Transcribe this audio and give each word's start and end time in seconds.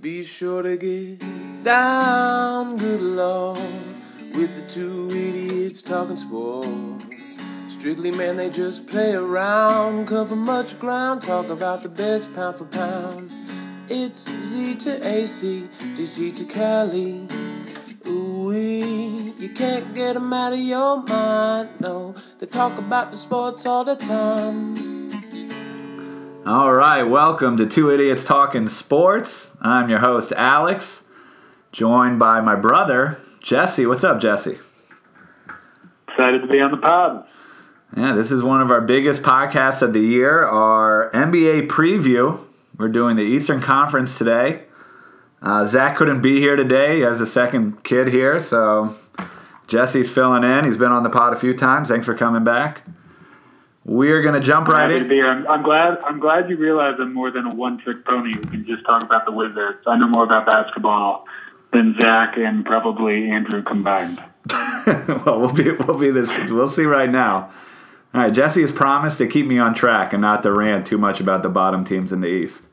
Be 0.00 0.22
sure 0.22 0.62
to 0.62 0.78
get 0.78 1.22
down, 1.62 2.78
good 2.78 3.02
lord, 3.02 3.58
with 4.34 4.56
the 4.56 4.64
two 4.66 5.08
idiots 5.10 5.82
talking 5.82 6.16
sports. 6.16 7.38
Strictly, 7.68 8.10
man, 8.12 8.38
they 8.38 8.48
just 8.48 8.88
play 8.88 9.12
around, 9.12 10.08
cover 10.08 10.36
much 10.36 10.78
ground, 10.78 11.20
talk 11.20 11.50
about 11.50 11.82
the 11.82 11.90
best 11.90 12.34
pound 12.34 12.56
for 12.56 12.64
pound. 12.64 13.30
It's 13.90 14.26
Z 14.42 14.76
to 14.76 15.06
AC, 15.06 15.68
DC 15.70 16.34
to 16.38 16.44
Cali. 16.46 17.26
Ooh, 18.08 18.52
you 18.52 19.50
can't 19.50 19.94
get 19.94 20.14
them 20.14 20.32
out 20.32 20.54
of 20.54 20.60
your 20.60 21.02
mind, 21.02 21.78
no. 21.78 22.14
They 22.38 22.46
talk 22.46 22.78
about 22.78 23.12
the 23.12 23.18
sports 23.18 23.66
all 23.66 23.84
the 23.84 23.96
time. 23.96 24.89
All 26.46 26.72
right, 26.72 27.02
welcome 27.02 27.58
to 27.58 27.66
Two 27.66 27.90
Idiots 27.90 28.24
Talking 28.24 28.66
Sports. 28.66 29.54
I'm 29.60 29.90
your 29.90 29.98
host, 29.98 30.32
Alex, 30.32 31.04
joined 31.70 32.18
by 32.18 32.40
my 32.40 32.56
brother, 32.56 33.18
Jesse. 33.42 33.84
What's 33.84 34.04
up, 34.04 34.22
Jesse? 34.22 34.58
Excited 36.08 36.40
to 36.40 36.46
be 36.48 36.58
on 36.60 36.70
the 36.70 36.78
pod. 36.78 37.26
Yeah, 37.94 38.14
this 38.14 38.32
is 38.32 38.42
one 38.42 38.62
of 38.62 38.70
our 38.70 38.80
biggest 38.80 39.22
podcasts 39.22 39.82
of 39.82 39.92
the 39.92 40.00
year, 40.00 40.46
our 40.46 41.10
NBA 41.12 41.68
preview. 41.68 42.42
We're 42.78 42.88
doing 42.88 43.16
the 43.16 43.22
Eastern 43.22 43.60
Conference 43.60 44.16
today. 44.16 44.62
Uh, 45.42 45.66
Zach 45.66 45.94
couldn't 45.96 46.22
be 46.22 46.40
here 46.40 46.56
today. 46.56 46.96
He 46.96 47.00
has 47.02 47.20
a 47.20 47.26
second 47.26 47.84
kid 47.84 48.08
here, 48.08 48.40
so 48.40 48.94
Jesse's 49.66 50.10
filling 50.10 50.44
in. 50.44 50.64
He's 50.64 50.78
been 50.78 50.92
on 50.92 51.02
the 51.02 51.10
pod 51.10 51.34
a 51.34 51.36
few 51.36 51.52
times. 51.52 51.88
Thanks 51.88 52.06
for 52.06 52.14
coming 52.14 52.44
back. 52.44 52.82
Jump 54.40 54.68
right 54.68 54.82
happy 54.82 54.94
to 54.94 55.00
in. 55.00 55.08
be 55.08 55.16
here. 55.16 55.28
I'm, 55.28 55.46
I'm 55.48 55.62
glad. 55.62 55.98
I'm 56.04 56.20
glad 56.20 56.48
you 56.48 56.56
realize 56.56 56.94
I'm 57.00 57.12
more 57.12 57.32
than 57.32 57.46
a 57.46 57.54
one-trick 57.54 58.04
pony 58.04 58.34
who 58.34 58.42
can 58.42 58.64
just 58.64 58.84
talk 58.84 59.02
about 59.02 59.26
the 59.26 59.32
Wizards. 59.32 59.78
I 59.86 59.98
know 59.98 60.06
more 60.06 60.22
about 60.24 60.46
basketball 60.46 61.24
than 61.72 61.96
Zach 62.00 62.36
and 62.36 62.64
probably 62.64 63.28
Andrew 63.30 63.62
combined. 63.62 64.22
well, 64.86 65.40
we'll 65.40 65.52
be 65.52 65.72
we'll 65.72 65.98
be 65.98 66.10
this. 66.10 66.36
We'll 66.50 66.68
see 66.68 66.84
right 66.84 67.10
now. 67.10 67.50
All 68.14 68.20
right, 68.20 68.32
Jesse 68.32 68.60
has 68.60 68.72
promised 68.72 69.18
to 69.18 69.26
keep 69.26 69.46
me 69.46 69.58
on 69.58 69.74
track 69.74 70.12
and 70.12 70.22
not 70.22 70.42
to 70.44 70.52
rant 70.52 70.86
too 70.86 70.98
much 70.98 71.20
about 71.20 71.42
the 71.42 71.48
bottom 71.48 71.84
teams 71.84 72.12
in 72.12 72.20
the 72.20 72.28
East. 72.28 72.66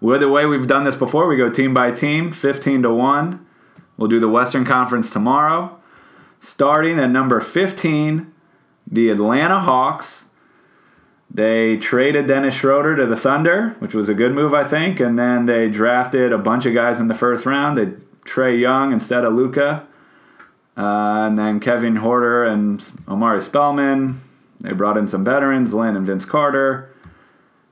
Well, 0.00 0.18
the 0.18 0.28
way 0.28 0.46
we've 0.46 0.66
done 0.66 0.84
this 0.84 0.96
before, 0.96 1.26
we 1.26 1.36
go 1.36 1.50
team 1.50 1.74
by 1.74 1.90
team, 1.90 2.32
fifteen 2.32 2.82
to 2.82 2.92
one. 2.92 3.46
We'll 3.96 4.08
do 4.08 4.20
the 4.20 4.28
Western 4.28 4.64
Conference 4.64 5.10
tomorrow. 5.10 5.78
Starting 6.40 6.98
at 6.98 7.10
number 7.10 7.40
fifteen, 7.40 8.32
the 8.86 9.10
Atlanta 9.10 9.60
Hawks. 9.60 10.24
They 11.30 11.76
traded 11.76 12.26
Dennis 12.26 12.54
Schroeder 12.54 12.96
to 12.96 13.06
the 13.06 13.16
Thunder, 13.16 13.70
which 13.80 13.94
was 13.94 14.08
a 14.08 14.14
good 14.14 14.32
move, 14.32 14.54
I 14.54 14.64
think, 14.64 14.98
and 14.98 15.18
then 15.18 15.46
they 15.46 15.68
drafted 15.68 16.32
a 16.32 16.38
bunch 16.38 16.64
of 16.64 16.74
guys 16.74 16.98
in 16.98 17.08
the 17.08 17.14
first 17.14 17.44
round. 17.44 17.76
They 17.76 17.92
Trae 18.28 18.58
Young 18.58 18.92
instead 18.92 19.24
of 19.24 19.34
Luka. 19.34 19.86
Uh, 20.76 21.26
and 21.26 21.36
then 21.36 21.58
Kevin 21.58 21.96
Huerter 21.96 22.48
and 22.48 22.84
Omari 23.08 23.42
Spellman. 23.42 24.20
They 24.60 24.72
brought 24.72 24.96
in 24.96 25.08
some 25.08 25.24
veterans, 25.24 25.74
Lin 25.74 25.96
and 25.96 26.06
Vince 26.06 26.24
Carter. 26.24 26.94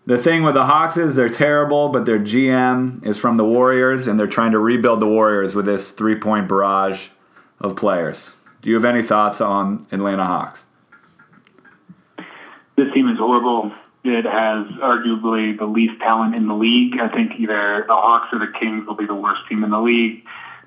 The 0.07 0.19
thing 0.19 0.43
with 0.43 0.55
the 0.55 0.67
Hawks 0.67 0.97
is 0.97 1.15
they're 1.15 1.29
terrible, 1.29 1.89
but 1.89 2.05
their 2.05 2.19
GM 2.19 3.05
is 3.05 3.19
from 3.19 3.37
the 3.37 3.45
Warriors, 3.45 4.07
and 4.07 4.19
they're 4.19 4.27
trying 4.27 4.53
to 4.53 4.59
rebuild 4.59 5.01
the 5.01 5.07
Warriors 5.07 5.55
with 5.55 5.67
this 5.67 5.93
three 5.93 6.17
point 6.17 6.49
barrage 6.49 7.09
of 7.61 7.77
players. 7.77 8.33
Do 8.61 8.71
you 8.71 8.77
have 8.77 8.85
any 8.85 9.03
thoughts 9.03 9.41
on 9.41 9.87
Atlanta 9.93 10.25
Hawks? 10.25 10.65
This 12.77 12.93
team 12.93 13.09
is 13.09 13.19
horrible. 13.19 13.73
It 14.05 14.25
has 14.25 14.67
arguably 14.79 15.59
the 15.59 15.67
least 15.67 15.99
talent 16.01 16.35
in 16.37 16.47
the 16.47 16.55
league. 16.55 16.95
I 17.01 17.09
think 17.09 17.33
either 17.41 17.85
the 17.89 17.95
Hawks 17.95 18.29
or 18.33 18.39
the 18.39 18.53
Kings 18.59 18.87
will 18.87 18.95
be 18.95 19.07
the 19.07 19.15
worst 19.15 19.41
team 19.49 19.65
in 19.65 19.71
the 19.71 19.81
league. 19.81 20.25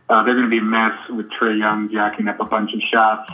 Uh, 0.09 0.23
they're 0.23 0.33
going 0.33 0.45
to 0.45 0.49
be 0.49 0.57
a 0.57 0.61
mess 0.61 0.97
with 1.09 1.27
Trae 1.39 1.57
Young 1.57 1.89
jacking 1.91 2.27
up 2.27 2.39
a 2.39 2.45
bunch 2.45 2.71
of 2.73 2.81
shots. 2.91 3.31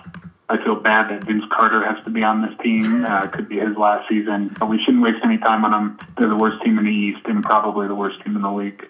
I 0.47 0.63
feel 0.63 0.75
bad 0.75 1.09
that 1.09 1.23
Vince 1.25 1.43
Carter 1.51 1.83
has 1.83 2.03
to 2.03 2.11
be 2.11 2.21
on 2.21 2.41
this 2.43 2.51
team. 2.61 3.03
Uh, 3.03 3.25
could 3.27 3.49
be 3.49 3.57
his 3.57 3.75
last 3.77 4.07
season. 4.07 4.49
But 4.59 4.69
we 4.69 4.77
shouldn't 4.83 5.01
waste 5.01 5.23
any 5.23 5.39
time 5.39 5.65
on 5.65 5.71
them. 5.71 5.97
They're 6.19 6.29
the 6.29 6.35
worst 6.35 6.63
team 6.63 6.77
in 6.77 6.85
the 6.85 6.91
East 6.91 7.21
and 7.25 7.41
probably 7.43 7.87
the 7.87 7.95
worst 7.95 8.23
team 8.23 8.35
in 8.35 8.41
the 8.43 8.51
league. 8.51 8.87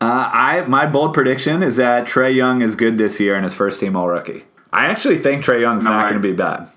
Uh, 0.00 0.30
I 0.32 0.60
my 0.68 0.86
bold 0.86 1.12
prediction 1.12 1.62
is 1.62 1.76
that 1.76 2.06
Trae 2.06 2.32
Young 2.34 2.62
is 2.62 2.76
good 2.76 2.96
this 2.96 3.18
year 3.20 3.36
in 3.36 3.42
his 3.42 3.52
first 3.54 3.80
team 3.80 3.96
All 3.96 4.08
Rookie. 4.08 4.44
I 4.72 4.86
actually 4.86 5.18
think 5.18 5.44
Trae 5.44 5.60
Young's 5.60 5.84
No 5.84 5.90
not 5.90 6.04
way. 6.04 6.10
going 6.12 6.22
to 6.22 6.28
be 6.28 6.34
bad. 6.34 6.68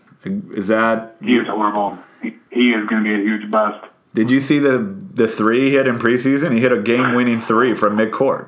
Is 0.58 0.68
that? 0.70 1.16
He 1.22 1.36
is 1.38 1.48
horrible. 1.48 1.98
He, 2.22 2.36
he 2.52 2.72
is 2.72 2.86
going 2.86 3.04
to 3.04 3.10
be 3.10 3.14
a 3.14 3.24
huge 3.24 3.50
bust. 3.50 3.86
Did 4.14 4.30
you 4.30 4.40
see 4.40 4.60
the 4.60 4.78
the 5.14 5.28
three 5.28 5.70
he 5.70 5.72
hit 5.72 5.88
in 5.88 6.00
preseason? 6.00 6.54
He 6.54 6.60
hit 6.62 6.72
a 6.72 6.82
game 6.82 7.14
winning 7.16 7.40
three 7.40 7.74
from 7.74 7.98
midcourt. 7.98 8.48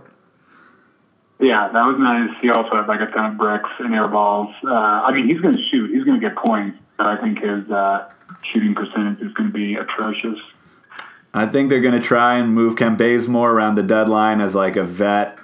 Yeah, 1.40 1.70
that 1.74 1.84
was 1.84 1.98
nice. 2.00 2.30
He 2.42 2.50
also 2.50 2.76
had 2.76 2.88
like 2.88 3.02
a 3.02 3.12
ton 3.12 3.32
of 3.32 3.38
bricks 3.38 3.70
and 3.80 3.94
air 3.94 4.08
balls. 4.08 4.54
Uh, 4.64 4.72
I 4.72 5.14
mean, 5.14 5.28
he's 5.28 5.42
going 5.42 5.56
to 5.56 5.64
shoot. 5.72 5.92
He's 5.92 6.04
going 6.04 6.20
to 6.20 6.26
get 6.26 6.38
points, 6.38 6.78
but 6.98 7.08
I 7.08 7.18
think 7.22 7.40
his 7.40 7.70
uh, 7.70 8.10
shooting 8.44 8.76
percentage 8.76 9.22
is 9.22 9.34
going 9.34 9.48
to 9.48 9.54
be 9.54 9.76
atrocious. 9.76 10.40
I 11.34 11.48
think 11.48 11.70
they're 11.70 11.82
going 11.82 12.00
to 12.00 12.08
try 12.08 12.38
and 12.38 12.54
move 12.54 12.78
Kent 12.78 12.98
Bazemore 12.98 13.52
around 13.52 13.76
the 13.76 13.84
deadline 13.84 14.40
as 14.40 14.54
like 14.54 14.76
a 14.76 14.84
vet 14.84 15.38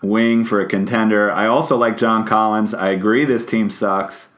wing 0.00 0.44
for 0.44 0.60
a 0.60 0.66
contender. 0.66 1.30
I 1.30 1.46
also 1.46 1.76
like 1.76 1.98
John 1.98 2.24
Collins. 2.24 2.72
I 2.72 2.90
agree 2.90 3.24
this 3.24 3.44
team 3.44 3.68
sucks. 3.68 4.28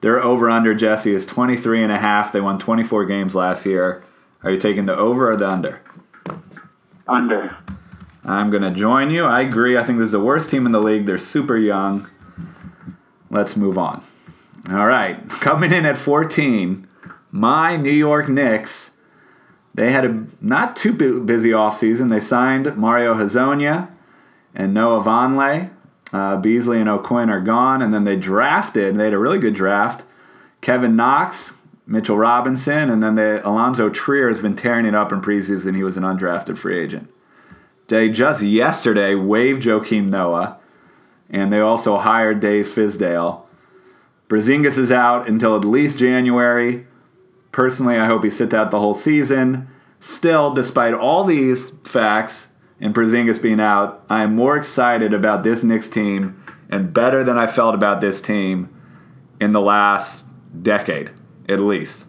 Their 0.00 0.22
over 0.22 0.48
under 0.48 0.74
Jesse 0.74 1.14
is 1.14 1.26
23 1.26 1.82
and 1.82 1.92
a 1.92 1.98
half. 1.98 2.32
They 2.32 2.40
won 2.40 2.58
24 2.58 3.06
games 3.06 3.34
last 3.34 3.66
year. 3.66 4.02
Are 4.42 4.50
you 4.50 4.58
taking 4.58 4.86
the 4.86 4.96
over 4.96 5.30
or 5.30 5.36
the 5.36 5.48
under? 5.48 5.82
Under. 7.06 7.56
I'm 8.24 8.50
going 8.50 8.62
to 8.62 8.70
join 8.70 9.10
you. 9.10 9.24
I 9.24 9.40
agree. 9.40 9.76
I 9.76 9.82
think 9.82 9.98
this 9.98 10.06
is 10.06 10.12
the 10.12 10.20
worst 10.20 10.50
team 10.50 10.66
in 10.66 10.72
the 10.72 10.82
league. 10.82 11.06
They're 11.06 11.18
super 11.18 11.56
young. 11.56 12.08
Let's 13.30 13.56
move 13.56 13.78
on. 13.78 14.02
All 14.70 14.86
right. 14.86 15.28
Coming 15.28 15.72
in 15.72 15.86
at 15.86 15.98
14, 15.98 16.86
my 17.30 17.76
New 17.76 17.90
York 17.90 18.28
Knicks. 18.28 18.92
They 19.74 19.92
had 19.92 20.04
a 20.04 20.26
not 20.40 20.76
too 20.76 20.92
bu- 20.92 21.24
busy 21.24 21.50
offseason. 21.50 22.10
They 22.10 22.20
signed 22.20 22.76
Mario 22.76 23.14
Hezonja 23.14 23.88
and 24.54 24.74
Noah 24.74 25.02
Vonleh. 25.02 25.70
Uh, 26.12 26.36
Beasley 26.36 26.80
and 26.80 26.88
O'Quinn 26.88 27.30
are 27.30 27.40
gone. 27.40 27.82
And 27.82 27.92
then 27.92 28.04
they 28.04 28.16
drafted, 28.16 28.96
they 28.96 29.04
had 29.04 29.12
a 29.12 29.18
really 29.18 29.38
good 29.38 29.54
draft, 29.54 30.04
Kevin 30.60 30.96
Knox, 30.96 31.54
Mitchell 31.86 32.18
Robinson, 32.18 32.90
and 32.90 33.02
then 33.02 33.14
they, 33.14 33.40
Alonzo 33.40 33.88
Trier 33.88 34.28
has 34.28 34.40
been 34.40 34.56
tearing 34.56 34.84
it 34.84 34.94
up 34.94 35.10
in 35.10 35.22
preseason. 35.22 35.74
He 35.74 35.82
was 35.82 35.96
an 35.96 36.02
undrafted 36.02 36.58
free 36.58 36.78
agent. 36.78 37.10
They 37.86 38.10
just 38.10 38.42
yesterday 38.42 39.14
waived 39.14 39.62
Joakim 39.62 40.10
Noah, 40.10 40.58
and 41.30 41.50
they 41.50 41.60
also 41.60 41.96
hired 41.96 42.40
Dave 42.40 42.66
Fizdale. 42.66 43.42
Porzingis 44.28 44.76
is 44.76 44.92
out 44.92 45.26
until 45.26 45.56
at 45.56 45.64
least 45.64 45.98
January. 45.98 46.86
Personally, 47.52 47.96
I 47.96 48.04
hope 48.04 48.22
he 48.22 48.30
sits 48.30 48.52
out 48.52 48.70
the 48.70 48.80
whole 48.80 48.92
season. 48.92 49.68
Still, 50.00 50.52
despite 50.52 50.92
all 50.92 51.24
these 51.24 51.70
facts 51.84 52.48
and 52.80 52.94
Porzingis 52.94 53.42
being 53.42 53.60
out, 53.60 54.04
I 54.08 54.22
am 54.22 54.36
more 54.36 54.56
excited 54.56 55.12
about 55.12 55.42
this 55.42 55.64
Knicks 55.64 55.88
team 55.88 56.42
and 56.70 56.92
better 56.92 57.24
than 57.24 57.38
I 57.38 57.46
felt 57.46 57.74
about 57.74 58.00
this 58.00 58.20
team 58.20 58.68
in 59.40 59.52
the 59.52 59.60
last 59.60 60.24
decade, 60.62 61.10
at 61.48 61.60
least. 61.60 62.06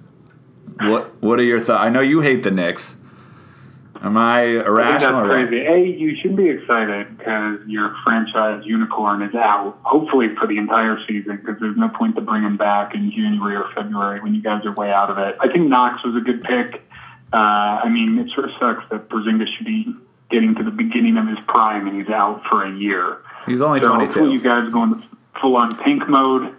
What 0.82 1.22
What 1.22 1.40
are 1.40 1.44
your 1.44 1.60
thoughts? 1.60 1.84
I 1.84 1.90
know 1.90 2.02
you 2.02 2.22
hate 2.22 2.44
the 2.44 2.52
Knicks. 2.52 2.98
Am 4.02 4.16
I 4.16 4.40
I 4.40 4.44
irrational? 4.66 5.28
that's 5.28 5.50
crazy. 5.50 5.66
A, 5.66 5.78
you 5.78 6.16
should 6.22 6.38
be 6.38 6.48
excited 6.48 7.18
because 7.18 7.60
your 7.68 7.94
franchise 8.06 8.64
unicorn 8.66 9.22
is 9.24 9.36
out, 9.36 9.78
hopefully 9.82 10.28
for 10.40 10.48
the 10.48 10.58
entire 10.58 10.98
season, 11.06 11.36
because 11.38 11.60
there's 11.60 11.76
no 11.76 11.90
point 11.90 12.16
to 12.16 12.22
bring 12.22 12.44
him 12.44 12.56
back 12.56 12.96
in 12.96 13.12
January 13.12 13.58
or 13.58 13.66
February 13.76 14.22
when 14.22 14.34
you 14.34 14.42
guys 14.42 14.66
are 14.66 14.74
way 14.76 14.90
out 14.90 15.10
of 15.10 15.18
it. 15.18 15.36
I 15.42 15.52
think 15.52 15.68
Knox 15.68 16.02
was 16.06 16.16
a 16.16 16.22
good 16.22 16.42
pick. 16.44 16.82
Uh, 17.34 17.84
I 17.84 17.90
mean, 17.90 18.18
it 18.20 18.32
sort 18.34 18.46
of 18.46 18.52
sucks 18.58 18.90
that 18.90 19.10
Porzingis 19.10 19.48
should 19.58 19.66
be 19.66 19.94
getting 20.30 20.56
to 20.56 20.64
the 20.64 20.72
beginning 20.72 21.18
of 21.18 21.28
his 21.28 21.38
prime 21.48 21.88
and 21.88 21.98
he's 22.00 22.10
out 22.10 22.44
for 22.50 22.64
a 22.66 22.72
year. 22.72 23.18
He's 23.46 23.62
only 23.62 23.82
So 23.82 23.94
hopefully 23.94 24.32
you 24.32 24.42
guys 24.42 24.70
go 24.72 24.84
into 24.84 25.04
full 25.42 25.56
on 25.56 25.76
tank 25.80 26.08
mode. 26.08 26.56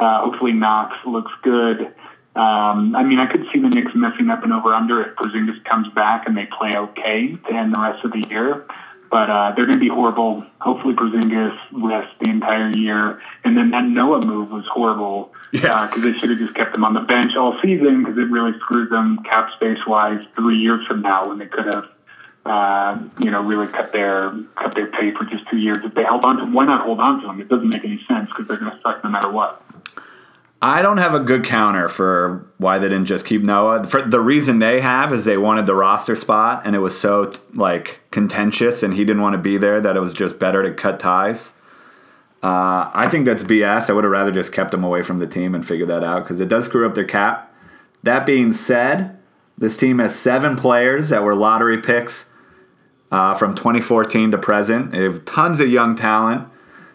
Uh, 0.00 0.22
hopefully 0.24 0.52
Knox 0.52 0.94
looks 1.06 1.30
good. 1.42 1.94
Um, 2.34 2.96
I 2.96 3.02
mean, 3.04 3.18
I 3.18 3.30
could 3.30 3.44
see 3.52 3.60
the 3.60 3.68
Knicks 3.68 3.92
messing 3.94 4.30
up 4.30 4.42
and 4.42 4.52
over 4.52 4.74
under 4.74 5.02
if 5.02 5.14
Porzingis 5.16 5.62
comes 5.64 5.86
back 5.94 6.26
and 6.26 6.36
they 6.36 6.46
play 6.58 6.76
okay 6.76 7.36
to 7.36 7.52
end 7.54 7.74
the 7.74 7.78
rest 7.78 8.04
of 8.04 8.12
the 8.12 8.24
year. 8.28 8.66
But 9.10 9.28
uh, 9.28 9.52
they're 9.54 9.66
going 9.66 9.78
to 9.78 9.84
be 9.84 9.90
horrible. 9.90 10.42
Hopefully 10.58 10.94
Porzingis 10.94 11.54
rests 11.72 12.14
the 12.20 12.30
entire 12.30 12.70
year. 12.70 13.20
And 13.44 13.54
then 13.56 13.70
that 13.72 13.84
Noah 13.84 14.24
move 14.24 14.50
was 14.50 14.64
horrible 14.72 15.34
Yeah. 15.52 15.86
because 15.86 16.02
they 16.02 16.18
should 16.18 16.30
have 16.30 16.38
just 16.38 16.54
kept 16.54 16.74
him 16.74 16.82
on 16.84 16.94
the 16.94 17.00
bench 17.00 17.32
all 17.38 17.54
season 17.62 18.02
because 18.02 18.16
it 18.16 18.30
really 18.30 18.58
screwed 18.60 18.90
them 18.90 19.18
cap 19.28 19.50
space 19.56 19.86
wise 19.86 20.20
three 20.34 20.56
years 20.56 20.86
from 20.86 21.02
now 21.02 21.28
when 21.28 21.38
they 21.38 21.46
could 21.46 21.66
have 21.66 21.84
uh, 22.44 22.98
you 23.20 23.30
know, 23.30 23.42
really 23.42 23.68
cut 23.68 23.92
their 23.92 24.32
cut 24.56 24.74
their 24.74 24.88
pay 24.88 25.12
for 25.12 25.24
just 25.24 25.48
two 25.50 25.58
years. 25.58 25.78
If 25.84 25.94
they 25.94 26.02
held 26.02 26.24
on 26.24 26.36
to, 26.38 26.44
why 26.46 26.64
not 26.64 26.84
hold 26.84 27.00
on 27.00 27.20
to 27.20 27.26
them? 27.26 27.40
It 27.40 27.48
doesn't 27.48 27.68
make 27.68 27.84
any 27.84 28.00
sense 28.08 28.28
because 28.30 28.48
they're 28.48 28.58
going 28.58 28.72
to 28.72 28.80
suck 28.82 29.02
no 29.04 29.10
matter 29.10 29.30
what. 29.30 29.62
I 30.60 30.80
don't 30.80 30.98
have 30.98 31.12
a 31.12 31.20
good 31.20 31.44
counter 31.44 31.88
for 31.88 32.46
why 32.58 32.78
they 32.78 32.88
didn't 32.88 33.06
just 33.06 33.26
keep 33.26 33.42
Noah. 33.42 33.84
For 33.84 34.02
the 34.02 34.20
reason 34.20 34.60
they 34.60 34.80
have 34.80 35.12
is 35.12 35.24
they 35.24 35.36
wanted 35.36 35.66
the 35.66 35.74
roster 35.74 36.14
spot, 36.14 36.62
and 36.64 36.76
it 36.76 36.80
was 36.80 36.98
so 36.98 37.32
like 37.54 38.00
contentious, 38.10 38.82
and 38.82 38.94
he 38.94 39.04
didn't 39.04 39.22
want 39.22 39.34
to 39.34 39.38
be 39.38 39.56
there 39.56 39.80
that 39.80 39.96
it 39.96 40.00
was 40.00 40.12
just 40.12 40.38
better 40.38 40.62
to 40.62 40.72
cut 40.72 41.00
ties. 41.00 41.52
Uh, 42.42 42.90
I 42.92 43.08
think 43.08 43.24
that's 43.24 43.44
BS. 43.44 43.88
I 43.88 43.92
would 43.92 44.02
have 44.02 44.10
rather 44.10 44.32
just 44.32 44.52
kept 44.52 44.74
him 44.74 44.82
away 44.82 45.02
from 45.02 45.20
the 45.20 45.28
team 45.28 45.54
and 45.54 45.66
figured 45.66 45.88
that 45.88 46.02
out 46.02 46.24
because 46.24 46.40
it 46.40 46.48
does 46.48 46.64
screw 46.64 46.86
up 46.86 46.96
their 46.96 47.04
cap. 47.04 47.54
That 48.02 48.26
being 48.26 48.52
said, 48.52 49.16
this 49.56 49.76
team 49.76 50.00
has 50.00 50.14
seven 50.14 50.56
players 50.56 51.10
that 51.10 51.22
were 51.22 51.36
lottery 51.36 51.80
picks 51.80 52.31
uh, 53.12 53.34
from 53.34 53.54
2014 53.54 54.32
to 54.32 54.38
present. 54.38 54.90
They 54.90 55.02
have 55.04 55.24
tons 55.24 55.60
of 55.60 55.68
young 55.68 55.94
talent. 55.94 56.48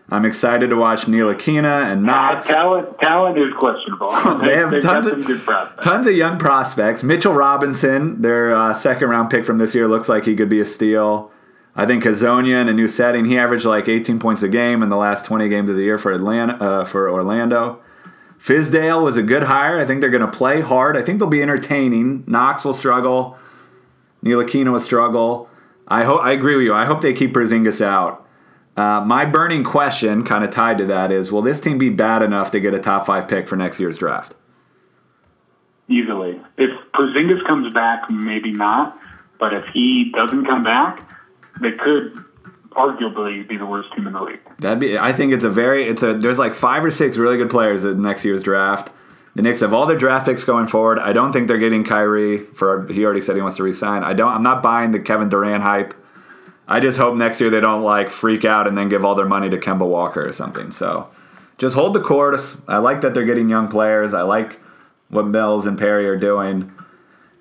I'm 0.09 0.25
excited 0.25 0.69
to 0.69 0.75
watch 0.77 1.01
Ntilikina 1.01 1.91
and 1.91 2.09
Uh, 2.09 2.13
Knox. 2.13 2.47
talent, 2.47 2.97
talent 2.99 3.37
is 3.37 3.53
questionable. 3.57 4.09
They 4.45 4.55
have 4.55 4.79
tons 4.81 5.05
of, 5.07 5.25
good 5.25 5.41
tons 5.81 6.07
of 6.07 6.13
young 6.13 6.37
prospects. 6.39 7.03
Mitchell 7.03 7.33
Robinson, 7.33 8.21
their 8.21 8.55
uh, 8.55 8.73
second 8.73 9.09
round 9.09 9.29
pick 9.29 9.45
from 9.45 9.57
this 9.59 9.75
year, 9.75 9.87
looks 9.87 10.09
like 10.09 10.25
he 10.25 10.35
could 10.35 10.49
be 10.49 10.59
a 10.59 10.65
steal. 10.65 11.31
I 11.75 11.85
think 11.85 12.03
Hezonja 12.03 12.59
in 12.59 12.67
a 12.69 12.73
new 12.73 12.87
setting, 12.87 13.25
he 13.25 13.37
averaged 13.37 13.65
like 13.65 13.87
18 13.87 14.17
points 14.17 14.41
a 14.41 14.49
game 14.49 14.81
in 14.81 14.89
the 14.89 14.95
last 14.97 15.25
20 15.25 15.47
games 15.49 15.69
of 15.69 15.75
the 15.75 15.83
year 15.83 15.99
for 15.99 16.11
Atlanta, 16.11 16.53
uh, 16.55 16.83
for 16.85 17.07
Orlando. 17.11 17.79
Fizdale 18.39 19.03
was 19.03 19.17
a 19.17 19.21
good 19.21 19.43
hire. 19.43 19.77
I 19.79 19.85
think 19.85 20.01
they're 20.01 20.09
going 20.09 20.21
to 20.25 20.35
play 20.35 20.61
hard. 20.61 20.95
I 20.97 21.01
think 21.03 21.19
they'll 21.19 21.27
be 21.29 21.41
entertaining. 21.41 22.23
Knox 22.27 22.63
will 22.65 22.73
struggle. 22.73 23.37
Ntilikina 24.23 24.71
will 24.71 24.79
struggle. 24.79 25.49
I 25.87 26.03
hope 26.03 26.21
I 26.21 26.31
agree 26.31 26.55
with 26.55 26.65
you. 26.65 26.73
I 26.73 26.85
hope 26.85 27.01
they 27.01 27.13
keep 27.13 27.33
Porzingis 27.33 27.81
out. 27.81 28.27
Uh, 28.75 29.01
my 29.01 29.25
burning 29.25 29.63
question, 29.63 30.23
kind 30.23 30.43
of 30.43 30.51
tied 30.51 30.77
to 30.77 30.85
that, 30.85 31.11
is: 31.11 31.31
Will 31.31 31.41
this 31.41 31.59
team 31.59 31.77
be 31.77 31.89
bad 31.89 32.21
enough 32.21 32.51
to 32.51 32.59
get 32.59 32.73
a 32.73 32.79
top 32.79 33.05
five 33.05 33.27
pick 33.27 33.47
for 33.47 33.55
next 33.55 33.79
year's 33.79 33.97
draft? 33.97 34.35
easily. 35.89 36.41
If 36.57 36.69
Porzingis 36.93 37.45
comes 37.47 37.73
back, 37.73 38.09
maybe 38.09 38.51
not. 38.51 38.97
But 39.39 39.53
if 39.53 39.65
he 39.73 40.11
doesn't 40.15 40.45
come 40.45 40.63
back, 40.63 41.07
they 41.61 41.71
could 41.71 42.13
arguably 42.71 43.47
be 43.47 43.57
the 43.57 43.65
worst 43.65 43.93
team 43.95 44.07
in 44.07 44.13
the 44.13 44.21
league. 44.21 44.39
That'd 44.59 44.79
be. 44.79 44.97
I 44.97 45.13
think 45.13 45.33
it's 45.33 45.43
a 45.43 45.49
very. 45.49 45.87
It's 45.87 46.03
a. 46.03 46.15
There's 46.15 46.39
like 46.39 46.55
five 46.55 46.83
or 46.83 46.91
six 46.91 47.17
really 47.17 47.37
good 47.37 47.49
players 47.49 47.83
in 47.83 48.01
next 48.01 48.25
year's 48.25 48.41
draft. 48.41 48.91
The 49.37 49.43
Knicks 49.43 49.59
have 49.59 49.71
all 49.71 49.85
their 49.85 49.95
draft 49.95 50.25
picks 50.25 50.43
going 50.43 50.65
forward. 50.65 50.97
I 50.97 51.13
don't 51.13 51.31
think 51.31 51.47
they're 51.47 51.59
getting 51.59 51.83
Kyrie 51.83 52.39
for. 52.39 52.91
He 52.91 53.05
already 53.05 53.21
said 53.21 53.35
he 53.35 53.41
wants 53.43 53.57
to 53.57 53.63
resign. 53.63 54.03
I 54.03 54.13
don't. 54.13 54.31
I'm 54.33 54.41
not 54.41 54.63
buying 54.63 54.93
the 54.93 54.99
Kevin 54.99 55.29
Durant 55.29 55.61
hype. 55.61 55.93
I 56.67 56.79
just 56.79 56.97
hope 56.97 57.15
next 57.15 57.39
year 57.39 57.51
they 57.51 57.59
don't 57.59 57.83
like 57.83 58.09
freak 58.09 58.45
out 58.45 58.65
and 58.65 58.75
then 58.75 58.89
give 58.89 59.05
all 59.05 59.13
their 59.13 59.27
money 59.27 59.47
to 59.51 59.57
Kemba 59.57 59.87
Walker 59.87 60.27
or 60.27 60.31
something. 60.31 60.71
So, 60.71 61.11
just 61.59 61.75
hold 61.75 61.93
the 61.93 62.01
course. 62.01 62.57
I 62.67 62.79
like 62.79 63.01
that 63.01 63.13
they're 63.13 63.25
getting 63.25 63.47
young 63.47 63.67
players. 63.67 64.11
I 64.11 64.23
like 64.23 64.59
what 65.09 65.27
Mills 65.27 65.67
and 65.67 65.77
Perry 65.77 66.09
are 66.09 66.17
doing. 66.17 66.73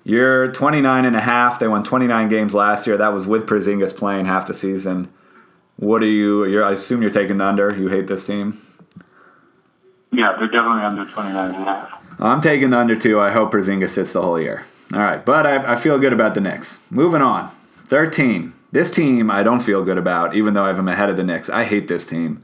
You're 0.03 0.51
29 0.51 1.03
and 1.03 1.15
a 1.15 1.21
half. 1.21 1.57
They 1.57 1.67
won 1.67 1.83
29 1.83 2.29
games 2.29 2.53
last 2.53 2.85
year. 2.85 2.97
That 2.97 3.11
was 3.11 3.25
with 3.25 3.47
Porzingis 3.47 3.97
playing 3.97 4.25
half 4.25 4.45
the 4.45 4.53
season. 4.53 5.11
What 5.77 6.03
are 6.03 6.05
you? 6.05 6.61
I 6.61 6.73
assume 6.73 7.01
you're 7.01 7.09
taking 7.09 7.37
the 7.37 7.45
under. 7.45 7.75
You 7.75 7.87
hate 7.87 8.05
this 8.05 8.23
team. 8.23 8.61
Yeah, 10.11 10.35
they're 10.37 10.47
definitely 10.47 10.83
under 10.83 11.05
29 11.05 11.55
and 11.55 11.63
a 11.63 11.65
half. 11.65 12.03
I'm 12.19 12.41
taking 12.41 12.71
the 12.71 12.79
under 12.79 12.95
two. 12.95 13.19
I 13.19 13.31
hope 13.31 13.51
Porzingis 13.51 13.89
sits 13.89 14.13
the 14.13 14.21
whole 14.21 14.39
year. 14.39 14.65
All 14.93 14.99
right, 14.99 15.23
but 15.23 15.45
I, 15.45 15.73
I 15.73 15.75
feel 15.75 15.99
good 15.99 16.13
about 16.13 16.33
the 16.33 16.41
Knicks. 16.41 16.79
Moving 16.89 17.21
on. 17.21 17.51
13. 17.85 18.53
This 18.71 18.91
team 18.91 19.29
I 19.31 19.43
don't 19.43 19.61
feel 19.61 19.83
good 19.83 19.97
about, 19.97 20.35
even 20.35 20.53
though 20.53 20.63
I 20.63 20.67
have 20.67 20.77
them 20.77 20.87
ahead 20.87 21.09
of 21.09 21.17
the 21.17 21.23
Knicks. 21.23 21.49
I 21.49 21.63
hate 21.63 21.87
this 21.87 22.05
team. 22.05 22.43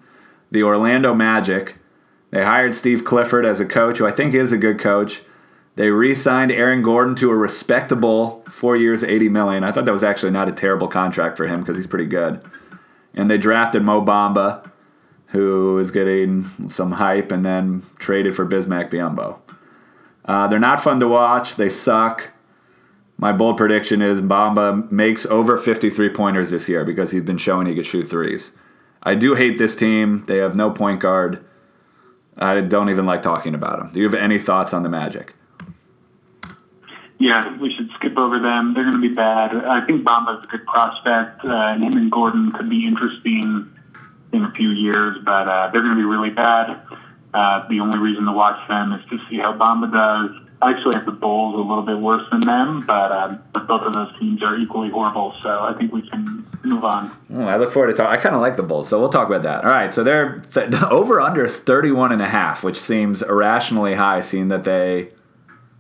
The 0.52 0.64
Orlando 0.64 1.14
Magic. 1.14 1.76
They 2.32 2.44
hired 2.44 2.76
Steve 2.76 3.04
Clifford 3.04 3.46
as 3.46 3.60
a 3.60 3.66
coach, 3.66 3.98
who 3.98 4.08
I 4.08 4.12
think 4.12 4.34
is 4.34 4.52
a 4.52 4.58
good 4.58 4.80
coach. 4.80 5.22
They 5.76 5.90
re-signed 5.90 6.52
Aaron 6.52 6.82
Gordon 6.82 7.16
to 7.16 7.32
a 7.32 7.36
respectable 7.36 8.44
four 8.50 8.76
years, 8.76 9.04
eighty 9.04 9.30
million. 9.30 9.64
I 9.64 9.72
thought 9.72 9.86
that 9.86 9.92
was 9.92 10.04
actually 10.04 10.32
not 10.32 10.50
a 10.50 10.52
terrible 10.52 10.88
contract 10.88 11.36
for 11.38 11.48
him 11.48 11.60
because 11.62 11.78
he's 11.78 11.88
pretty 11.88 12.06
good. 12.06 12.42
And 13.14 13.30
they 13.30 13.38
drafted 13.38 13.84
Mo 13.84 14.02
Bamba, 14.04 14.70
who 15.34 15.80
is 15.80 15.90
getting 15.92 16.46
some 16.70 16.94
hype, 16.94 17.32
and 17.32 17.44
then 17.44 17.84
traded 17.98 18.36
for 18.36 18.46
Bismack 18.46 18.92
Biyombo. 18.92 19.40
Uh, 20.26 20.48
they're 20.48 20.60
not 20.60 20.82
fun 20.82 21.00
to 21.00 21.08
watch. 21.08 21.56
They 21.56 21.70
suck. 21.70 22.30
My 23.18 23.32
bold 23.32 23.58
prediction 23.58 24.02
is 24.02 24.22
Bamba 24.22 24.92
makes 24.92 25.26
over 25.26 25.58
53 25.58 26.10
pointers 26.10 26.52
this 26.52 26.70
year 26.70 26.86
because 26.86 27.12
he's 27.12 27.24
been 27.24 27.38
showing 27.38 27.66
he 27.66 27.76
could 27.76 27.86
shoot 27.86 28.04
threes. 28.04 28.52
I 29.02 29.16
do 29.16 29.34
hate 29.34 29.58
this 29.58 29.76
team. 29.76 30.24
They 30.28 30.38
have 30.38 30.56
no 30.56 30.70
point 30.70 31.00
guard. 31.00 31.44
I 32.38 32.62
don't 32.62 32.90
even 32.90 33.06
like 33.06 33.22
talking 33.22 33.56
about 33.56 33.80
them. 33.80 33.92
Do 33.92 34.00
you 34.00 34.06
have 34.06 34.16
any 34.16 34.38
thoughts 34.38 34.74
on 34.74 34.84
the 34.84 34.90
Magic? 34.90 35.34
Yeah, 37.20 37.58
we 37.60 37.74
should 37.74 37.90
skip 37.96 38.18
over 38.18 38.40
them. 38.40 38.74
They're 38.74 38.84
going 38.84 39.02
to 39.02 39.08
be 39.08 39.14
bad. 39.14 39.56
I 39.56 39.86
think 39.86 40.04
Bamba's 40.04 40.44
a 40.44 40.48
good 40.48 40.66
prospect, 40.66 41.44
uh, 41.46 41.74
and 41.74 41.84
him 41.84 41.94
and 41.94 42.12
Gordon 42.12 42.52
could 42.52 42.70
be 42.70 42.86
interesting 42.86 43.73
in 44.34 44.44
a 44.44 44.52
few 44.52 44.70
years, 44.70 45.18
but 45.24 45.48
uh, 45.48 45.70
they're 45.72 45.82
going 45.82 45.96
to 45.96 46.00
be 46.02 46.06
really 46.06 46.32
bad. 46.32 46.82
Uh, 47.34 47.68
the 47.70 47.80
only 47.80 47.98
reason 47.98 48.26
to 48.26 48.32
watch 48.32 48.68
them 48.68 48.94
is 48.94 49.02
to 49.10 49.18
see 49.30 49.38
how 49.38 49.54
Bamba 49.58 49.92
does. 49.92 50.40
I 50.62 50.72
actually 50.72 50.96
have 50.96 51.06
the 51.06 51.12
Bulls 51.12 51.56
a 51.56 51.58
little 51.58 51.84
bit 51.84 51.98
worse 51.98 52.24
than 52.32 52.42
them, 52.42 52.86
but, 52.86 53.12
um, 53.12 53.40
both 53.68 53.82
of 53.82 53.94
those 53.94 54.18
teams 54.20 54.42
are 54.44 54.58
equally 54.58 54.90
horrible, 54.90 55.34
so 55.44 55.50
I 55.50 55.74
think 55.78 55.92
we 55.92 56.08
can 56.10 56.46
move 56.64 56.84
on. 56.84 57.12
Oh, 57.34 57.44
I 57.44 57.58
look 57.58 57.72
forward 57.72 57.88
to 57.88 57.94
talk. 57.94 58.10
I 58.10 58.18
kind 58.18 58.36
of 58.36 58.42
like 58.42 58.56
the 58.56 58.64
Bulls, 58.64 58.88
so 58.88 59.00
we'll 59.00 59.10
talk 59.10 59.28
about 59.28 59.44
that. 59.44 59.66
All 59.66 59.72
right, 59.72 59.94
so 59.94 60.04
they're 60.04 60.40
th- 60.54 60.70
the 60.70 60.88
over 60.90 61.20
under 61.20 61.46
is 61.46 61.60
31 61.60 62.12
and 62.12 62.22
a 62.22 62.28
half, 62.30 62.64
which 62.64 62.78
seems 62.78 63.22
irrationally 63.22 63.96
high 63.96 64.22
seeing 64.22 64.48
that 64.50 64.64
they 64.64 65.10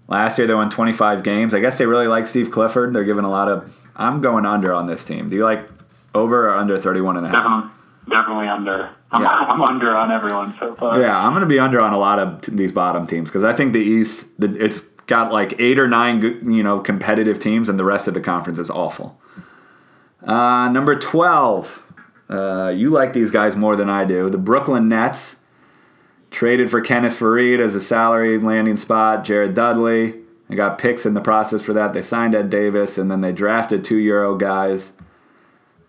last 0.07 0.37
year 0.37 0.47
they 0.47 0.53
won 0.53 0.69
25 0.69 1.23
games. 1.23 1.53
I 1.53 1.59
guess 1.59 1.77
they 1.77 1.85
really 1.85 2.07
like 2.07 2.25
Steve 2.25 2.51
Clifford. 2.51 2.93
They're 2.93 3.05
giving 3.05 3.25
a 3.25 3.29
lot 3.29 3.47
of 3.47 3.73
I'm 3.95 4.21
going 4.21 4.45
under 4.45 4.73
on 4.73 4.87
this 4.87 5.03
team. 5.05 5.29
Do 5.29 5.35
you 5.35 5.43
like 5.43 5.67
over 6.15 6.49
or 6.49 6.55
under 6.55 6.79
31 6.79 7.17
and 7.17 7.25
a 7.25 7.29
half? 7.29 7.43
Definitely, 7.43 7.72
definitely 8.09 8.47
under. 8.47 8.89
I'm, 9.11 9.21
Yeah. 9.21 9.29
I'm 9.49 9.61
under 9.61 9.95
on 9.95 10.11
everyone 10.11 10.55
so 10.59 10.75
far. 10.75 10.99
Yeah, 10.99 11.17
I'm 11.17 11.33
going 11.33 11.41
to 11.41 11.47
be 11.47 11.59
under 11.59 11.81
on 11.81 11.93
a 11.93 11.97
lot 11.99 12.19
of 12.19 12.41
t- 12.41 12.51
these 12.53 12.71
bottom 12.71 13.07
teams 13.07 13.29
because 13.29 13.43
I 13.43 13.53
think 13.53 13.73
the 13.73 13.79
East, 13.79 14.27
the, 14.39 14.51
it's 14.63 14.81
got 15.07 15.31
like 15.31 15.59
eight 15.59 15.77
or 15.79 15.87
nine, 15.87 16.21
you 16.21 16.63
know, 16.63 16.79
competitive 16.79 17.39
teams, 17.39 17.69
and 17.69 17.77
the 17.77 17.83
rest 17.85 18.07
of 18.07 18.13
the 18.13 18.21
conference 18.21 18.59
is 18.59 18.69
awful. 18.69 19.19
Uh, 20.21 20.69
number 20.69 20.97
12. 20.97 21.79
Uh, 22.29 22.69
you 22.75 22.89
like 22.89 23.13
these 23.13 23.31
guys 23.31 23.55
more 23.55 23.75
than 23.75 23.89
I 23.89 24.05
do. 24.05 24.29
The 24.29 24.37
Brooklyn 24.37 24.87
Nets 24.87 25.41
traded 26.31 26.71
for 26.71 26.81
Kenneth 26.81 27.19
Faried 27.19 27.59
as 27.59 27.75
a 27.75 27.81
salary 27.81 28.39
landing 28.39 28.77
spot. 28.77 29.23
Jared 29.23 29.53
Dudley. 29.53 30.15
They 30.49 30.55
got 30.55 30.77
picks 30.77 31.05
in 31.05 31.13
the 31.13 31.21
process 31.21 31.61
for 31.61 31.73
that. 31.73 31.93
They 31.93 32.01
signed 32.01 32.35
Ed 32.35 32.49
Davis, 32.49 32.97
and 32.97 33.09
then 33.09 33.21
they 33.21 33.31
drafted 33.31 33.83
two 33.83 33.97
Euro 33.97 34.35
guys. 34.35 34.93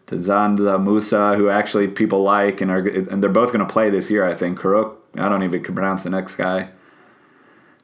Dzanan 0.06 0.84
Musa, 0.84 1.34
who 1.36 1.48
actually 1.48 1.88
people 1.88 2.22
like, 2.22 2.60
and 2.60 2.70
are 2.70 2.86
and 2.86 3.22
they're 3.22 3.30
both 3.30 3.52
going 3.52 3.66
to 3.66 3.72
play 3.72 3.90
this 3.90 4.10
year. 4.10 4.24
I 4.24 4.34
think 4.34 4.58
Karuk. 4.58 4.96
I 5.16 5.28
don't 5.28 5.42
even 5.42 5.62
pronounce 5.62 6.02
the 6.02 6.10
next 6.10 6.34
guy. 6.34 6.70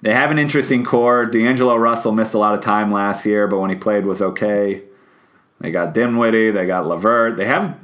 They 0.03 0.13
have 0.13 0.31
an 0.31 0.39
interesting 0.39 0.85
core. 0.85 1.27
D'Angelo 1.27 1.77
Russell 1.77 2.13
missed 2.13 2.35
a 2.35 2.39
lot 2.39 2.55
of 2.55 2.61
time 2.63 2.91
last 2.91 3.27
year, 3.27 3.47
but 3.47 3.59
when 3.59 3.71
he 3.71 3.77
played 3.77 4.07
was 4.07 4.23
okay. 4.23 4.83
They 5.61 5.71
got 5.71 5.93
Dinwiddie. 5.95 6.51
They 6.51 6.67
got 6.67 6.87
LeVert. 6.87 7.37
They 7.37 7.47
have 7.47 7.79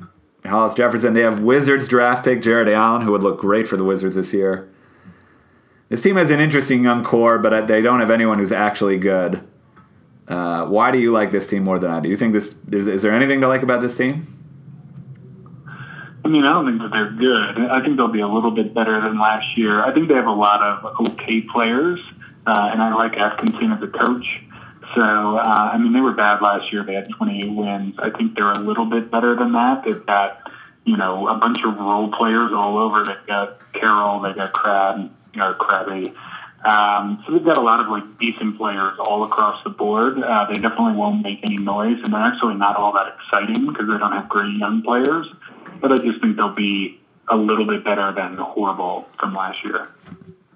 Hollis 0.45 0.75
Jefferson. 0.75 1.13
They 1.13 1.21
have 1.21 1.43
Wizards 1.43 1.89
draft 1.89 2.25
pick 2.25 2.41
Jarrett 2.43 2.69
Allen, 2.69 3.03
who 3.03 3.13
would 3.13 3.23
look 3.23 3.39
great 3.39 3.69
for 3.69 3.77
the 3.77 3.85
Wizards 3.85 4.17
this 4.17 4.33
year. 4.33 4.69
This 5.89 6.03
team 6.03 6.17
has 6.17 6.31
an 6.31 6.41
interesting 6.41 6.83
young 6.83 7.05
core, 7.05 7.39
but 7.39 7.53
uh, 7.53 7.61
they 7.63 7.81
don't 7.81 8.01
have 8.01 8.11
anyone 8.11 8.39
who's 8.39 8.53
actually 8.53 8.99
good. 8.99 9.47
Uh, 10.29 10.67
why 10.67 10.91
do 10.91 10.99
you 10.99 11.13
like 11.13 11.31
this 11.31 11.49
team 11.49 11.65
more 11.65 11.79
than 11.79 11.91
I 11.91 12.01
do? 12.01 12.09
You 12.09 12.17
think 12.17 12.33
this 12.33 12.57
is, 12.73 12.89
is 12.89 13.03
there 13.03 13.13
anything 13.15 13.41
to 13.43 13.49
like 13.49 13.63
about 13.63 13.81
this 13.81 13.97
team? 13.97 14.27
I 16.25 16.29
mean, 16.29 16.45
I 16.45 16.49
don't 16.49 16.67
think 16.67 16.81
that 16.83 16.91
they're 16.91 17.13
good. 17.13 17.71
I 17.71 17.81
think 17.85 17.97
they'll 17.97 18.09
be 18.09 18.21
a 18.21 18.27
little 18.27 18.51
bit 18.51 18.75
better 18.75 19.01
than 19.01 19.21
last 19.21 19.57
year. 19.57 19.85
I 19.85 19.95
think 19.95 20.09
they 20.09 20.15
have 20.15 20.27
a 20.27 20.33
lot 20.33 20.61
of 20.61 21.07
okay 21.07 21.43
players, 21.43 22.01
uh, 22.47 22.71
and 22.73 22.83
I 22.83 22.93
like 22.95 23.17
Atkinson 23.17 23.71
as 23.71 23.81
a 23.81 23.87
coach. 23.87 24.27
So, 24.97 25.03
uh, 25.03 25.71
I 25.73 25.79
mean, 25.79 25.93
they 25.93 26.01
were 26.01 26.15
bad 26.15 26.43
last 26.43 26.73
year. 26.73 26.83
They 26.83 26.95
had 26.95 27.09
28 27.17 27.55
wins. 27.55 27.95
I 28.01 28.11
think 28.11 28.35
they're 28.35 28.53
a 28.53 28.59
little 28.59 28.87
bit 28.87 29.11
better 29.11 29.37
than 29.37 29.53
that. 29.53 29.83
They've 29.85 30.05
got, 30.05 30.51
you 30.85 30.97
know, 30.97 31.29
a 31.29 31.39
bunch 31.39 31.59
of 31.65 31.77
role 31.77 32.11
players 32.11 32.51
all 32.53 32.79
over. 32.79 33.05
They've 33.05 33.27
got 33.29 33.61
Carroll, 33.73 34.21
they've 34.21 34.35
got 34.35 34.53
Crab, 34.53 35.11
or 35.37 35.55
Crabby. 35.55 36.13
Um, 36.67 37.23
so 37.25 37.33
they've 37.33 37.45
got 37.45 37.57
a 37.57 37.63
lot 37.63 37.79
of 37.79 37.89
like 37.89 38.19
decent 38.19 38.59
players 38.59 38.99
all 38.99 39.23
across 39.23 39.63
the 39.63 39.71
board. 39.71 40.21
Uh, 40.21 40.47
they 40.49 40.57
definitely 40.57 40.95
won't 40.95 41.23
make 41.23 41.39
any 41.45 41.57
noise, 41.59 41.99
and 42.03 42.13
they're 42.13 42.21
actually 42.21 42.57
not 42.57 42.75
all 42.75 42.93
that 42.95 43.15
exciting 43.15 43.67
because 43.67 43.87
they 43.87 43.99
don't 43.99 44.11
have 44.11 44.29
great 44.29 44.57
young 44.57 44.83
players. 44.83 45.27
But 45.81 45.93
I 45.93 45.99
just 45.99 46.21
think 46.21 46.37
they'll 46.37 46.55
be 46.55 47.01
a 47.29 47.37
little 47.37 47.67
bit 47.67 47.85
better 47.85 48.13
than 48.13 48.35
the 48.35 48.43
horrible 48.43 49.07
from 49.19 49.33
last 49.35 49.65
year. 49.65 49.89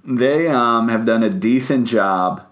They 0.05 0.49
um, 0.49 0.89
have 0.89 1.05
done 1.05 1.23
a 1.23 1.31
decent 1.31 1.87
job 1.87 2.45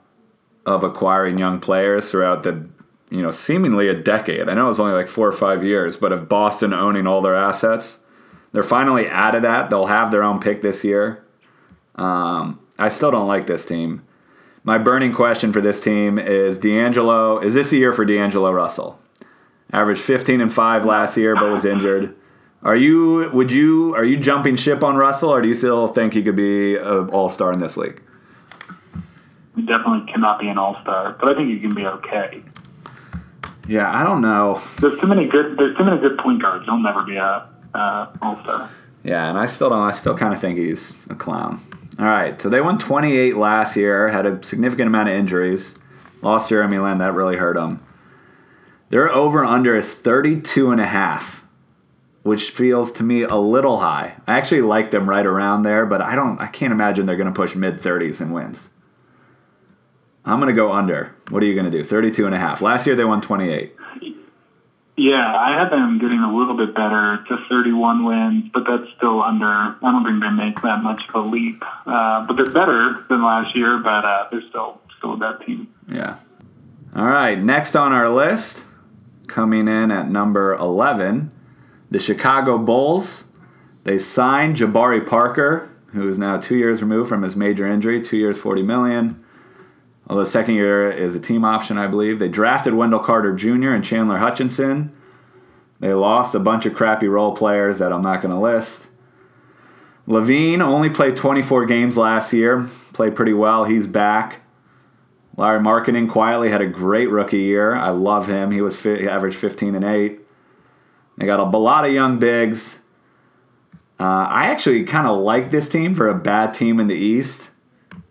of 0.64 0.84
acquiring 0.84 1.38
young 1.38 1.58
players 1.58 2.10
throughout 2.10 2.44
the, 2.44 2.68
you 3.10 3.22
know, 3.22 3.32
seemingly 3.32 3.88
a 3.88 3.94
decade. 3.94 4.48
I 4.48 4.54
know 4.54 4.66
it 4.66 4.68
was 4.68 4.80
only 4.80 4.94
like 4.94 5.08
four 5.08 5.26
or 5.26 5.32
five 5.32 5.64
years, 5.64 5.96
but 5.96 6.12
of 6.12 6.28
Boston 6.28 6.72
owning 6.72 7.08
all 7.08 7.22
their 7.22 7.34
assets, 7.34 8.00
they're 8.52 8.62
finally 8.62 9.08
out 9.08 9.34
of 9.34 9.42
that. 9.42 9.70
They'll 9.70 9.86
have 9.86 10.12
their 10.12 10.22
own 10.22 10.38
pick 10.38 10.62
this 10.62 10.84
year. 10.84 11.24
Um, 11.96 12.60
I 12.78 12.88
still 12.88 13.10
don't 13.10 13.26
like 13.26 13.46
this 13.46 13.66
team. 13.66 14.02
My 14.62 14.78
burning 14.78 15.12
question 15.12 15.52
for 15.52 15.60
this 15.60 15.80
team 15.80 16.18
is 16.18 16.58
D'Angelo. 16.58 17.38
Is 17.38 17.54
this 17.54 17.72
a 17.72 17.76
year 17.76 17.92
for 17.92 18.04
D'Angelo 18.04 18.52
Russell? 18.52 19.00
Averaged 19.72 20.00
15 20.00 20.40
and 20.40 20.52
five 20.52 20.84
last 20.84 21.16
year, 21.16 21.34
but 21.34 21.50
was 21.50 21.64
injured. 21.64 22.14
Are 22.62 22.76
you? 22.76 23.30
Would 23.32 23.52
you? 23.52 23.94
Are 23.94 24.04
you 24.04 24.16
jumping 24.16 24.56
ship 24.56 24.82
on 24.82 24.96
Russell, 24.96 25.30
or 25.30 25.40
do 25.42 25.48
you 25.48 25.54
still 25.54 25.86
think 25.88 26.14
he 26.14 26.22
could 26.22 26.36
be 26.36 26.76
an 26.76 27.08
All 27.10 27.28
Star 27.28 27.52
in 27.52 27.60
this 27.60 27.76
league? 27.76 28.02
He 29.54 29.62
definitely 29.62 30.10
cannot 30.12 30.40
be 30.40 30.48
an 30.48 30.58
All 30.58 30.80
Star, 30.80 31.16
but 31.20 31.30
I 31.30 31.34
think 31.36 31.50
he 31.50 31.60
can 31.60 31.74
be 31.74 31.86
okay. 31.86 32.42
Yeah, 33.68 33.90
I 33.94 34.02
don't 34.02 34.22
know. 34.22 34.60
There's 34.80 34.98
too 34.98 35.06
many 35.06 35.28
good. 35.28 35.56
There's 35.56 35.76
too 35.76 35.84
many 35.84 36.00
good 36.00 36.18
point 36.18 36.42
guards. 36.42 36.64
He'll 36.64 36.78
never 36.78 37.02
be 37.02 37.16
a 37.16 37.48
uh, 37.74 38.12
All 38.22 38.40
Star. 38.42 38.70
Yeah, 39.04 39.28
and 39.28 39.38
I 39.38 39.46
still 39.46 39.68
don't. 39.68 39.82
I 39.82 39.92
still 39.92 40.16
kind 40.16 40.34
of 40.34 40.40
think 40.40 40.58
he's 40.58 40.94
a 41.10 41.14
clown. 41.14 41.60
All 41.98 42.06
right, 42.06 42.40
so 42.40 42.48
they 42.48 42.60
won 42.60 42.78
28 42.78 43.36
last 43.36 43.76
year. 43.76 44.08
Had 44.08 44.26
a 44.26 44.42
significant 44.42 44.86
amount 44.86 45.08
of 45.08 45.16
injuries. 45.16 45.74
Lost 46.22 46.48
Jeremy 46.48 46.78
Lin. 46.78 46.98
That 46.98 47.14
really 47.14 47.36
hurt 47.36 47.56
them. 47.56 47.84
Their 48.90 49.10
over 49.10 49.44
under 49.44 49.76
is 49.76 49.94
32 49.94 50.70
and 50.70 50.80
a 50.80 50.86
half 50.86 51.38
which 52.28 52.50
feels 52.50 52.92
to 52.92 53.02
me 53.02 53.22
a 53.22 53.36
little 53.36 53.78
high. 53.80 54.14
I 54.26 54.36
actually 54.36 54.60
like 54.60 54.90
them 54.90 55.08
right 55.08 55.24
around 55.24 55.62
there, 55.62 55.86
but 55.86 56.02
I 56.02 56.14
don't 56.14 56.38
I 56.38 56.46
can't 56.46 56.72
imagine 56.72 57.06
they're 57.06 57.16
going 57.16 57.32
to 57.32 57.34
push 57.34 57.56
mid 57.56 57.76
30s 57.76 58.20
and 58.20 58.34
wins. 58.34 58.68
I'm 60.26 60.38
going 60.38 60.54
to 60.54 60.60
go 60.60 60.72
under. 60.72 61.14
What 61.30 61.42
are 61.42 61.46
you 61.46 61.54
going 61.54 61.70
to 61.70 61.76
do? 61.76 61.82
32 61.82 62.26
and 62.26 62.34
a 62.34 62.38
half. 62.38 62.60
Last 62.60 62.86
year 62.86 62.94
they 62.94 63.04
won 63.04 63.22
28. 63.22 63.74
Yeah, 64.98 65.32
I 65.32 65.56
had 65.56 65.70
them 65.70 66.00
getting 66.00 66.18
a 66.18 66.36
little 66.36 66.56
bit 66.56 66.74
better 66.74 67.24
to 67.28 67.36
31 67.48 68.04
wins, 68.04 68.50
but 68.52 68.66
that's 68.66 68.90
still 68.96 69.22
under. 69.22 69.46
I 69.46 69.78
don't 69.80 70.04
think 70.04 70.20
they 70.20 70.30
make 70.30 70.60
that 70.62 70.82
much 70.82 71.00
of 71.08 71.14
a 71.14 71.20
leap. 71.20 71.62
Uh, 71.86 72.26
but 72.26 72.34
they're 72.34 72.52
better 72.52 73.04
than 73.08 73.22
last 73.22 73.54
year, 73.54 73.78
but 73.78 74.04
uh, 74.04 74.26
they're 74.32 74.42
still 74.48 74.80
still 74.98 75.14
a 75.14 75.16
bad 75.16 75.46
team. 75.46 75.72
Yeah. 75.88 76.18
All 76.96 77.06
right. 77.06 77.40
Next 77.40 77.76
on 77.76 77.92
our 77.92 78.08
list, 78.08 78.64
coming 79.28 79.68
in 79.68 79.92
at 79.92 80.10
number 80.10 80.54
11, 80.54 81.30
the 81.92 82.00
Chicago 82.00 82.58
Bulls. 82.58 83.28
They 83.84 83.98
signed 83.98 84.56
Jabari 84.56 85.06
Parker, 85.06 85.70
who 85.92 86.08
is 86.08 86.18
now 86.18 86.38
two 86.40 86.56
years 86.56 86.82
removed 86.82 87.08
from 87.08 87.22
his 87.22 87.36
major 87.36 87.68
injury, 87.68 88.02
two 88.02 88.16
years, 88.16 88.36
40 88.36 88.62
million. 88.62 89.24
Although 90.08 90.22
the 90.22 90.30
second 90.30 90.54
year 90.54 90.90
is 90.90 91.14
a 91.14 91.20
team 91.20 91.44
option, 91.44 91.76
I 91.76 91.86
believe. 91.86 92.18
They 92.18 92.28
drafted 92.28 92.74
Wendell 92.74 93.00
Carter 93.00 93.34
Jr. 93.34 93.72
and 93.72 93.84
Chandler 93.84 94.18
Hutchison. 94.18 94.92
They 95.80 95.92
lost 95.92 96.34
a 96.34 96.40
bunch 96.40 96.66
of 96.66 96.74
crappy 96.74 97.08
role 97.08 97.36
players 97.36 97.78
that 97.78 97.92
I'm 97.92 98.02
not 98.02 98.22
going 98.22 98.32
to 98.32 98.40
list. 98.40 98.88
LaVine 100.08 100.60
only 100.60 100.88
played 100.88 101.16
24 101.16 101.66
games 101.66 101.98
last 101.98 102.32
year, 102.32 102.66
played 102.94 103.14
pretty 103.14 103.34
well. 103.34 103.64
He's 103.64 103.86
back. 103.86 104.40
Lauri 105.36 105.60
Markkanen 105.60 106.08
quietly 106.08 106.50
had 106.50 106.62
a 106.62 106.66
great 106.66 107.10
rookie 107.10 107.42
year. 107.42 107.76
I 107.76 107.90
love 107.90 108.26
him. 108.26 108.50
He 108.50 108.60
was 108.60 108.82
he 108.82 109.06
averaged 109.06 109.36
15 109.36 109.74
and 109.74 109.84
8. 109.84 110.18
They 111.18 111.26
got 111.26 111.38
a 111.38 111.44
lot 111.44 111.84
of 111.84 111.92
young 111.92 112.18
bigs. 112.18 112.80
Uh, 114.00 114.26
I 114.30 114.46
actually 114.46 114.84
kind 114.84 115.06
of 115.06 115.18
like 115.18 115.50
this 115.50 115.68
team 115.68 115.94
for 115.94 116.08
a 116.08 116.14
bad 116.14 116.54
team 116.54 116.80
in 116.80 116.86
the 116.86 116.94
East. 116.94 117.47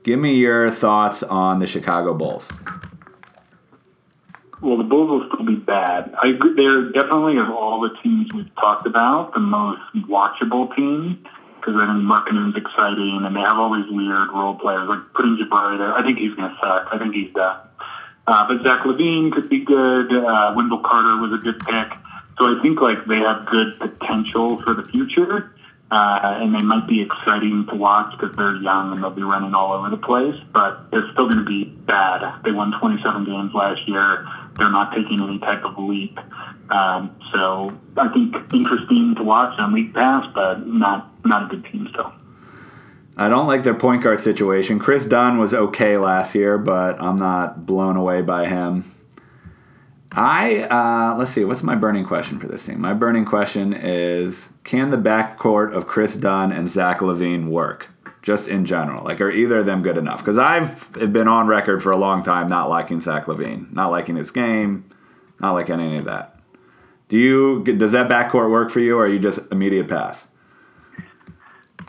Give 0.08 0.20
me 0.20 0.36
your 0.36 0.72
thoughts 0.72 1.22
on 1.22 1.60
the 1.60 1.68
Chicago 1.68 2.14
Bulls. 2.14 2.50
Well, 4.62 4.78
the 4.78 4.86
Bulls 4.86 5.10
will 5.10 5.28
still 5.28 5.46
be 5.46 5.56
bad. 5.56 6.16
I 6.24 6.30
agree. 6.30 6.56
They're 6.56 6.94
definitely 6.94 7.36
of 7.40 7.50
all 7.50 7.82
the 7.82 7.90
teams 8.02 8.32
we've 8.34 8.56
talked 8.56 8.88
about 8.88 9.34
the 9.34 9.42
most 9.42 9.82
watchable 10.08 10.74
team 10.78 11.26
because 11.60 11.76
I 11.76 11.92
think 11.92 12.08
Markkanen's 12.08 12.56
exciting 12.56 13.20
and 13.22 13.36
they 13.36 13.42
have 13.42 13.60
all 13.60 13.76
these 13.76 13.92
weird 13.92 14.30
role 14.32 14.56
players 14.56 14.88
like 14.88 15.12
putting 15.14 15.36
Jabari 15.36 15.78
there. 15.78 15.94
I 15.94 16.02
think 16.04 16.20
he's 16.20 16.34
going 16.36 16.52
to 16.52 16.58
suck. 16.62 16.88
I 16.90 16.98
think 16.98 17.14
he's 17.14 17.34
done. 17.34 17.60
Uh, 18.28 18.48
but 18.48 18.64
Zach 18.64 18.84
LaVine 18.86 19.34
could 19.34 19.50
be 19.50 19.66
good. 19.66 20.08
Uh, 20.16 20.54
Wendell 20.56 20.80
Carter 20.86 21.22
was 21.22 21.34
a 21.34 21.44
good 21.44 21.60
pick. 21.60 22.00
So 22.40 22.48
I 22.48 22.62
think 22.62 22.80
like 22.80 23.06
they 23.08 23.20
have 23.20 23.46
good 23.48 23.78
potential 23.78 24.62
for 24.62 24.74
the 24.74 24.84
future. 24.84 25.52
Uh, 25.90 26.20
and 26.42 26.54
they 26.54 26.62
might 26.62 26.86
be 26.86 27.02
exciting 27.02 27.66
to 27.70 27.76
watch 27.76 28.12
because 28.18 28.36
they're 28.36 28.58
young 28.58 28.92
and 28.92 29.02
they'll 29.02 29.10
be 29.10 29.24
running 29.24 29.54
all 29.54 29.72
over 29.72 29.90
the 29.90 29.98
place, 29.98 30.36
but 30.52 30.92
they're 30.92 31.10
still 31.14 31.30
going 31.30 31.38
to 31.38 31.46
be 31.46 31.64
bad. 31.64 32.44
They 32.44 32.52
won 32.52 32.74
27 32.78 33.24
games 33.24 33.54
last 33.54 33.88
year. 33.88 34.28
They're 34.58 34.70
not 34.70 34.94
taking 34.94 35.22
any 35.22 35.40
type 35.40 35.64
of 35.64 35.78
leap. 35.78 36.20
Um, 36.70 37.16
so 37.32 37.72
I 37.96 38.10
think 38.10 38.36
interesting 38.54 39.16
to 39.16 39.24
watch 39.24 39.58
on 39.60 39.74
League 39.74 39.94
Pass, 39.94 40.26
but 40.36 40.68
not 40.68 41.10
not 41.26 41.46
a 41.46 41.56
good 41.56 41.72
team 41.72 41.88
still. 41.92 42.12
I 43.16 43.30
don't 43.30 43.48
like 43.48 43.64
their 43.64 43.74
point 43.74 44.04
guard 44.04 44.20
situation. 44.20 44.80
Kris 44.80 45.06
Dunn 45.06 45.38
was 45.40 45.54
okay 45.54 45.98
last 45.98 46.36
year, 46.36 46.58
but 46.58 47.02
I'm 47.02 47.18
not 47.18 47.66
blown 47.66 47.96
away 47.96 48.22
by 48.22 48.48
him. 48.48 48.92
I 50.12 50.62
uh, 50.64 51.16
let's 51.18 51.32
see. 51.32 51.44
What's 51.44 51.64
my 51.64 51.76
burning 51.76 52.06
question 52.06 52.40
for 52.40 52.48
this 52.48 52.66
team? 52.66 52.82
My 52.82 52.94
burning 52.94 53.26
question 53.26 53.74
is: 53.74 54.50
Can 54.68 54.90
the 54.90 54.98
backcourt 54.98 55.74
of 55.74 55.88
Kris 55.88 56.18
Dunn 56.18 56.52
and 56.52 56.70
Zach 56.70 57.00
LaVine 57.00 57.48
work? 57.48 57.88
Just 58.22 58.50
in 58.50 58.66
general, 58.66 59.06
like 59.06 59.22
are 59.22 59.32
either 59.32 59.60
of 59.60 59.66
them 59.66 59.82
good 59.82 59.96
enough? 59.96 60.20
Because 60.20 60.38
I've 60.38 60.92
been 61.14 61.30
on 61.30 61.48
record 61.48 61.82
for 61.82 61.94
a 61.94 61.96
long 61.96 62.22
time 62.22 62.50
not 62.50 62.68
liking 62.68 63.00
Zach 63.00 63.28
LaVine, 63.28 63.72
not 63.72 63.92
liking 63.92 64.18
his 64.18 64.30
game, 64.30 64.84
not 65.40 65.54
liking 65.54 65.80
any 65.80 65.96
of 65.96 66.04
that. 66.04 66.38
Do 67.08 67.18
you? 67.18 67.64
Does 67.64 67.94
that 67.94 68.10
backcourt 68.10 68.52
work 68.52 68.70
for 68.70 68.82
you, 68.82 68.98
or 68.98 69.06
are 69.06 69.08
you 69.08 69.20
just 69.20 69.40
immediate 69.54 69.88
pass? 69.88 70.28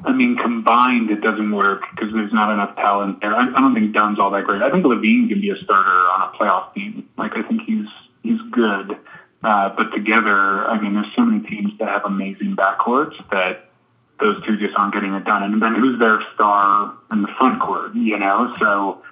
I 0.05 0.13
mean, 0.13 0.37
combined, 0.37 1.11
it 1.11 1.21
doesn't 1.21 1.51
work 1.51 1.83
because 1.91 2.13
there's 2.15 2.33
not 2.33 2.53
enough 2.53 2.77
talent 2.77 3.21
there. 3.21 3.35
I, 3.35 3.43
I 3.43 3.61
don't 3.61 3.75
think 3.75 3.93
Dunn's 3.93 4.21
all 4.21 4.31
that 4.31 4.45
great. 4.45 4.63
I 4.63 4.71
think 4.71 4.85
LaVine 4.85 5.29
can 5.29 5.41
be 5.41 5.51
a 5.51 5.57
starter 5.57 5.91
on 5.91 6.33
a 6.33 6.39
playoff 6.39 6.73
team. 6.75 7.09
Like 7.19 7.33
I 7.33 7.43
think 7.43 7.63
he's 7.63 7.87
he's 8.23 8.41
good. 8.53 8.97
Uh, 9.43 9.71
but 9.77 9.91
together, 9.95 10.67
I 10.67 10.81
mean, 10.81 10.95
there's 10.95 11.15
so 11.15 11.23
many 11.23 11.47
teams 11.49 11.73
that 11.79 11.89
have 11.89 12.05
amazing 12.05 12.57
backcourts 12.57 13.15
that 13.31 13.71
those 14.19 14.45
two 14.45 14.57
just 14.59 14.75
aren't 14.77 14.95
getting 14.95 15.15
it 15.15 15.25
done. 15.25 15.45
And 15.45 15.63
then 15.63 15.77
who's 15.77 15.99
their 16.01 16.21
star 16.35 16.95
in 17.13 17.23
the 17.23 17.29
front 17.39 17.61
court, 17.61 17.95
you 17.95 18.19
know? 18.19 18.53
So 18.59 19.03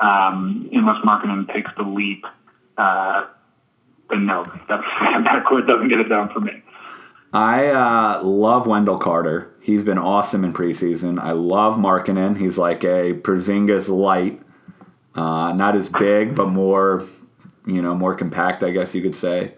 um, 0.00 0.68
unless 0.72 1.04
Markkanen 1.04 1.52
takes 1.52 1.70
the 1.76 1.82
leap, 1.82 2.24
uh, 2.78 3.26
then 4.08 4.24
no, 4.24 4.42
that, 4.68 4.80
backcourt 5.24 5.66
doesn't 5.66 5.88
get 5.88 6.00
it 6.00 6.08
done 6.08 6.30
for 6.30 6.40
me. 6.40 6.62
I 7.34 7.66
uh, 7.66 8.22
love 8.22 8.66
Wendell 8.66 8.98
Carter. 8.98 9.52
He's 9.60 9.82
been 9.82 9.98
awesome 9.98 10.44
in 10.44 10.54
preseason. 10.54 11.20
I 11.20 11.32
love 11.32 11.74
Markkanen. 11.74 12.38
He's 12.38 12.56
like 12.56 12.84
a 12.84 13.14
Porzingis 13.14 13.88
light. 13.88 14.40
Uh, 15.14 15.52
not 15.52 15.74
as 15.74 15.88
big, 15.88 16.34
but 16.34 16.48
more 16.48 17.04
you 17.66 17.80
know, 17.80 17.94
more 17.94 18.14
compact, 18.14 18.62
I 18.62 18.70
guess 18.70 18.94
you 18.94 19.02
could 19.02 19.16
say. 19.16 19.54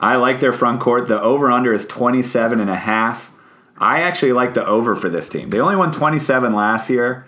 I 0.00 0.16
like 0.16 0.40
their 0.40 0.52
front 0.52 0.80
court. 0.80 1.08
The 1.08 1.20
over 1.20 1.50
under 1.50 1.72
is 1.72 1.86
27 1.86 2.60
and 2.60 2.70
a 2.70 2.76
half. 2.76 3.32
I 3.78 4.00
actually 4.00 4.32
like 4.32 4.54
the 4.54 4.66
over 4.66 4.94
for 4.94 5.08
this 5.08 5.28
team. 5.28 5.50
They 5.50 5.60
only 5.60 5.76
won 5.76 5.92
27 5.92 6.52
last 6.52 6.90
year. 6.90 7.26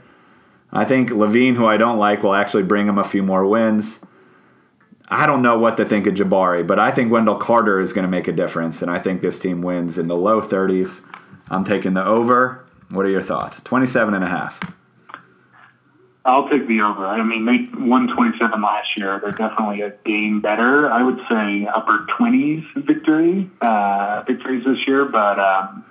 I 0.73 0.85
think 0.85 1.11
LaVine, 1.11 1.57
who 1.57 1.67
I 1.67 1.77
don't 1.77 1.99
like, 1.99 2.23
will 2.23 2.35
actually 2.35 2.63
bring 2.63 2.87
them 2.87 2.99
a 2.99 3.05
few 3.05 3.23
more 3.23 3.45
wins. 3.47 4.01
I 5.09 5.27
don't 5.27 5.43
know 5.43 5.59
what 5.59 5.77
to 5.79 5.85
think 5.85 6.07
of 6.07 6.15
Jabari, 6.15 6.65
but 6.65 6.79
I 6.79 6.93
think 6.93 7.11
Wendell 7.11 7.37
Carter 7.37 7.81
is 7.81 7.93
going 7.93 8.05
to 8.05 8.11
make 8.11 8.29
a 8.29 8.33
difference, 8.33 8.81
and 8.81 8.91
I 8.91 9.01
think 9.01 9.21
this 9.21 9.41
team 9.41 9.63
wins 9.63 9.99
in 9.99 10.07
the 10.07 10.17
low 10.17 10.41
30s. 10.41 11.03
I'm 11.49 11.65
taking 11.65 11.95
the 11.95 12.05
over. 12.05 12.65
What 12.91 13.05
are 13.05 13.11
your 13.11 13.23
thoughts? 13.23 13.61
27 13.61 14.15
and 14.15 14.23
a 14.23 14.29
half. 14.29 14.61
I'll 16.31 16.49
take 16.49 16.69
the 16.69 16.81
over. 16.83 17.05
I 17.05 17.25
mean, 17.25 17.45
they 17.45 17.69
won 17.85 18.07
27 18.07 18.63
last 18.63 18.89
year. 18.97 19.19
They're 19.21 19.33
definitely 19.33 19.81
a 19.81 19.91
game 20.05 20.41
better. 20.41 20.89
I 20.89 21.03
would 21.03 21.19
say 21.29 21.67
upper 21.67 22.07
20s 22.19 22.87
victory 22.87 23.51
uh, 23.61 24.23
victories 24.27 24.65
this 24.65 24.87
year, 24.87 25.07
but 25.07 25.41
um, 25.41 25.85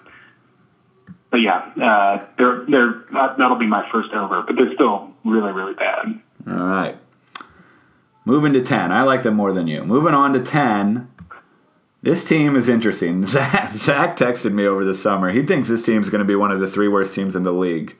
but 1.29 1.41
yeah, 1.41 1.71
uh, 1.81 2.25
they're 2.37 2.65
they're 2.69 3.03
that'll 3.11 3.57
be 3.57 3.67
my 3.67 3.89
first 3.91 4.13
over. 4.13 4.41
But 4.43 4.55
they're 4.55 4.73
still 4.75 5.13
really 5.25 5.51
really 5.51 5.73
bad. 5.73 6.21
All 6.47 6.67
right. 6.67 6.97
Moving 8.23 8.53
to 8.53 8.61
10. 8.61 8.93
I 8.93 9.01
like 9.01 9.23
them 9.23 9.35
more 9.35 9.51
than 9.51 9.67
you. 9.67 9.83
Moving 9.83 10.13
on 10.13 10.33
to 10.33 10.39
10. 10.39 11.09
This 12.01 12.23
team 12.23 12.55
is 12.55 12.69
interesting. 12.69 13.25
Zach, 13.25 13.71
Zach 13.71 14.15
texted 14.15 14.53
me 14.53 14.65
over 14.65 14.85
the 14.85 14.93
summer. 14.93 15.31
He 15.31 15.41
thinks 15.41 15.67
this 15.67 15.83
team 15.83 15.99
is 16.01 16.09
going 16.09 16.19
to 16.19 16.25
be 16.25 16.35
one 16.35 16.51
of 16.51 16.59
the 16.59 16.67
three 16.67 16.87
worst 16.87 17.13
teams 17.15 17.35
in 17.35 17.43
the 17.43 17.51
league. 17.51 17.97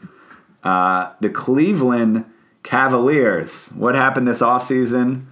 Uh, 0.64 1.14
the 1.22 1.30
Cleveland 1.30 2.26
Cavaliers. 2.64 3.70
What 3.70 3.96
happened 3.96 4.28
this 4.28 4.42
offseason? 4.42 5.26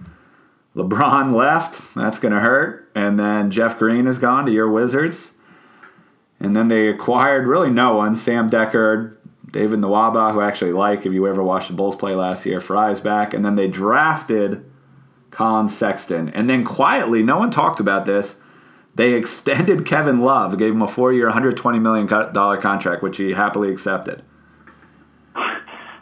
LeBron 0.74 1.34
left. 1.36 1.94
That's 1.94 2.18
going 2.18 2.34
to 2.34 2.40
hurt. 2.40 2.90
And 2.94 3.18
then 3.18 3.50
Jeff 3.50 3.78
Green 3.78 4.06
is 4.06 4.18
gone 4.18 4.46
to 4.46 4.52
your 4.52 4.70
Wizards. 4.70 5.34
And 6.40 6.54
then 6.54 6.68
they 6.68 6.88
acquired 6.88 7.46
really 7.46 7.70
no 7.70 7.94
one. 7.94 8.14
Sam 8.14 8.48
Dekker, 8.48 9.16
David 9.50 9.80
Nwaba, 9.80 10.32
who 10.32 10.40
I 10.40 10.48
actually 10.48 10.72
like 10.72 11.04
if 11.04 11.12
you 11.12 11.26
ever 11.26 11.42
watched 11.42 11.68
the 11.68 11.74
Bulls 11.74 11.96
play 11.96 12.14
last 12.14 12.46
year. 12.46 12.60
Frye's 12.60 13.00
back. 13.00 13.34
And 13.34 13.44
then 13.44 13.56
they 13.56 13.68
drafted 13.68 14.64
Collin 15.30 15.68
Sexton. 15.68 16.28
And 16.30 16.48
then 16.48 16.64
quietly, 16.64 17.22
no 17.22 17.38
one 17.38 17.50
talked 17.50 17.80
about 17.80 18.06
this. 18.06 18.40
They 18.94 19.12
extended 19.14 19.86
Kevin 19.86 20.20
Love, 20.20 20.58
gave 20.58 20.72
him 20.72 20.82
a 20.82 20.88
four 20.88 21.12
year, 21.12 21.30
$120 21.30 21.80
million 21.80 22.08
contract, 22.08 23.02
which 23.02 23.18
he 23.18 23.32
happily 23.32 23.70
accepted. 23.70 24.24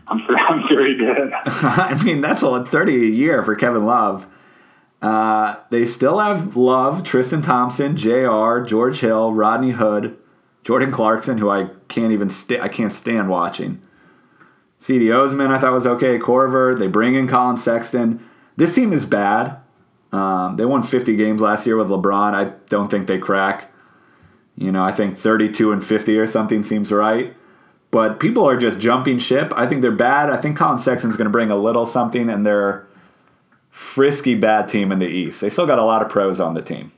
I'm 0.08 0.20
sure. 0.26 0.38
I'm 0.38 0.62
he 0.68 0.94
did. 0.94 1.32
I 1.46 2.00
mean, 2.04 2.20
that's 2.20 2.42
a 2.42 2.64
30 2.64 2.94
a 2.94 2.98
year 2.98 3.42
for 3.42 3.54
Kevin 3.56 3.84
Love. 3.84 4.26
Uh, 5.02 5.56
they 5.70 5.84
still 5.84 6.18
have 6.18 6.56
Love, 6.56 7.04
Tristan 7.04 7.42
Thompson, 7.42 7.96
Jr., 7.96 8.60
George 8.60 9.00
Hill, 9.00 9.32
Rodney 9.32 9.72
Hood, 9.72 10.16
Jordan 10.62 10.90
Clarkson, 10.90 11.38
who 11.38 11.50
I 11.50 11.70
can't 11.88 12.12
even 12.12 12.30
I 12.60 12.68
can't 12.68 12.92
stand 12.92 13.28
watching. 13.28 13.82
Cedi 14.80 15.14
Osman, 15.14 15.50
I 15.50 15.58
thought 15.58 15.72
was 15.72 15.86
okay. 15.86 16.18
Korver, 16.18 16.78
they 16.78 16.86
bring 16.86 17.14
in 17.14 17.28
Collin 17.28 17.56
Sexton. 17.56 18.26
This 18.56 18.74
team 18.74 18.92
is 18.92 19.06
bad. 19.06 19.58
Um, 20.12 20.56
they 20.56 20.64
won 20.64 20.82
50 20.82 21.16
games 21.16 21.40
last 21.40 21.66
year 21.66 21.76
with 21.76 21.88
LeBron. 21.88 22.34
I 22.34 22.52
don't 22.68 22.90
think 22.90 23.06
they 23.06 23.18
crack. 23.18 23.72
You 24.56 24.72
know, 24.72 24.82
I 24.82 24.92
think 24.92 25.16
32 25.18 25.72
and 25.72 25.84
50 25.84 26.16
or 26.16 26.26
something 26.26 26.62
seems 26.62 26.90
right. 26.90 27.36
But 27.96 28.20
people 28.20 28.46
are 28.46 28.58
just 28.58 28.78
jumping 28.78 29.18
ship. 29.18 29.54
I 29.56 29.66
think 29.66 29.80
they're 29.80 29.90
bad. 29.90 30.28
I 30.28 30.36
think 30.36 30.58
Collin 30.58 30.76
Sexton's 30.76 31.16
going 31.16 31.24
to 31.24 31.30
bring 31.30 31.50
a 31.50 31.56
little 31.56 31.86
something, 31.86 32.28
and 32.28 32.44
they're 32.44 32.86
frisky 33.70 34.34
bad 34.34 34.68
team 34.68 34.92
in 34.92 34.98
the 34.98 35.06
East. 35.06 35.40
They 35.40 35.48
still 35.48 35.64
got 35.66 35.78
a 35.78 35.82
lot 35.82 36.02
of 36.02 36.10
pros 36.10 36.38
on 36.38 36.52
the 36.52 36.60
team. 36.60 36.92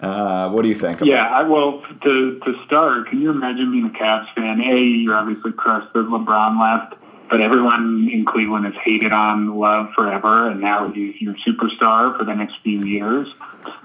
Uh, 0.00 0.48
what 0.48 0.62
do 0.62 0.68
you 0.68 0.74
think? 0.74 1.02
Yeah, 1.02 1.26
I, 1.26 1.42
well, 1.42 1.82
to 2.04 2.40
to 2.42 2.64
start, 2.64 3.10
can 3.10 3.20
you 3.20 3.32
imagine 3.32 3.70
being 3.70 3.84
a 3.84 3.90
Cavs 3.90 4.34
fan? 4.34 4.62
A, 4.62 4.78
you're 4.78 5.14
obviously 5.14 5.52
crushed 5.52 5.92
that 5.92 6.06
LeBron 6.06 6.58
left, 6.58 6.94
but 7.28 7.42
everyone 7.42 8.08
in 8.10 8.24
Cleveland 8.24 8.64
has 8.64 8.74
hated 8.82 9.12
on 9.12 9.58
Love 9.58 9.90
forever, 9.94 10.50
and 10.50 10.62
now 10.62 10.90
he's 10.90 11.20
your 11.20 11.34
superstar 11.46 12.16
for 12.16 12.24
the 12.24 12.32
next 12.32 12.54
few 12.62 12.80
years. 12.80 13.28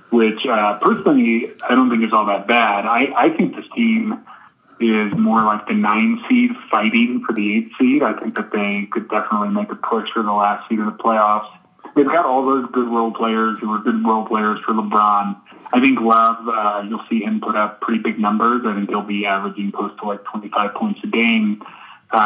Which, 0.10 0.46
uh, 0.46 0.80
personally, 0.80 1.52
I 1.70 1.76
don't 1.76 1.90
think 1.90 2.06
is 2.06 2.14
all 2.14 2.28
that 2.28 2.48
bad. 2.48 2.86
I, 2.86 3.12
I 3.14 3.30
think 3.36 3.58
this 3.58 3.66
team 3.76 4.24
is 4.80 5.14
more 5.18 5.44
like 5.44 5.68
the 5.68 5.74
nine 5.74 6.20
seed 6.28 6.52
fighting 6.72 7.24
for 7.26 7.34
the 7.34 7.58
eight 7.58 7.70
seed. 7.80 8.04
I 8.04 8.14
think 8.20 8.36
that 8.36 8.52
they 8.52 8.88
could 8.92 9.10
definitely 9.10 9.50
make 9.50 9.72
a 9.72 9.76
push 9.76 10.08
for 10.14 10.24
the 10.24 10.32
last 10.32 10.68
seed 10.70 10.80
of 10.80 10.86
the 10.86 11.04
playoffs. 11.04 11.50
They've 11.96 12.06
got 12.06 12.26
all 12.26 12.46
those 12.46 12.70
good 12.72 12.88
role 12.88 13.12
players 13.12 13.58
who 13.60 13.72
are 13.74 13.80
good 13.80 14.06
role 14.06 14.26
players 14.26 14.60
for 14.66 14.74
LeBron. 14.74 15.36
I 15.72 15.80
think 15.82 16.00
Love, 16.00 16.48
uh, 16.48 16.84
you'll 16.88 17.04
see 17.10 17.22
him 17.22 17.42
put 17.42 17.56
up 17.56 17.82
pretty 17.82 18.02
big 18.02 18.20
numbers. 18.20 18.64
I 18.66 18.74
think 18.74 18.90
he'll 18.90 19.02
be 19.02 19.26
averaging 19.26 19.72
close 19.72 19.92
to 20.00 20.08
like 20.08 20.24
25 20.26 20.74
points 20.76 21.00
a 21.04 21.08
game. 21.08 21.62
Uh, 22.12 22.18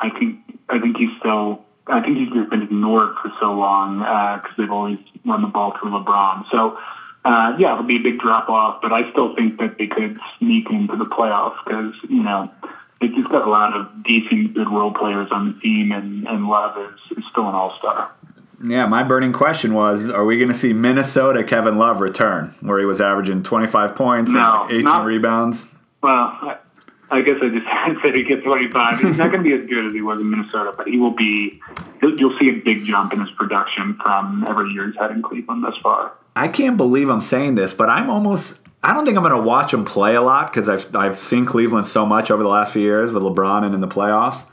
I 0.00 0.10
think 0.18 0.40
I 0.68 0.78
think 0.78 0.96
he's 0.96 1.10
still. 1.18 1.64
I 1.86 2.00
think 2.00 2.16
he's 2.18 2.32
just 2.32 2.50
been 2.50 2.62
ignored 2.62 3.14
for 3.22 3.30
so 3.40 3.52
long 3.52 3.98
because 3.98 4.56
they've 4.58 4.70
always 4.70 4.98
run 5.24 5.42
the 5.42 5.48
ball 5.48 5.72
through 5.78 5.90
LeBron. 5.90 6.44
So, 6.50 6.78
uh, 7.26 7.56
yeah, 7.58 7.72
it'll 7.72 7.84
be 7.84 7.96
a 7.96 8.02
big 8.02 8.20
drop 8.20 8.48
off, 8.48 8.80
but 8.80 8.92
I 8.92 9.10
still 9.10 9.34
think 9.34 9.58
that 9.58 9.78
they 9.78 9.88
could 9.88 10.16
sneak 10.38 10.70
into 10.70 10.96
the 10.96 11.06
playoffs 11.06 11.56
because 11.64 11.92
you 12.08 12.22
know 12.22 12.50
they 13.00 13.08
just 13.08 13.28
got 13.28 13.46
a 13.46 13.50
lot 13.50 13.74
of 13.76 14.04
decent, 14.04 14.54
good 14.54 14.68
role 14.70 14.92
players 14.94 15.28
on 15.32 15.52
the 15.52 15.60
team, 15.60 15.90
and, 15.90 16.26
and 16.28 16.46
Love 16.46 16.78
is, 16.78 17.18
is 17.18 17.24
still 17.30 17.48
an 17.48 17.54
all 17.54 17.76
star. 17.78 18.12
Yeah, 18.64 18.86
my 18.86 19.02
burning 19.02 19.32
question 19.32 19.74
was: 19.74 20.08
Are 20.08 20.24
we 20.24 20.36
going 20.36 20.48
to 20.48 20.54
see 20.54 20.72
Minnesota 20.72 21.42
Kevin 21.42 21.78
Love 21.78 22.00
return, 22.00 22.54
where 22.60 22.78
he 22.78 22.84
was 22.84 23.00
averaging 23.00 23.42
25 23.42 23.96
points 23.96 24.30
and 24.30 24.40
No, 24.40 24.60
like 24.62 24.70
18 24.70 24.84
not- 24.84 25.04
rebounds? 25.04 25.66
Well, 26.02 26.12
I, 26.12 26.58
I 27.10 27.20
guess 27.22 27.36
I 27.42 27.48
just 27.48 28.02
said 28.04 28.14
he 28.14 28.22
gets 28.22 28.44
25. 28.44 29.00
He's 29.00 29.18
not 29.18 29.32
going 29.32 29.42
to 29.42 29.48
be 29.50 29.52
as 29.60 29.68
good 29.68 29.86
as 29.86 29.92
he 29.92 30.00
was 30.00 30.18
in 30.18 30.30
Minnesota, 30.30 30.72
but 30.76 30.86
he 30.86 30.96
will 30.96 31.10
be. 31.10 31.60
You'll 32.02 32.38
see 32.38 32.50
a 32.50 32.52
big 32.52 32.84
jump 32.84 33.12
in 33.12 33.20
his 33.20 33.30
production 33.32 33.98
from 34.00 34.44
every 34.48 34.70
year 34.70 34.86
he's 34.86 34.96
had 34.96 35.10
in 35.10 35.22
Cleveland 35.22 35.64
thus 35.64 35.76
far. 35.82 36.12
I 36.36 36.48
can't 36.48 36.76
believe 36.76 37.08
I'm 37.08 37.20
saying 37.22 37.54
this, 37.56 37.74
but 37.74 37.88
I'm 37.88 38.10
almost. 38.10 38.60
I 38.84 38.92
don't 38.94 39.04
think 39.04 39.16
I'm 39.16 39.24
going 39.24 39.34
to 39.34 39.42
watch 39.42 39.74
him 39.74 39.84
play 39.84 40.14
a 40.14 40.22
lot 40.22 40.52
because 40.52 40.68
I've 40.68 40.94
I've 40.94 41.18
seen 41.18 41.44
Cleveland 41.46 41.86
so 41.86 42.06
much 42.06 42.30
over 42.30 42.42
the 42.42 42.48
last 42.48 42.72
few 42.72 42.82
years 42.82 43.12
with 43.12 43.22
LeBron 43.22 43.64
and 43.64 43.74
in 43.74 43.80
the 43.80 43.88
playoffs. 43.88 44.46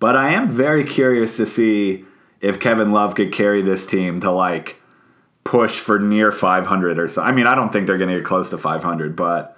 But 0.00 0.16
I 0.16 0.30
am 0.30 0.48
very 0.48 0.82
curious 0.82 1.36
to 1.36 1.46
see 1.46 2.04
if 2.40 2.58
Kevin 2.58 2.90
Love 2.92 3.14
could 3.14 3.32
carry 3.32 3.62
this 3.62 3.86
team 3.86 4.20
to 4.20 4.30
like 4.30 4.80
push 5.44 5.78
for 5.78 5.98
near 5.98 6.32
500 6.32 6.98
or 6.98 7.08
so. 7.08 7.22
I 7.22 7.32
mean, 7.32 7.46
I 7.46 7.54
don't 7.54 7.72
think 7.72 7.86
they're 7.86 7.98
going 7.98 8.10
to 8.10 8.16
get 8.16 8.24
close 8.24 8.50
to 8.50 8.58
500, 8.58 9.14
but 9.14 9.56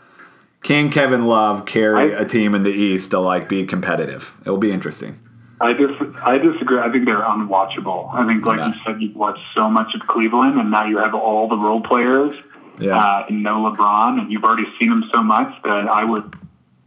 can 0.62 0.90
Kevin 0.90 1.26
Love 1.26 1.64
carry 1.64 2.14
I- 2.14 2.20
a 2.20 2.25
team 2.26 2.54
in 2.54 2.62
the 2.64 2.70
East 2.73 3.12
to 3.12 3.20
like 3.20 3.49
be 3.49 3.64
competitive? 3.64 4.32
It 4.45 4.50
will 4.50 4.58
be 4.58 4.73
interesting. 4.73 5.21
I 5.60 5.73
dis- 5.73 5.90
I 6.23 6.38
disagree. 6.38 6.78
I 6.78 6.90
think 6.90 7.04
they're 7.04 7.23
unwatchable. 7.23 8.12
I 8.14 8.26
think, 8.26 8.44
like 8.47 8.58
Yeah. 8.58 8.68
you 8.68 8.75
said, 8.84 9.02
you've 9.02 9.16
watched 9.16 9.42
so 9.54 9.68
much 9.68 9.94
of 9.94 10.06
Cleveland, 10.06 10.58
and 10.58 10.71
now 10.71 10.84
you 10.86 10.99
have 10.99 11.14
all 11.14 11.49
the 11.49 11.56
role 11.56 11.80
players 11.80 12.36
Yeah. 12.78 12.97
uh, 12.97 13.25
and 13.28 13.42
no 13.42 13.56
LeBron, 13.71 14.21
and 14.21 14.30
you've 14.30 14.44
already 14.44 14.66
seen 14.78 14.90
them 14.90 15.04
so 15.12 15.23
much 15.23 15.52
that 15.64 15.88
I 15.88 16.04
would 16.04 16.34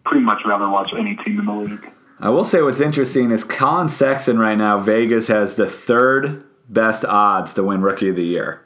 pretty 0.05 0.23
much 0.23 0.41
rather 0.45 0.69
watch 0.69 0.93
any 0.97 1.15
team 1.17 1.39
in 1.39 1.45
the 1.45 1.53
league. 1.53 1.89
I 2.19 2.29
will 2.29 2.43
say 2.43 2.61
what's 2.61 2.79
interesting 2.81 3.31
is 3.31 3.43
Collin 3.43 3.89
Sexton 3.89 4.37
right 4.39 4.57
now, 4.57 4.77
Vegas 4.77 5.27
has 5.27 5.55
the 5.55 5.65
third 5.65 6.43
best 6.69 7.03
odds 7.03 7.53
to 7.55 7.63
win 7.63 7.81
Rookie 7.81 8.09
of 8.09 8.15
the 8.15 8.23
Year, 8.23 8.61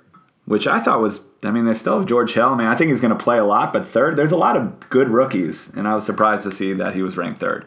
which 0.46 0.68
I 0.68 0.80
thought 0.80 1.00
was, 1.02 1.22
I 1.44 1.52
mean, 1.52 1.66
they 1.66 1.74
still 1.74 1.98
have 1.98 2.06
George 2.06 2.34
Hill. 2.34 2.50
I 2.50 2.56
mean, 2.58 2.68
I 2.68 2.76
think 2.76 2.90
he's 2.90 3.02
going 3.02 3.18
to 3.18 3.24
play 3.24 3.38
a 3.40 3.46
lot, 3.46 3.74
but 3.74 3.86
third, 3.86 4.18
there's 4.18 4.32
a 4.34 4.38
lot 4.38 4.56
of 4.58 4.90
good 4.90 5.10
rookies, 5.10 5.72
and 5.76 5.88
I 5.88 5.96
was 5.96 6.06
surprised 6.06 6.44
to 6.44 6.52
see 6.52 6.74
that 6.74 6.94
he 6.94 7.02
was 7.02 7.18
ranked 7.18 7.40
third. 7.40 7.66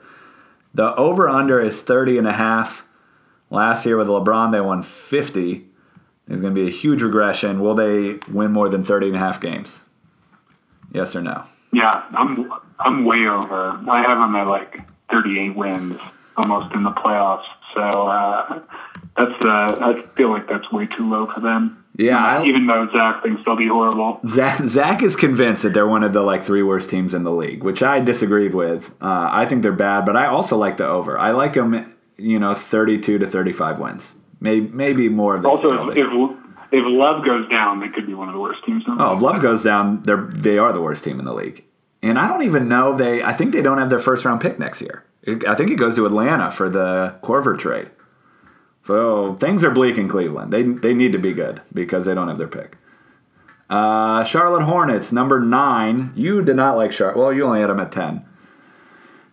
The 0.74 0.94
over 0.96 1.28
under 1.28 1.60
is 1.60 1.82
30 1.82 2.18
and 2.18 2.26
a 2.26 2.32
half. 2.32 2.84
Last 3.50 3.86
year 3.86 3.96
with 3.96 4.08
LeBron, 4.08 4.52
they 4.52 4.60
won 4.60 4.82
50. 4.82 5.66
There's 6.26 6.40
going 6.40 6.54
to 6.54 6.60
be 6.60 6.68
a 6.68 6.70
huge 6.70 7.02
regression. 7.02 7.60
Will 7.60 7.74
they 7.74 8.18
win 8.30 8.52
more 8.52 8.68
than 8.68 8.82
30 8.82 9.08
and 9.08 9.16
a 9.16 9.18
half 9.18 9.40
games? 9.40 9.80
Yes 10.92 11.16
or 11.16 11.22
no? 11.22 11.44
Yeah, 11.72 12.06
I'm 12.14 12.50
I'm 12.78 13.04
way 13.04 13.26
over. 13.26 13.78
I 13.88 14.02
have 14.02 14.18
them 14.18 14.36
at 14.36 14.46
like 14.46 14.80
38 15.10 15.56
wins, 15.56 16.00
almost 16.36 16.74
in 16.74 16.82
the 16.82 16.90
playoffs. 16.90 17.44
So 17.74 18.08
uh, 18.08 18.60
that's 19.16 19.42
uh, 19.42 19.78
I 19.80 20.02
feel 20.16 20.30
like 20.30 20.48
that's 20.48 20.70
way 20.72 20.86
too 20.86 21.08
low 21.08 21.30
for 21.32 21.40
them. 21.40 21.84
Yeah, 21.98 22.24
I- 22.24 22.44
even 22.44 22.66
though 22.66 22.88
Zach 22.92 23.22
thinks 23.24 23.42
they'll 23.44 23.56
be 23.56 23.66
horrible. 23.66 24.20
Zach, 24.28 24.60
Zach 24.64 25.02
is 25.02 25.16
convinced 25.16 25.64
that 25.64 25.74
they're 25.74 25.86
one 25.88 26.04
of 26.04 26.12
the 26.12 26.22
like 26.22 26.44
three 26.44 26.62
worst 26.62 26.88
teams 26.88 27.12
in 27.12 27.24
the 27.24 27.32
league, 27.32 27.64
which 27.64 27.82
I 27.82 27.98
disagreed 28.00 28.54
with. 28.54 28.92
Uh, 29.02 29.28
I 29.30 29.46
think 29.46 29.62
they're 29.62 29.72
bad, 29.72 30.06
but 30.06 30.16
I 30.16 30.26
also 30.26 30.56
like 30.56 30.76
the 30.76 30.86
over. 30.86 31.18
I 31.18 31.32
like 31.32 31.54
them, 31.54 31.92
you 32.16 32.38
know, 32.38 32.54
thirty-two 32.54 33.18
to 33.18 33.26
thirty-five 33.26 33.80
wins, 33.80 34.14
maybe 34.40 34.68
maybe 34.68 35.08
more 35.08 35.34
of 35.34 35.42
this. 35.42 35.50
Also, 35.50 35.90
if, 35.90 35.98
if 35.98 36.06
if 36.70 36.84
Love 36.86 37.24
goes 37.24 37.48
down, 37.48 37.80
they 37.80 37.88
could 37.88 38.06
be 38.06 38.14
one 38.14 38.28
of 38.28 38.34
the 38.34 38.40
worst 38.40 38.64
teams 38.64 38.84
in 38.86 38.96
the 38.96 39.04
oh, 39.04 39.08
league. 39.08 39.16
if 39.16 39.22
Love 39.22 39.42
goes 39.42 39.64
down, 39.64 40.02
they're 40.04 40.28
they 40.32 40.56
are 40.58 40.72
the 40.72 40.80
worst 40.80 41.02
team 41.02 41.18
in 41.18 41.24
the 41.24 41.34
league, 41.34 41.64
and 42.00 42.16
I 42.16 42.28
don't 42.28 42.42
even 42.44 42.68
know 42.68 42.96
they. 42.96 43.24
I 43.24 43.32
think 43.32 43.52
they 43.52 43.62
don't 43.62 43.78
have 43.78 43.90
their 43.90 43.98
first 43.98 44.24
round 44.24 44.40
pick 44.40 44.58
next 44.60 44.80
year. 44.80 45.04
I 45.48 45.56
think 45.56 45.70
it 45.70 45.76
goes 45.76 45.96
to 45.96 46.06
Atlanta 46.06 46.50
for 46.52 46.68
the 46.70 47.18
Korver 47.22 47.58
trade. 47.58 47.90
So 48.88 49.34
things 49.34 49.64
are 49.64 49.70
bleak 49.70 49.98
in 49.98 50.08
Cleveland. 50.08 50.50
They 50.50 50.62
they 50.62 50.94
need 50.94 51.12
to 51.12 51.18
be 51.18 51.34
good 51.34 51.60
because 51.74 52.06
they 52.06 52.14
don't 52.14 52.28
have 52.28 52.38
their 52.38 52.48
pick. 52.48 52.78
Uh, 53.68 54.24
Charlotte 54.24 54.62
Hornets, 54.62 55.12
number 55.12 55.40
nine. 55.40 56.10
You 56.16 56.40
did 56.40 56.56
not 56.56 56.78
like 56.78 56.90
Charlotte. 56.90 57.18
Well, 57.18 57.30
you 57.34 57.44
only 57.44 57.60
had 57.60 57.68
them 57.68 57.80
at 57.80 57.92
ten. 57.92 58.24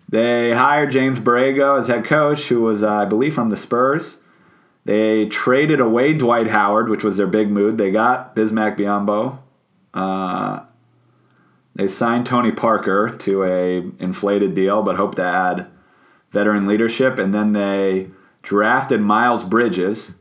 They 0.09 0.51
hired 0.51 0.91
James 0.91 1.21
Borrego 1.21 1.79
as 1.79 1.87
head 1.87 2.03
coach, 2.03 2.49
who 2.49 2.63
was, 2.63 2.83
uh, 2.83 2.91
I 2.91 3.05
believe, 3.05 3.33
from 3.33 3.47
the 3.47 3.55
Spurs. 3.55 4.17
They 4.83 5.25
traded 5.27 5.79
away 5.79 6.13
Dwight 6.13 6.47
Howard, 6.47 6.89
which 6.89 7.05
was 7.05 7.15
their 7.15 7.25
big 7.25 7.49
move. 7.49 7.77
They 7.77 7.91
got 7.91 8.35
Bismack 8.35 8.77
Biyombo. 8.77 9.39
Uh, 9.93 10.65
they 11.75 11.87
signed 11.87 12.25
Tony 12.25 12.51
Parker 12.51 13.09
to 13.19 13.45
a 13.45 13.77
inflated 14.03 14.53
deal, 14.53 14.83
but 14.83 14.97
hope 14.97 15.15
to 15.15 15.23
add 15.23 15.67
veteran 16.31 16.67
leadership. 16.67 17.17
And 17.17 17.33
then 17.33 17.53
they 17.53 18.09
drafted 18.45 19.01
Miles 19.01 19.43
Bridges. 19.43 20.13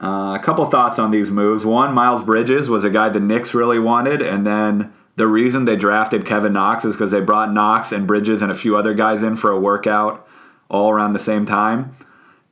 Uh, 0.00 0.36
a 0.38 0.40
couple 0.42 0.64
thoughts 0.66 0.98
on 0.98 1.10
these 1.10 1.30
moves. 1.30 1.64
One, 1.64 1.94
Miles 1.94 2.22
Bridges 2.22 2.68
was 2.68 2.84
a 2.84 2.90
guy 2.90 3.08
the 3.08 3.20
Knicks 3.20 3.54
really 3.54 3.78
wanted, 3.78 4.20
and 4.20 4.46
then 4.46 4.92
the 5.16 5.26
reason 5.26 5.64
they 5.64 5.76
drafted 5.76 6.26
Kevin 6.26 6.52
Knox 6.52 6.84
is 6.84 6.94
because 6.94 7.10
they 7.10 7.20
brought 7.20 7.52
Knox 7.52 7.90
and 7.90 8.06
Bridges 8.06 8.42
and 8.42 8.52
a 8.52 8.54
few 8.54 8.76
other 8.76 8.92
guys 8.92 9.22
in 9.22 9.36
for 9.36 9.50
a 9.50 9.58
workout 9.58 10.28
all 10.68 10.90
around 10.90 11.12
the 11.12 11.18
same 11.18 11.46
time, 11.46 11.96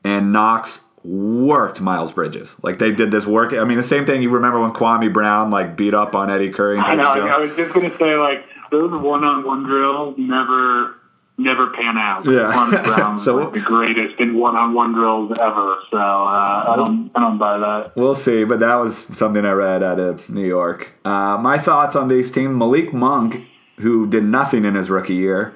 and 0.02 0.32
Knox 0.32 0.84
worked 1.04 1.80
Miles 1.80 2.12
Bridges. 2.12 2.56
Like 2.62 2.78
they 2.78 2.92
did 2.92 3.10
this 3.10 3.26
work. 3.26 3.52
I 3.52 3.64
mean, 3.64 3.76
the 3.76 3.82
same 3.82 4.06
thing 4.06 4.22
you 4.22 4.30
remember 4.30 4.60
when 4.60 4.72
Kwame 4.72 5.12
Brown 5.12 5.50
like 5.50 5.76
beat 5.76 5.94
up 5.94 6.14
on 6.14 6.30
Eddie 6.30 6.50
Curry. 6.50 6.78
And 6.78 6.86
I 6.86 6.94
know. 6.94 7.04
I 7.04 7.38
was 7.38 7.54
just 7.56 7.74
gonna 7.74 7.94
say 7.98 8.16
like 8.16 8.46
those 8.70 8.90
one-on-one 8.92 9.64
drills 9.64 10.14
never 10.16 10.94
never 11.42 11.70
pan 11.70 11.96
out. 11.98 12.24
Yeah. 12.24 12.52
Kwame 12.52 12.84
Brown 12.84 13.14
was 13.14 13.24
So- 13.24 13.36
like 13.36 13.52
the 13.52 13.60
greatest 13.60 14.20
in 14.20 14.34
one-on-one 14.36 14.92
drills 14.92 15.32
ever. 15.32 15.76
So 15.90 15.96
uh, 15.98 16.64
I 16.68 16.74
don't 16.76 17.10
I 17.14 17.20
don't 17.20 17.38
buy 17.38 17.58
that. 17.58 17.96
We'll 17.96 18.14
see, 18.14 18.44
but 18.44 18.60
that 18.60 18.76
was 18.76 18.96
something 19.16 19.44
I 19.44 19.52
read 19.52 19.82
out 19.82 19.98
of 20.00 20.28
New 20.30 20.46
York. 20.46 20.92
Uh, 21.04 21.36
my 21.38 21.58
thoughts 21.58 21.94
on 21.96 22.08
these 22.08 22.30
teams 22.30 22.54
Malik 22.56 22.92
Monk, 22.92 23.44
who 23.78 24.06
did 24.06 24.24
nothing 24.24 24.64
in 24.64 24.74
his 24.74 24.90
rookie 24.90 25.14
year, 25.14 25.54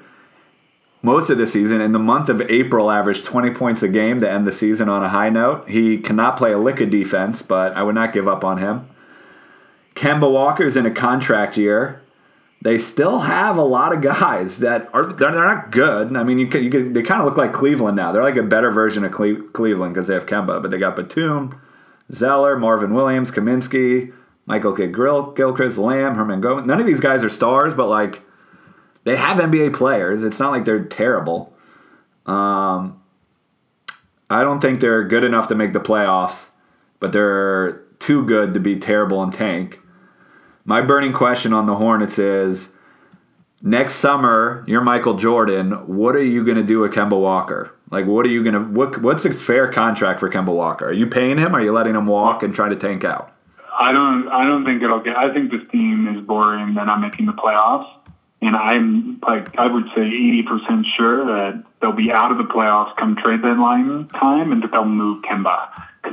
most 1.03 1.31
of 1.31 1.38
the 1.38 1.46
season, 1.46 1.81
in 1.81 1.92
the 1.92 1.99
month 2.01 2.29
of 2.29 2.40
April, 2.42 2.90
averaged 2.90 3.25
20 3.25 3.51
points 3.51 3.83
a 3.83 3.88
game 3.88 4.18
to 4.20 4.29
end 4.29 4.46
the 4.46 4.51
season 4.53 4.88
on 4.88 5.05
a 5.05 5.09
high 5.11 5.29
note. 5.31 5.68
He 5.68 5.99
cannot 5.99 6.37
play 6.37 6.53
a 6.53 6.59
lick 6.59 6.81
of 6.81 6.90
defense, 6.90 7.42
but 7.42 7.77
I 7.77 7.83
would 7.85 7.94
not 7.94 8.12
give 8.12 8.27
up 8.27 8.44
on 8.44 8.59
him. 8.59 8.88
Kemba 9.94 10.31
Walker's 10.31 10.77
in 10.77 10.85
a 10.85 10.90
contract 10.90 11.57
year. 11.57 12.03
They 12.62 12.78
still 12.78 13.20
have 13.20 13.56
a 13.56 13.62
lot 13.62 13.92
of 13.92 14.02
guys 14.02 14.58
that 14.58 14.88
are 14.92 15.12
they're, 15.12 15.30
not 15.30 15.70
good. 15.70 16.16
I 16.16 16.24
mean, 16.24 16.38
you 16.38 16.48
can, 16.48 16.64
you 16.64 16.70
can, 16.70 16.92
they 16.92 17.02
kind 17.02 17.20
of 17.20 17.26
look 17.26 17.36
like 17.36 17.52
Cleveland 17.52 17.96
now. 17.96 18.12
They're 18.12 18.22
like 18.22 18.36
a 18.36 18.42
better 18.42 18.70
version 18.70 19.04
of 19.04 19.12
Cle- 19.12 19.42
Cleveland 19.52 19.94
because 19.94 20.08
they 20.08 20.14
have 20.14 20.26
Kemba, 20.26 20.60
but 20.62 20.70
they 20.70 20.78
got 20.78 20.96
Batum, 20.96 21.60
Zeller, 22.10 22.58
Marvin 22.58 22.94
Williams, 22.94 23.30
Kaminsky, 23.30 24.12
Michael 24.46 24.74
K. 24.74 24.86
Grill, 24.86 25.32
Gilchrist, 25.32 25.78
Lamb, 25.78 26.14
Hernangomez. 26.14 26.64
None 26.64 26.80
of 26.80 26.86
these 26.86 27.00
guys 27.00 27.22
are 27.22 27.28
stars, 27.28 27.74
but 27.74 27.88
like 27.88 28.22
they 29.04 29.16
have 29.16 29.38
NBA 29.38 29.74
players. 29.74 30.22
It's 30.22 30.40
not 30.40 30.50
like 30.50 30.64
they're 30.64 30.84
terrible. 30.84 31.52
Um, 32.26 33.00
I 34.28 34.42
don't 34.42 34.60
think 34.60 34.80
they're 34.80 35.04
good 35.04 35.22
enough 35.22 35.46
to 35.48 35.54
make 35.54 35.72
the 35.72 35.80
playoffs, 35.80 36.50
but 36.98 37.12
they're 37.12 37.82
too 37.98 38.24
good 38.24 38.54
to 38.54 38.60
be 38.60 38.76
terrible 38.76 39.22
and 39.22 39.32
tank. 39.32 39.80
My 40.68 40.81
burning 40.81 41.12
question 41.12 41.52
on 41.52 41.66
the 41.66 41.76
Hornets 41.76 42.18
is 42.18 42.72
next 43.62 43.94
summer, 43.94 44.64
you're 44.66 44.81
Michael 44.81 45.14
Jordan. 45.14 45.70
What 45.87 46.16
are 46.16 46.22
you 46.22 46.44
going 46.44 46.57
to 46.57 46.64
do 46.64 46.81
with 46.81 46.92
Kemba 46.92 47.18
Walker? 47.18 47.72
Like, 47.92 48.07
what 48.07 48.26
are 48.26 48.31
you 48.31 48.42
going 48.42 48.55
to, 48.55 48.61
what, 48.61 49.00
what's 49.00 49.24
a 49.24 49.33
fair 49.33 49.70
contract 49.70 50.18
for 50.18 50.29
Kemba 50.29 50.52
Walker? 50.52 50.87
Are 50.87 50.92
you 50.92 51.07
paying 51.07 51.38
him? 51.38 51.55
Or 51.55 51.61
are 51.61 51.62
you 51.62 51.70
letting 51.70 51.94
him 51.94 52.07
walk 52.07 52.42
and 52.42 52.52
try 52.52 52.68
to 52.68 52.74
tank 52.74 53.05
out? 53.05 53.33
I 53.79 53.92
don't. 53.92 54.26
I 54.29 54.44
don't 54.44 54.64
think 54.64 54.83
it'll 54.83 55.02
get. 55.02 55.16
I 55.16 55.33
think 55.33 55.52
this 55.52 55.61
team 55.70 56.09
is 56.16 56.26
boring. 56.26 56.74
They're 56.74 56.87
not 56.87 56.98
making 56.98 57.26
the 57.26 57.35
playoffs, 57.35 57.87
and 58.40 58.57
I'm 58.57 59.20
like 59.20 59.55
I 59.59 59.66
would 59.66 59.85
say 59.94 60.00
80 60.00 60.42
percent 60.44 60.87
sure 60.96 61.26
that 61.26 61.62
they'll 61.83 61.92
be 61.92 62.11
out 62.11 62.33
of 62.33 62.38
the 62.38 62.44
playoffs 62.44 62.96
come 62.96 63.16
trade 63.16 63.42
deadline 63.42 64.09
time, 64.09 64.50
and 64.50 64.62
that 64.62 64.72
they'll 64.72 64.87
move 64.87 65.22
Kemba 65.24 65.68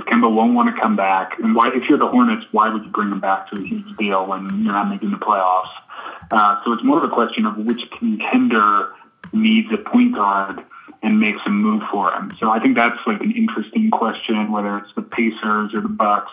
Kemba 0.06 0.34
won't 0.34 0.54
want 0.54 0.74
to 0.74 0.82
come 0.82 0.96
back. 0.96 1.40
And 1.40 1.56
why, 1.56 1.70
if 1.74 1.84
you're 1.90 1.98
the 1.98 2.08
Hornets, 2.08 2.46
why 2.52 2.72
would 2.72 2.84
you 2.84 2.92
bring 2.92 3.12
him 3.12 3.20
back 3.20 3.50
to 3.52 3.60
a 3.60 3.64
huge 3.64 3.98
deal 3.98 4.26
when 4.26 4.64
you're 4.64 4.74
not 4.74 4.90
making 4.90 5.12
the 5.12 5.18
playoffs? 5.18 5.72
Uh, 6.32 6.62
so 6.64 6.74
it's 6.74 6.84
more 6.84 7.04
of 7.04 7.10
a 7.10 7.14
question 7.14 7.46
of 7.46 7.58
which 7.58 7.82
contender 7.98 8.94
needs 9.32 9.68
a 9.74 9.78
point 9.78 10.16
guard 10.16 10.64
and 11.02 11.20
makes 11.20 11.40
a 11.46 11.50
move 11.50 11.84
for 11.92 12.12
him. 12.14 12.32
So 12.40 12.50
I 12.50 12.60
think 12.60 12.78
that's 12.78 12.98
like 13.06 13.22
an 13.22 13.32
interesting 13.32 13.92
question, 13.92 14.52
whether 14.52 14.78
it's 14.78 14.94
the 14.96 15.02
Pacers 15.02 15.74
or 15.74 15.82
the 15.82 15.90
Bucks. 15.90 16.32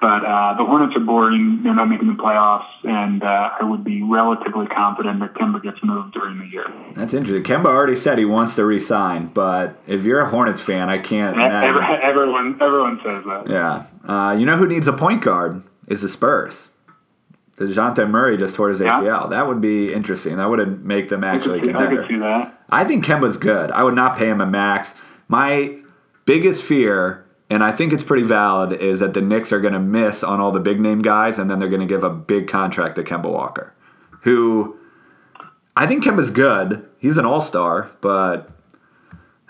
But 0.00 0.24
uh, 0.26 0.54
the 0.58 0.64
Hornets 0.64 0.94
are 0.94 1.00
boring. 1.00 1.60
They're 1.62 1.74
not 1.74 1.86
making 1.86 2.08
the 2.08 2.22
playoffs, 2.22 2.66
and 2.84 3.22
uh, 3.22 3.50
I 3.60 3.64
would 3.64 3.82
be 3.82 4.02
relatively 4.02 4.66
confident 4.66 5.20
that 5.20 5.32
Kemba 5.34 5.62
gets 5.62 5.78
moved 5.82 6.12
during 6.12 6.38
the 6.38 6.46
year. 6.46 6.66
That's 6.94 7.14
interesting. 7.14 7.42
Kemba 7.42 7.66
already 7.66 7.96
said 7.96 8.18
he 8.18 8.26
wants 8.26 8.56
to 8.56 8.64
resign, 8.66 9.28
but 9.28 9.78
if 9.86 10.04
you're 10.04 10.20
a 10.20 10.28
Hornets 10.28 10.60
fan, 10.60 10.90
I 10.90 10.98
can't. 10.98 11.38
Every, 11.38 11.80
everyone, 12.02 12.58
everyone 12.60 13.00
says 13.02 13.24
that. 13.24 13.44
Yeah. 13.48 13.86
Uh, 14.06 14.32
you 14.32 14.44
know 14.44 14.58
who 14.58 14.68
needs 14.68 14.86
a 14.86 14.92
point 14.92 15.22
guard 15.22 15.62
is 15.88 16.02
the 16.02 16.08
Spurs. 16.08 16.68
Dejounte 17.56 18.08
Murray 18.08 18.36
just 18.36 18.54
tore 18.54 18.68
his 18.68 18.80
ACL. 18.82 19.04
Yeah. 19.04 19.26
That 19.30 19.46
would 19.46 19.62
be 19.62 19.92
interesting. 19.92 20.36
That 20.36 20.50
would 20.50 20.84
make 20.84 21.08
them 21.08 21.24
actually 21.24 21.60
I 21.60 21.62
see, 21.62 21.68
contender. 21.68 22.02
I 22.02 22.06
could 22.06 22.14
see 22.14 22.18
that. 22.18 22.62
I 22.68 22.84
think 22.84 23.04
Kemba's 23.04 23.38
good. 23.38 23.70
I 23.70 23.82
would 23.82 23.94
not 23.94 24.16
pay 24.18 24.28
him 24.28 24.42
a 24.42 24.46
max. 24.46 24.94
My 25.26 25.78
biggest 26.26 26.62
fear 26.62 27.25
and 27.48 27.62
I 27.62 27.72
think 27.72 27.92
it's 27.92 28.04
pretty 28.04 28.24
valid, 28.24 28.72
is 28.72 29.00
that 29.00 29.14
the 29.14 29.20
Knicks 29.20 29.52
are 29.52 29.60
going 29.60 29.74
to 29.74 29.80
miss 29.80 30.24
on 30.24 30.40
all 30.40 30.50
the 30.50 30.60
big 30.60 30.80
name 30.80 31.00
guys, 31.00 31.38
and 31.38 31.50
then 31.50 31.58
they're 31.58 31.68
going 31.68 31.80
to 31.80 31.86
give 31.86 32.02
a 32.02 32.10
big 32.10 32.48
contract 32.48 32.96
to 32.96 33.04
Kemba 33.04 33.30
Walker, 33.30 33.72
who 34.22 34.78
I 35.76 35.86
think 35.86 36.04
Kemba's 36.04 36.30
good. 36.30 36.88
He's 36.98 37.18
an 37.18 37.26
all 37.26 37.40
star, 37.40 37.90
but 38.00 38.50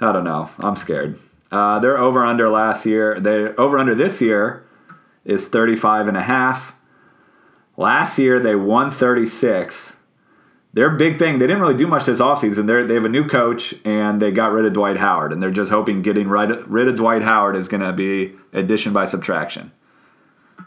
I 0.00 0.12
don't 0.12 0.24
know. 0.24 0.50
I'm 0.58 0.76
scared. 0.76 1.18
Uh, 1.50 1.78
their 1.78 1.96
over 1.96 2.24
under 2.24 2.48
last 2.50 2.84
year, 2.84 3.18
They're 3.20 3.58
over 3.58 3.78
under 3.78 3.94
this 3.94 4.20
year 4.20 4.66
is 5.24 5.48
35 5.48 6.08
and 6.08 6.16
a 6.16 6.22
half. 6.22 6.74
Last 7.76 8.18
year 8.18 8.40
they 8.40 8.54
won 8.54 8.90
36 8.90 9.95
their 10.76 10.90
big 10.90 11.18
thing, 11.18 11.38
they 11.38 11.46
didn't 11.46 11.62
really 11.62 11.74
do 11.74 11.86
much 11.86 12.04
this 12.04 12.20
offseason. 12.20 12.66
They're, 12.66 12.86
they 12.86 12.92
have 12.92 13.06
a 13.06 13.08
new 13.08 13.26
coach 13.26 13.74
and 13.82 14.20
they 14.20 14.30
got 14.30 14.52
rid 14.52 14.66
of 14.66 14.74
Dwight 14.74 14.98
Howard. 14.98 15.32
And 15.32 15.40
they're 15.40 15.50
just 15.50 15.70
hoping 15.70 16.02
getting 16.02 16.28
rid, 16.28 16.50
rid 16.68 16.86
of 16.86 16.96
Dwight 16.96 17.22
Howard 17.22 17.56
is 17.56 17.66
going 17.66 17.80
to 17.80 17.94
be 17.94 18.36
addition 18.52 18.92
by 18.92 19.06
subtraction. 19.06 19.72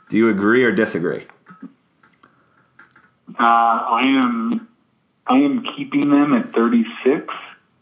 Do 0.09 0.17
you 0.17 0.29
agree 0.29 0.63
or 0.63 0.71
disagree? 0.71 1.27
Uh, 3.39 3.43
I 3.43 4.01
am 4.03 4.67
I 5.27 5.37
am 5.37 5.63
keeping 5.77 6.09
them 6.09 6.33
at 6.33 6.51
36, 6.53 7.31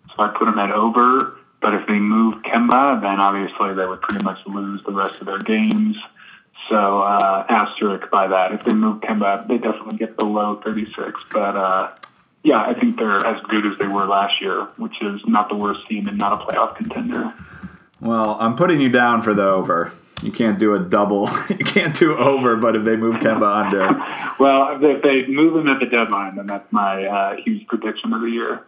so 0.10 0.22
I 0.22 0.28
put 0.38 0.46
them 0.46 0.60
at 0.60 0.74
over. 0.74 1.38
But 1.62 1.76
if 1.76 1.88
they 1.88 1.98
move 1.98 2.34
Kemba, 2.44 3.02
then 3.02 3.22
obviously 3.22 3.74
they 3.74 3.86
would 3.86 4.02
pretty 4.02 4.22
much 4.22 4.40
lose 4.46 4.84
the 4.84 4.92
rest 4.92 5.22
of 5.22 5.28
their 5.28 5.42
games. 5.42 5.96
So 6.68 7.00
uh, 7.00 7.46
asterisk 7.48 8.12
by 8.12 8.28
that. 8.28 8.52
If 8.52 8.66
they 8.66 8.74
move 8.74 9.00
Kemba, 9.00 9.48
they 9.48 9.58
definitely 9.58 9.96
get 9.96 10.18
below 10.18 10.60
36. 10.62 11.22
But 11.32 11.56
uh, 11.56 11.92
yeah, 12.47 12.62
I 12.62 12.73
think 12.73 12.95
they're 12.95 13.25
as 13.25 13.41
good 13.49 13.65
as 13.65 13.77
they 13.77 13.88
were 13.88 14.07
last 14.07 14.39
year, 14.39 14.69
which 14.77 15.01
is 15.01 15.19
not 15.27 15.49
the 15.49 15.55
worst 15.55 15.86
team 15.88 16.07
and 16.07 16.17
not 16.17 16.31
a 16.41 16.45
playoff 16.45 16.77
contender. 16.77 17.33
Well, 17.99 18.38
I'm 18.39 18.55
putting 18.55 18.79
you 18.79 18.88
down 18.88 19.21
for 19.21 19.33
the 19.33 19.43
over. 19.43 19.91
You 20.23 20.31
can't 20.31 20.57
do 20.57 20.73
a 20.73 20.79
double. 20.79 21.29
You 21.49 21.65
can't 21.65 21.93
do 21.93 22.15
over, 22.15 22.55
but 22.55 22.77
if 22.77 22.86
they 22.86 22.95
move 22.95 23.17
Kemba 23.17 23.65
under. 23.65 23.88
well, 24.39 24.79
if 24.81 25.03
they 25.03 25.27
move 25.27 25.57
him 25.57 25.67
at 25.67 25.81
the 25.81 25.88
deadline, 25.88 26.38
then 26.38 26.47
that's 26.47 26.71
my 26.71 27.05
uh, 27.05 27.36
huge 27.36 27.67
prediction 27.67 28.13
of 28.13 28.21
the 28.21 28.29
year. 28.29 28.65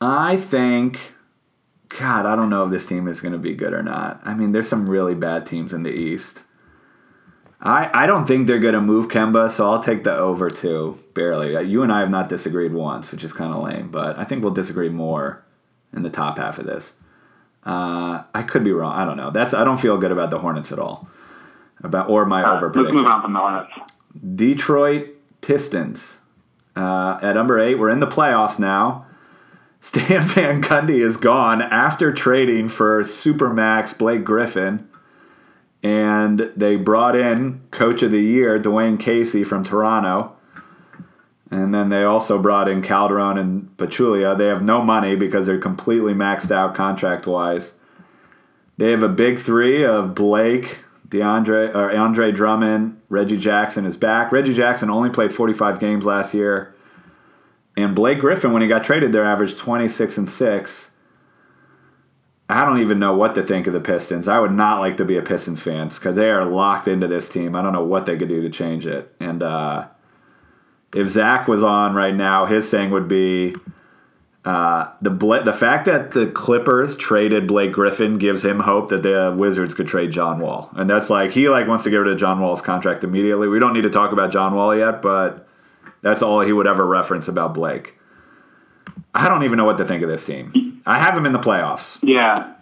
I 0.00 0.36
think, 0.36 1.12
God, 1.90 2.26
I 2.26 2.34
don't 2.34 2.50
know 2.50 2.64
if 2.64 2.70
this 2.72 2.86
team 2.86 3.06
is 3.06 3.20
going 3.20 3.32
to 3.32 3.38
be 3.38 3.54
good 3.54 3.72
or 3.72 3.82
not. 3.84 4.20
I 4.24 4.34
mean, 4.34 4.50
there's 4.50 4.68
some 4.68 4.88
really 4.88 5.14
bad 5.14 5.46
teams 5.46 5.72
in 5.72 5.84
the 5.84 5.92
East. 5.92 6.42
I, 7.64 7.90
I 8.04 8.06
don't 8.06 8.26
think 8.26 8.46
they're 8.46 8.58
going 8.58 8.74
to 8.74 8.80
move 8.82 9.08
Kemba, 9.08 9.50
so 9.50 9.70
I'll 9.70 9.82
take 9.82 10.04
the 10.04 10.14
over 10.14 10.50
too, 10.50 10.98
barely. 11.14 11.56
Uh, 11.56 11.60
you 11.60 11.82
and 11.82 11.90
I 11.90 12.00
have 12.00 12.10
not 12.10 12.28
disagreed 12.28 12.74
once, 12.74 13.10
which 13.10 13.24
is 13.24 13.32
kind 13.32 13.54
of 13.54 13.62
lame, 13.62 13.90
but 13.90 14.18
I 14.18 14.24
think 14.24 14.44
we'll 14.44 14.52
disagree 14.52 14.90
more 14.90 15.42
in 15.94 16.02
the 16.02 16.10
top 16.10 16.36
half 16.36 16.58
of 16.58 16.66
this. 16.66 16.92
Uh, 17.64 18.22
I 18.34 18.42
could 18.42 18.64
be 18.64 18.72
wrong. 18.72 18.94
I 18.94 19.06
don't 19.06 19.16
know. 19.16 19.30
That's 19.30 19.54
I 19.54 19.64
don't 19.64 19.80
feel 19.80 19.96
good 19.96 20.12
about 20.12 20.28
the 20.28 20.38
Hornets 20.38 20.70
at 20.70 20.78
all. 20.78 21.08
About 21.82 22.10
or 22.10 22.26
my 22.26 22.44
over 22.44 22.68
prediction. 22.68 22.96
Let's 22.96 23.04
move 23.04 23.14
on 23.14 23.22
from 23.22 23.32
the 23.32 23.38
Hornets. 23.38 23.72
Detroit 24.34 25.08
Pistons 25.40 26.18
uh, 26.76 27.18
at 27.22 27.34
number 27.34 27.58
eight. 27.58 27.76
We're 27.76 27.88
in 27.88 28.00
the 28.00 28.06
playoffs 28.06 28.58
now. 28.58 29.06
Stan 29.80 30.22
Van 30.22 30.62
Gundy 30.62 31.00
is 31.04 31.16
gone 31.16 31.60
after 31.60 32.12
trading 32.12 32.68
for 32.68 33.02
Supermax 33.02 33.96
Blake 33.96 34.24
Griffin 34.24 34.88
and 35.84 36.50
they 36.56 36.76
brought 36.76 37.14
in 37.14 37.60
coach 37.70 38.02
of 38.02 38.10
the 38.10 38.22
year 38.22 38.58
Dwane 38.58 38.98
Casey 38.98 39.44
from 39.44 39.62
Toronto. 39.62 40.34
And 41.50 41.74
then 41.74 41.90
they 41.90 42.02
also 42.02 42.40
brought 42.40 42.68
in 42.68 42.80
Calderon 42.80 43.36
and 43.36 43.76
Pachulia. 43.76 44.36
They 44.36 44.46
have 44.46 44.62
no 44.62 44.82
money 44.82 45.14
because 45.14 45.44
they're 45.44 45.58
completely 45.58 46.14
maxed 46.14 46.50
out 46.50 46.74
contract 46.74 47.26
wise. 47.26 47.74
They 48.78 48.90
have 48.90 49.02
a 49.02 49.08
big 49.10 49.38
three 49.38 49.84
of 49.84 50.14
Blake, 50.14 50.78
DeAndre 51.06 51.74
or 51.74 51.94
Andre 51.94 52.32
Drummond, 52.32 53.00
Reggie 53.10 53.36
Jackson 53.36 53.84
is 53.84 53.96
back. 53.96 54.32
Reggie 54.32 54.54
Jackson 54.54 54.88
only 54.88 55.10
played 55.10 55.34
45 55.34 55.78
games 55.78 56.06
last 56.06 56.32
year. 56.32 56.74
And 57.76 57.94
Blake 57.94 58.20
Griffin, 58.20 58.52
when 58.52 58.62
he 58.62 58.68
got 58.68 58.84
traded 58.84 59.12
there, 59.12 59.24
averaged 59.24 59.58
26 59.58 60.16
and 60.16 60.30
6. 60.30 60.93
I 62.48 62.64
don't 62.64 62.80
even 62.80 62.98
know 62.98 63.14
what 63.14 63.34
to 63.36 63.42
think 63.42 63.66
of 63.66 63.72
the 63.72 63.80
Pistons. 63.80 64.28
I 64.28 64.38
would 64.38 64.52
not 64.52 64.78
like 64.78 64.98
to 64.98 65.04
be 65.04 65.16
a 65.16 65.22
Pistons 65.22 65.62
fan 65.62 65.88
because 65.88 66.14
they 66.14 66.28
are 66.28 66.44
locked 66.44 66.86
into 66.86 67.08
this 67.08 67.28
team. 67.28 67.56
I 67.56 67.62
don't 67.62 67.72
know 67.72 67.84
what 67.84 68.04
they 68.04 68.16
could 68.16 68.28
do 68.28 68.42
to 68.42 68.50
change 68.50 68.86
it. 68.86 69.14
And 69.18 69.42
uh, 69.42 69.88
if 70.94 71.08
Zach 71.08 71.48
was 71.48 71.62
on 71.62 71.94
right 71.94 72.14
now, 72.14 72.44
his 72.44 72.70
thing 72.70 72.90
would 72.90 73.08
be 73.08 73.54
uh, 74.44 74.90
the 75.00 75.10
the 75.42 75.54
fact 75.54 75.86
that 75.86 76.12
the 76.12 76.26
Clippers 76.26 76.98
traded 76.98 77.46
Blake 77.46 77.72
Griffin 77.72 78.18
gives 78.18 78.44
him 78.44 78.60
hope 78.60 78.90
that 78.90 79.02
the 79.02 79.34
Wizards 79.34 79.72
could 79.72 79.86
trade 79.86 80.10
John 80.12 80.38
Wall, 80.38 80.70
and 80.76 80.88
that's 80.88 81.08
like 81.08 81.30
he 81.30 81.48
like 81.48 81.66
wants 81.66 81.84
to 81.84 81.90
get 81.90 81.96
rid 81.96 82.12
of 82.12 82.18
John 82.18 82.40
Wall's 82.40 82.60
contract 82.60 83.04
immediately. 83.04 83.48
We 83.48 83.58
don't 83.58 83.72
need 83.72 83.84
to 83.84 83.90
talk 83.90 84.12
about 84.12 84.30
John 84.30 84.54
Wall 84.54 84.76
yet, 84.76 85.00
but 85.00 85.48
that's 86.02 86.20
all 86.20 86.42
he 86.42 86.52
would 86.52 86.66
ever 86.66 86.84
reference 86.84 87.26
about 87.26 87.54
Blake. 87.54 87.98
I 89.14 89.28
don't 89.28 89.44
even 89.44 89.56
know 89.56 89.64
what 89.64 89.78
to 89.78 89.84
think 89.84 90.02
of 90.02 90.08
this 90.08 90.26
team. 90.26 90.82
I 90.86 90.98
have 90.98 91.16
him 91.16 91.26
in 91.26 91.32
the 91.32 91.38
playoffs. 91.38 91.98
Yeah, 92.02 92.54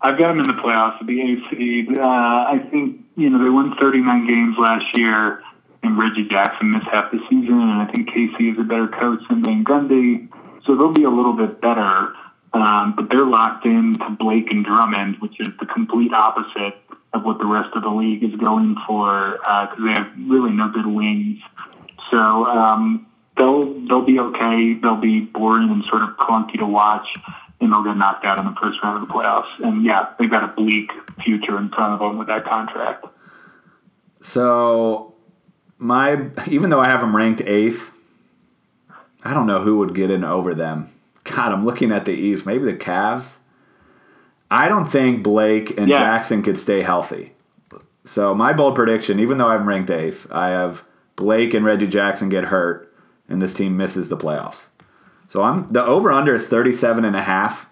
I've 0.00 0.18
got 0.18 0.30
him 0.30 0.40
in 0.40 0.48
the 0.48 0.54
playoffs 0.54 0.98
to 0.98 1.04
be 1.04 1.20
AC. 1.20 1.88
Uh, 1.96 2.02
I 2.02 2.58
think 2.70 3.00
you 3.16 3.30
know 3.30 3.42
they 3.42 3.50
won 3.50 3.76
39 3.80 4.26
games 4.26 4.56
last 4.58 4.84
year, 4.94 5.42
and 5.82 5.98
Reggie 5.98 6.28
Jackson 6.28 6.70
missed 6.70 6.86
half 6.92 7.10
the 7.10 7.18
season, 7.30 7.60
and 7.60 7.82
I 7.82 7.90
think 7.90 8.08
Casey 8.08 8.50
is 8.50 8.58
a 8.58 8.64
better 8.64 8.88
coach 8.88 9.20
than 9.28 9.42
Van 9.42 9.64
Gundy, 9.64 10.28
so 10.66 10.76
they'll 10.76 10.92
be 10.92 11.04
a 11.04 11.10
little 11.10 11.34
bit 11.34 11.60
better. 11.60 12.14
Um, 12.54 12.94
but 12.94 13.08
they're 13.08 13.24
locked 13.24 13.64
in 13.64 13.98
to 13.98 14.10
Blake 14.10 14.50
and 14.50 14.62
Drummond, 14.62 15.16
which 15.20 15.40
is 15.40 15.48
the 15.58 15.64
complete 15.64 16.12
opposite 16.12 16.74
of 17.14 17.24
what 17.24 17.38
the 17.38 17.46
rest 17.46 17.70
of 17.74 17.82
the 17.82 17.88
league 17.88 18.22
is 18.22 18.34
going 18.38 18.76
for 18.86 19.38
because 19.40 19.78
uh, 19.78 19.84
they 19.84 19.92
have 19.92 20.12
really 20.28 20.50
no 20.50 20.68
good 20.68 20.86
wings. 20.86 21.38
So 22.10 22.18
um, 22.18 23.06
they'll 23.36 23.64
they'll 23.86 24.04
be 24.04 24.18
okay. 24.18 24.74
They'll 24.80 25.00
be 25.00 25.20
boring 25.20 25.70
and 25.70 25.84
sort 25.84 26.02
of 26.02 26.10
clunky 26.16 26.58
to 26.58 26.66
watch, 26.66 27.06
and 27.60 27.72
they'll 27.72 27.84
get 27.84 27.96
knocked 27.96 28.24
out 28.24 28.38
in 28.38 28.44
the 28.44 28.54
first 28.60 28.78
round 28.82 29.02
of 29.02 29.08
the 29.08 29.14
playoffs. 29.14 29.48
And 29.62 29.84
yeah, 29.84 30.10
they've 30.18 30.30
got 30.30 30.44
a 30.44 30.48
bleak 30.48 30.90
future 31.24 31.58
in 31.58 31.68
front 31.70 31.94
of 31.94 31.98
them 32.00 32.18
with 32.18 32.28
that 32.28 32.44
contract. 32.44 33.06
So, 34.20 35.14
my 35.78 36.28
even 36.48 36.70
though 36.70 36.80
I 36.80 36.88
have 36.88 37.00
them 37.00 37.14
ranked 37.16 37.40
eighth, 37.42 37.90
I 39.24 39.34
don't 39.34 39.46
know 39.46 39.62
who 39.62 39.78
would 39.78 39.94
get 39.94 40.10
in 40.10 40.24
over 40.24 40.54
them. 40.54 40.90
God, 41.24 41.52
I'm 41.52 41.64
looking 41.64 41.92
at 41.92 42.04
the 42.04 42.12
East. 42.12 42.46
Maybe 42.46 42.64
the 42.64 42.74
Cavs. 42.74 43.38
I 44.50 44.68
don't 44.68 44.84
think 44.84 45.22
Blake 45.22 45.78
and 45.78 45.88
Yeah. 45.88 45.98
Jackson 45.98 46.42
could 46.42 46.58
stay 46.58 46.82
healthy. 46.82 47.32
So 48.04 48.34
my 48.34 48.52
bold 48.52 48.74
prediction, 48.74 49.18
even 49.20 49.38
though 49.38 49.48
I'm 49.48 49.66
ranked 49.66 49.90
eighth, 49.90 50.26
I 50.30 50.48
have 50.48 50.82
Blake 51.16 51.54
and 51.54 51.64
Reggie 51.64 51.86
Jackson 51.86 52.28
get 52.28 52.44
hurt, 52.44 52.91
and 53.32 53.40
this 53.40 53.54
team 53.54 53.76
misses 53.76 54.08
the 54.08 54.16
playoffs. 54.16 54.68
So 55.26 55.42
I'm 55.42 55.66
the 55.68 55.84
over 55.84 56.12
under 56.12 56.34
is 56.34 56.46
37 56.46 57.04
and 57.04 57.16
a 57.16 57.22
half. 57.22 57.68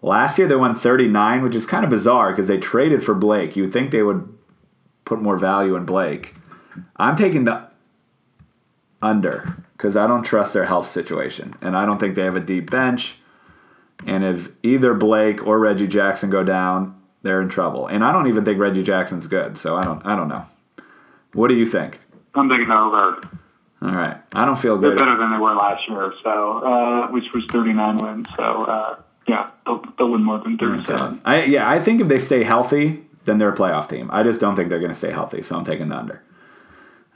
Last 0.00 0.38
year 0.38 0.46
they 0.46 0.54
won 0.54 0.74
39, 0.74 1.42
which 1.42 1.56
is 1.56 1.66
kind 1.66 1.84
of 1.84 1.90
bizarre 1.90 2.30
because 2.30 2.46
they 2.46 2.58
traded 2.58 3.02
for 3.02 3.14
Blake. 3.14 3.56
You 3.56 3.64
would 3.64 3.72
think 3.72 3.90
they 3.90 4.02
would 4.02 4.32
put 5.04 5.20
more 5.20 5.36
value 5.36 5.74
in 5.74 5.84
Blake. 5.84 6.34
I'm 6.96 7.16
taking 7.16 7.44
the 7.44 7.68
under 9.02 9.56
because 9.72 9.96
I 9.96 10.06
don't 10.06 10.22
trust 10.22 10.54
their 10.54 10.66
health 10.66 10.86
situation, 10.86 11.56
and 11.60 11.76
I 11.76 11.84
don't 11.84 11.98
think 11.98 12.14
they 12.14 12.24
have 12.24 12.36
a 12.36 12.40
deep 12.40 12.70
bench. 12.70 13.18
And 14.06 14.22
if 14.22 14.50
either 14.62 14.94
Blake 14.94 15.44
or 15.46 15.58
Reggie 15.58 15.88
Jackson 15.88 16.30
go 16.30 16.44
down, 16.44 17.00
they're 17.22 17.40
in 17.40 17.48
trouble. 17.48 17.86
And 17.88 18.04
I 18.04 18.12
don't 18.12 18.28
even 18.28 18.44
think 18.44 18.60
Reggie 18.60 18.82
Jackson's 18.82 19.26
good, 19.26 19.58
so 19.58 19.76
I 19.76 19.84
don't. 19.84 20.04
I 20.06 20.14
don't 20.14 20.28
know. 20.28 20.44
What 21.32 21.48
do 21.48 21.54
you 21.54 21.66
think? 21.66 21.98
I'm 22.34 22.48
taking 22.48 22.70
over. 22.70 23.20
All 23.82 23.94
right, 23.94 24.16
I 24.32 24.44
don't 24.44 24.58
feel 24.58 24.78
good. 24.78 24.90
They're 24.90 24.98
better 24.98 25.18
than 25.18 25.32
they 25.32 25.38
were 25.38 25.54
last 25.54 25.86
year, 25.88 26.12
so 26.22 26.58
uh, 26.64 27.08
which 27.08 27.24
was 27.34 27.44
39 27.50 27.98
wins. 27.98 28.26
So 28.36 28.64
uh, 28.64 28.96
yeah, 29.28 29.50
they'll, 29.66 29.82
they'll 29.98 30.10
win 30.10 30.24
more 30.24 30.38
than 30.38 30.56
37. 30.56 31.20
I 31.24 31.44
yeah, 31.44 31.68
I 31.68 31.78
think 31.78 32.00
if 32.00 32.08
they 32.08 32.18
stay 32.18 32.42
healthy, 32.42 33.04
then 33.26 33.38
they're 33.38 33.52
a 33.52 33.56
playoff 33.56 33.88
team. 33.88 34.08
I 34.12 34.22
just 34.22 34.40
don't 34.40 34.56
think 34.56 34.70
they're 34.70 34.80
going 34.80 34.92
to 34.92 34.96
stay 34.96 35.12
healthy, 35.12 35.42
so 35.42 35.56
I'm 35.56 35.64
taking 35.64 35.88
the 35.88 35.96
under. 35.96 36.22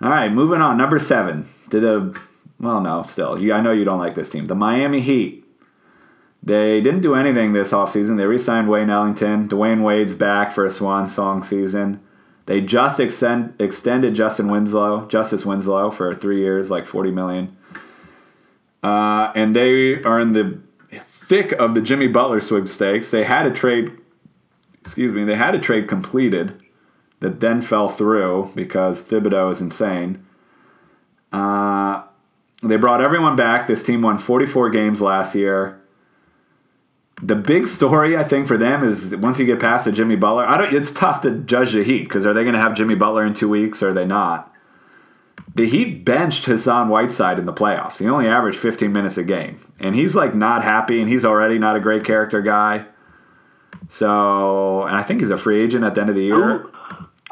All 0.02 0.10
right, 0.10 0.30
moving 0.30 0.60
on. 0.60 0.76
Number 0.76 0.98
seven 0.98 1.46
to 1.70 1.80
the 1.80 2.20
well, 2.60 2.80
no, 2.82 3.02
still, 3.04 3.40
you, 3.40 3.54
I 3.54 3.62
know 3.62 3.72
you 3.72 3.84
don't 3.84 3.98
like 3.98 4.14
this 4.14 4.28
team. 4.28 4.44
The 4.44 4.54
Miami 4.54 5.00
Heat. 5.00 5.44
They 6.42 6.80
didn't 6.80 7.00
do 7.00 7.14
anything 7.14 7.52
this 7.52 7.72
offseason. 7.72 8.16
They 8.16 8.24
re-signed 8.24 8.68
Wayne 8.68 8.88
Ellington. 8.88 9.48
Dwyane 9.48 9.82
Wade's 9.82 10.14
back 10.14 10.52
for 10.52 10.64
a 10.64 10.70
swan 10.70 11.06
song 11.06 11.42
season. 11.42 12.00
They 12.50 12.60
just 12.60 12.98
extend, 12.98 13.54
extended 13.60 14.16
Justin 14.16 14.48
Winslow, 14.48 15.06
Justice 15.06 15.46
Winslow, 15.46 15.88
for 15.92 16.12
three 16.16 16.40
years, 16.40 16.68
like 16.68 16.84
forty 16.84 17.12
million. 17.12 17.56
Uh, 18.82 19.30
and 19.36 19.54
they 19.54 20.02
are 20.02 20.18
in 20.18 20.32
the 20.32 20.58
thick 20.90 21.52
of 21.52 21.76
the 21.76 21.80
Jimmy 21.80 22.08
Butler 22.08 22.40
sweepstakes. 22.40 23.12
They 23.12 23.22
had 23.22 23.46
a 23.46 23.52
trade, 23.52 23.92
excuse 24.80 25.12
me, 25.12 25.22
they 25.22 25.36
had 25.36 25.54
a 25.54 25.60
trade 25.60 25.86
completed 25.86 26.60
that 27.20 27.38
then 27.38 27.62
fell 27.62 27.88
through 27.88 28.50
because 28.56 29.04
Thibodeau 29.04 29.52
is 29.52 29.60
insane. 29.60 30.26
Uh, 31.32 32.02
they 32.64 32.74
brought 32.74 33.00
everyone 33.00 33.36
back. 33.36 33.68
This 33.68 33.84
team 33.84 34.02
won 34.02 34.18
44 34.18 34.70
games 34.70 35.00
last 35.00 35.36
year. 35.36 35.79
The 37.22 37.36
big 37.36 37.66
story, 37.66 38.16
I 38.16 38.24
think, 38.24 38.48
for 38.48 38.56
them 38.56 38.82
is 38.82 39.14
once 39.14 39.38
you 39.38 39.46
get 39.46 39.60
past 39.60 39.84
the 39.84 39.92
Jimmy 39.92 40.16
Butler, 40.16 40.46
I 40.46 40.56
don't. 40.56 40.74
It's 40.74 40.90
tough 40.90 41.20
to 41.22 41.38
judge 41.38 41.72
the 41.72 41.84
Heat 41.84 42.04
because 42.04 42.24
are 42.24 42.32
they 42.32 42.42
going 42.42 42.54
to 42.54 42.60
have 42.60 42.74
Jimmy 42.74 42.94
Butler 42.94 43.26
in 43.26 43.34
two 43.34 43.48
weeks 43.48 43.82
or 43.82 43.90
are 43.90 43.92
they 43.92 44.06
not? 44.06 44.52
The 45.54 45.68
Heat 45.68 46.04
benched 46.04 46.46
Hassan 46.46 46.88
Whiteside 46.88 47.38
in 47.38 47.44
the 47.44 47.52
playoffs. 47.52 47.98
He 47.98 48.08
only 48.08 48.28
averaged 48.28 48.58
15 48.58 48.92
minutes 48.92 49.18
a 49.18 49.24
game, 49.24 49.58
and 49.78 49.94
he's 49.94 50.14
like 50.14 50.34
not 50.34 50.62
happy, 50.62 51.00
and 51.00 51.08
he's 51.08 51.24
already 51.24 51.58
not 51.58 51.76
a 51.76 51.80
great 51.80 52.04
character 52.04 52.40
guy. 52.40 52.86
So, 53.88 54.84
and 54.84 54.96
I 54.96 55.02
think 55.02 55.20
he's 55.20 55.30
a 55.30 55.36
free 55.36 55.62
agent 55.62 55.84
at 55.84 55.94
the 55.94 56.00
end 56.00 56.10
of 56.10 56.16
the 56.16 56.22
year. 56.22 56.58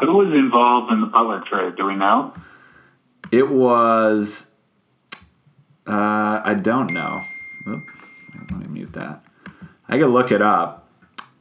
Who, 0.01 0.07
who 0.07 0.17
was 0.17 0.35
involved 0.35 0.93
in 0.93 1.01
the 1.01 1.07
Butler 1.07 1.43
trade? 1.49 1.77
Do 1.77 1.87
we 1.87 1.95
know? 1.95 2.35
It 3.31 3.49
was. 3.49 4.51
Uh, 5.87 6.43
I 6.45 6.55
don't 6.55 6.91
know. 6.93 7.23
Oop, 7.69 7.85
let 8.51 8.61
me 8.61 8.67
mute 8.67 8.93
that. 8.95 9.23
I 9.89 9.99
could 9.99 10.11
look 10.11 10.31
it 10.33 10.43
up. 10.43 10.87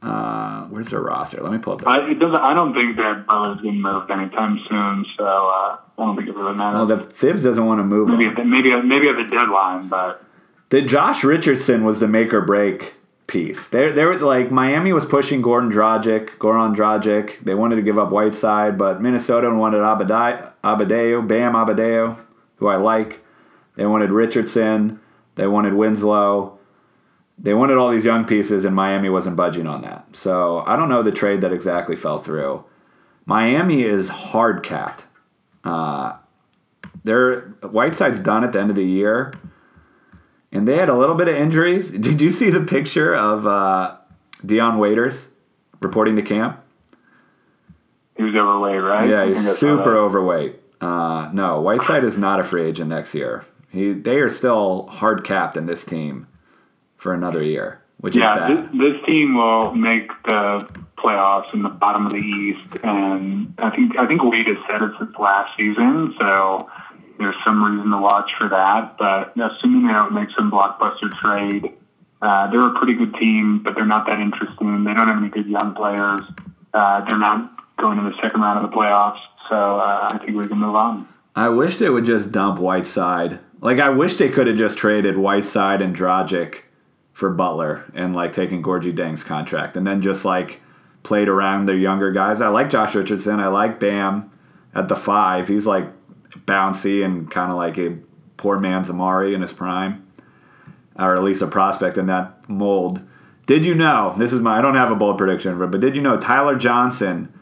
Uh, 0.00 0.64
where's 0.66 0.88
their 0.90 1.00
roster? 1.00 1.42
Let 1.42 1.50
me 1.52 1.58
pull 1.58 1.72
up. 1.74 1.80
The, 1.80 1.88
I, 1.88 2.10
it 2.10 2.18
doesn't. 2.20 2.36
I 2.38 2.54
don't 2.54 2.72
think 2.72 2.96
that 2.96 3.26
Butler's 3.26 3.60
getting 3.60 3.80
moved 3.82 4.10
anytime 4.10 4.58
soon. 4.68 5.04
So 5.16 5.24
uh, 5.24 5.28
I 5.28 5.78
don't 5.98 6.16
think 6.16 6.28
it 6.28 6.36
really 6.36 6.54
matters. 6.54 6.76
well, 6.76 6.86
the 6.86 7.00
Thibs 7.04 7.42
doesn't 7.42 7.64
want 7.66 7.80
to 7.80 7.84
move 7.84 8.08
maybe 8.08 8.26
at 8.26 8.46
maybe 8.46 8.70
at- 8.72 8.84
maybe 8.84 9.08
at 9.08 9.16
the 9.16 9.24
deadline, 9.24 9.88
but 9.88 10.22
The 10.68 10.82
Josh 10.82 11.24
Richardson 11.24 11.84
was 11.84 11.98
the 11.98 12.06
make 12.06 12.32
or 12.32 12.40
break 12.42 12.94
piece. 13.26 13.66
They 13.66 13.90
they 13.90 14.04
were 14.04 14.18
like 14.20 14.52
Miami 14.52 14.92
was 14.92 15.04
pushing 15.04 15.42
Gordon 15.42 15.70
Dragic, 15.72 16.28
Goran 16.38 16.76
Dragic. 16.76 17.40
They 17.40 17.54
wanted 17.56 17.76
to 17.76 17.82
give 17.82 17.98
up 17.98 18.10
Whiteside, 18.12 18.78
but 18.78 19.02
Minnesota 19.02 19.52
wanted 19.52 19.78
Abadai, 19.78 20.52
Abadeo, 20.62 21.26
Bam 21.26 21.54
Abadeo, 21.54 22.16
who 22.56 22.68
I 22.68 22.76
like. 22.76 23.24
They 23.74 23.84
wanted 23.84 24.12
Richardson. 24.12 25.00
They 25.34 25.48
wanted 25.48 25.74
Winslow. 25.74 26.57
They 27.38 27.54
wanted 27.54 27.76
all 27.76 27.90
these 27.90 28.04
young 28.04 28.24
pieces, 28.24 28.64
and 28.64 28.74
Miami 28.74 29.08
wasn't 29.08 29.36
budging 29.36 29.66
on 29.66 29.82
that. 29.82 30.16
So 30.16 30.64
I 30.66 30.76
don't 30.76 30.88
know 30.88 31.02
the 31.02 31.12
trade 31.12 31.40
that 31.42 31.52
exactly 31.52 31.94
fell 31.94 32.18
through. 32.18 32.64
Miami 33.26 33.82
is 33.82 34.08
hard 34.08 34.62
capped. 34.62 35.06
Uh, 35.62 36.16
they're 37.04 37.42
Whiteside's 37.62 38.20
done 38.20 38.42
at 38.42 38.52
the 38.52 38.60
end 38.60 38.70
of 38.70 38.76
the 38.76 38.84
year 38.84 39.32
and 40.52 40.66
they 40.66 40.76
had 40.76 40.88
a 40.88 40.96
little 40.96 41.14
bit 41.14 41.28
of 41.28 41.36
injuries. 41.36 41.90
Did 42.08 42.20
you 42.20 42.30
see 42.30 42.50
the 42.50 42.60
picture 42.60 43.14
of 43.14 43.46
uh, 43.46 43.96
Dion 44.44 44.78
Waiters 44.78 45.28
reporting 45.80 46.16
to 46.16 46.22
camp? 46.22 46.64
he 48.16 48.24
was 48.24 48.34
overweight, 48.34 48.82
right? 48.82 49.08
Yeah, 49.08 49.26
he's 49.26 49.38
think 49.38 49.48
I 49.48 49.52
saw 49.52 49.58
super 49.58 49.96
overweight. 49.96 50.60
Uh, 50.80 51.30
no, 51.32 51.60
Whiteside 51.60 52.02
is 52.02 52.18
not 52.18 52.40
a 52.40 52.44
free 52.44 52.64
agent 52.66 52.90
next 52.90 53.14
year. 53.14 53.44
He 53.70 53.92
they 53.92 54.16
are 54.16 54.28
still 54.28 54.86
hard 54.88 55.24
capped 55.24 55.56
in 55.56 55.66
this 55.66 55.84
team 55.84 56.26
for 56.98 57.14
another 57.14 57.42
year, 57.42 57.80
which 57.98 58.16
Yeah, 58.16 58.34
is 58.50 58.56
this, 58.56 58.66
bad. 58.66 58.78
this 58.78 59.06
team 59.06 59.34
will 59.36 59.72
make 59.74 60.08
the 60.24 60.68
playoffs 60.98 61.54
in 61.54 61.62
the 61.62 61.68
bottom 61.68 62.06
of 62.06 62.12
the 62.12 62.18
East, 62.18 62.84
and 62.84 63.54
I 63.58 63.70
think 63.70 63.96
I 63.96 64.06
think 64.06 64.22
Wade 64.22 64.46
has 64.48 64.56
said 64.68 64.82
it 64.82 64.90
since 64.98 65.16
last 65.18 65.56
season. 65.56 66.14
So 66.18 66.68
there's 67.18 67.36
some 67.44 67.62
reason 67.64 67.90
to 67.90 67.98
watch 67.98 68.30
for 68.36 68.48
that. 68.48 68.96
But 68.98 69.32
assuming 69.40 69.86
they 69.86 69.92
don't 69.92 70.12
make 70.12 70.28
some 70.36 70.50
blockbuster 70.50 71.10
trade, 71.22 71.72
uh, 72.20 72.50
they're 72.50 72.66
a 72.66 72.74
pretty 72.78 72.94
good 72.94 73.14
team, 73.14 73.62
but 73.62 73.74
they're 73.76 73.86
not 73.86 74.06
that 74.06 74.18
interesting. 74.20 74.84
They 74.84 74.92
don't 74.94 75.06
have 75.08 75.18
any 75.18 75.28
good 75.28 75.46
young 75.46 75.74
players. 75.74 76.20
Uh, 76.74 77.04
they're 77.04 77.16
not 77.18 77.54
going 77.78 77.96
to 77.98 78.04
the 78.10 78.16
second 78.20 78.40
round 78.40 78.64
of 78.64 78.70
the 78.70 78.76
playoffs, 78.76 79.20
so 79.48 79.54
uh, 79.78 80.10
I 80.12 80.18
think 80.18 80.36
we 80.36 80.46
can 80.48 80.58
move 80.58 80.74
on. 80.74 81.08
I 81.36 81.48
wish 81.48 81.76
they 81.78 81.88
would 81.88 82.04
just 82.04 82.32
dump 82.32 82.58
Whiteside. 82.58 83.38
Like 83.60 83.78
I 83.78 83.88
wish 83.90 84.16
they 84.16 84.28
could 84.28 84.48
have 84.48 84.56
just 84.56 84.78
traded 84.78 85.16
Whiteside 85.16 85.80
and 85.80 85.94
Dragic 85.94 86.62
for 87.18 87.30
Butler 87.30 87.84
and 87.94 88.14
like 88.14 88.32
taking 88.32 88.62
Gorgie 88.62 88.94
Dang's 88.94 89.24
contract 89.24 89.76
and 89.76 89.84
then 89.84 90.00
just 90.00 90.24
like 90.24 90.60
played 91.02 91.28
around 91.28 91.66
their 91.66 91.76
younger 91.76 92.12
guys. 92.12 92.40
I 92.40 92.46
like 92.46 92.70
Josh 92.70 92.94
Richardson. 92.94 93.40
I 93.40 93.48
like 93.48 93.80
Bam 93.80 94.30
at 94.72 94.86
the 94.86 94.94
five. 94.94 95.48
He's 95.48 95.66
like 95.66 95.88
bouncy 96.46 97.04
and 97.04 97.28
kind 97.28 97.50
of 97.50 97.56
like 97.56 97.76
a 97.76 97.96
poor 98.36 98.60
man's 98.60 98.88
Amar'e 98.88 99.34
in 99.34 99.42
his 99.42 99.52
prime, 99.52 100.06
or 100.94 101.16
at 101.16 101.24
least 101.24 101.42
a 101.42 101.48
prospect 101.48 101.98
in 101.98 102.06
that 102.06 102.48
mold. 102.48 103.02
Did 103.46 103.66
you 103.66 103.74
know? 103.74 104.14
This 104.16 104.32
is 104.32 104.40
my. 104.40 104.56
I 104.56 104.62
don't 104.62 104.76
have 104.76 104.92
a 104.92 104.96
bold 104.96 105.18
prediction, 105.18 105.56
for 105.56 105.64
it, 105.64 105.72
but 105.72 105.80
did 105.80 105.96
you 105.96 106.02
know 106.02 106.20
Tyler 106.20 106.54
Johnson 106.54 107.34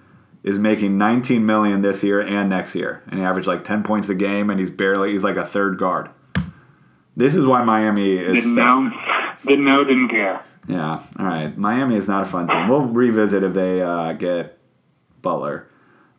is 0.42 0.58
making 0.58 0.96
19 0.96 1.44
million 1.44 1.82
this 1.82 2.02
year 2.02 2.22
and 2.22 2.48
next 2.48 2.74
year, 2.74 3.02
and 3.08 3.20
he 3.20 3.26
averaged 3.26 3.46
like 3.46 3.62
10 3.62 3.82
points 3.82 4.08
a 4.08 4.14
game, 4.14 4.48
and 4.48 4.58
he's 4.58 4.70
barely. 4.70 5.12
He's 5.12 5.24
like 5.24 5.36
a 5.36 5.44
third 5.44 5.76
guard. 5.76 6.08
This 7.14 7.34
is 7.34 7.44
why 7.44 7.62
Miami 7.62 8.16
is. 8.16 8.46
Didn't 9.44 9.64
know, 9.64 9.84
didn't 9.84 10.08
care. 10.08 10.42
Yeah. 10.68 11.02
All 11.18 11.26
right. 11.26 11.56
Miami 11.56 11.96
is 11.96 12.08
not 12.08 12.22
a 12.22 12.26
fun 12.26 12.48
team. 12.48 12.68
We'll 12.68 12.86
revisit 12.86 13.42
if 13.42 13.54
they 13.54 13.82
uh, 13.82 14.12
get 14.14 14.58
Butler. 15.22 15.68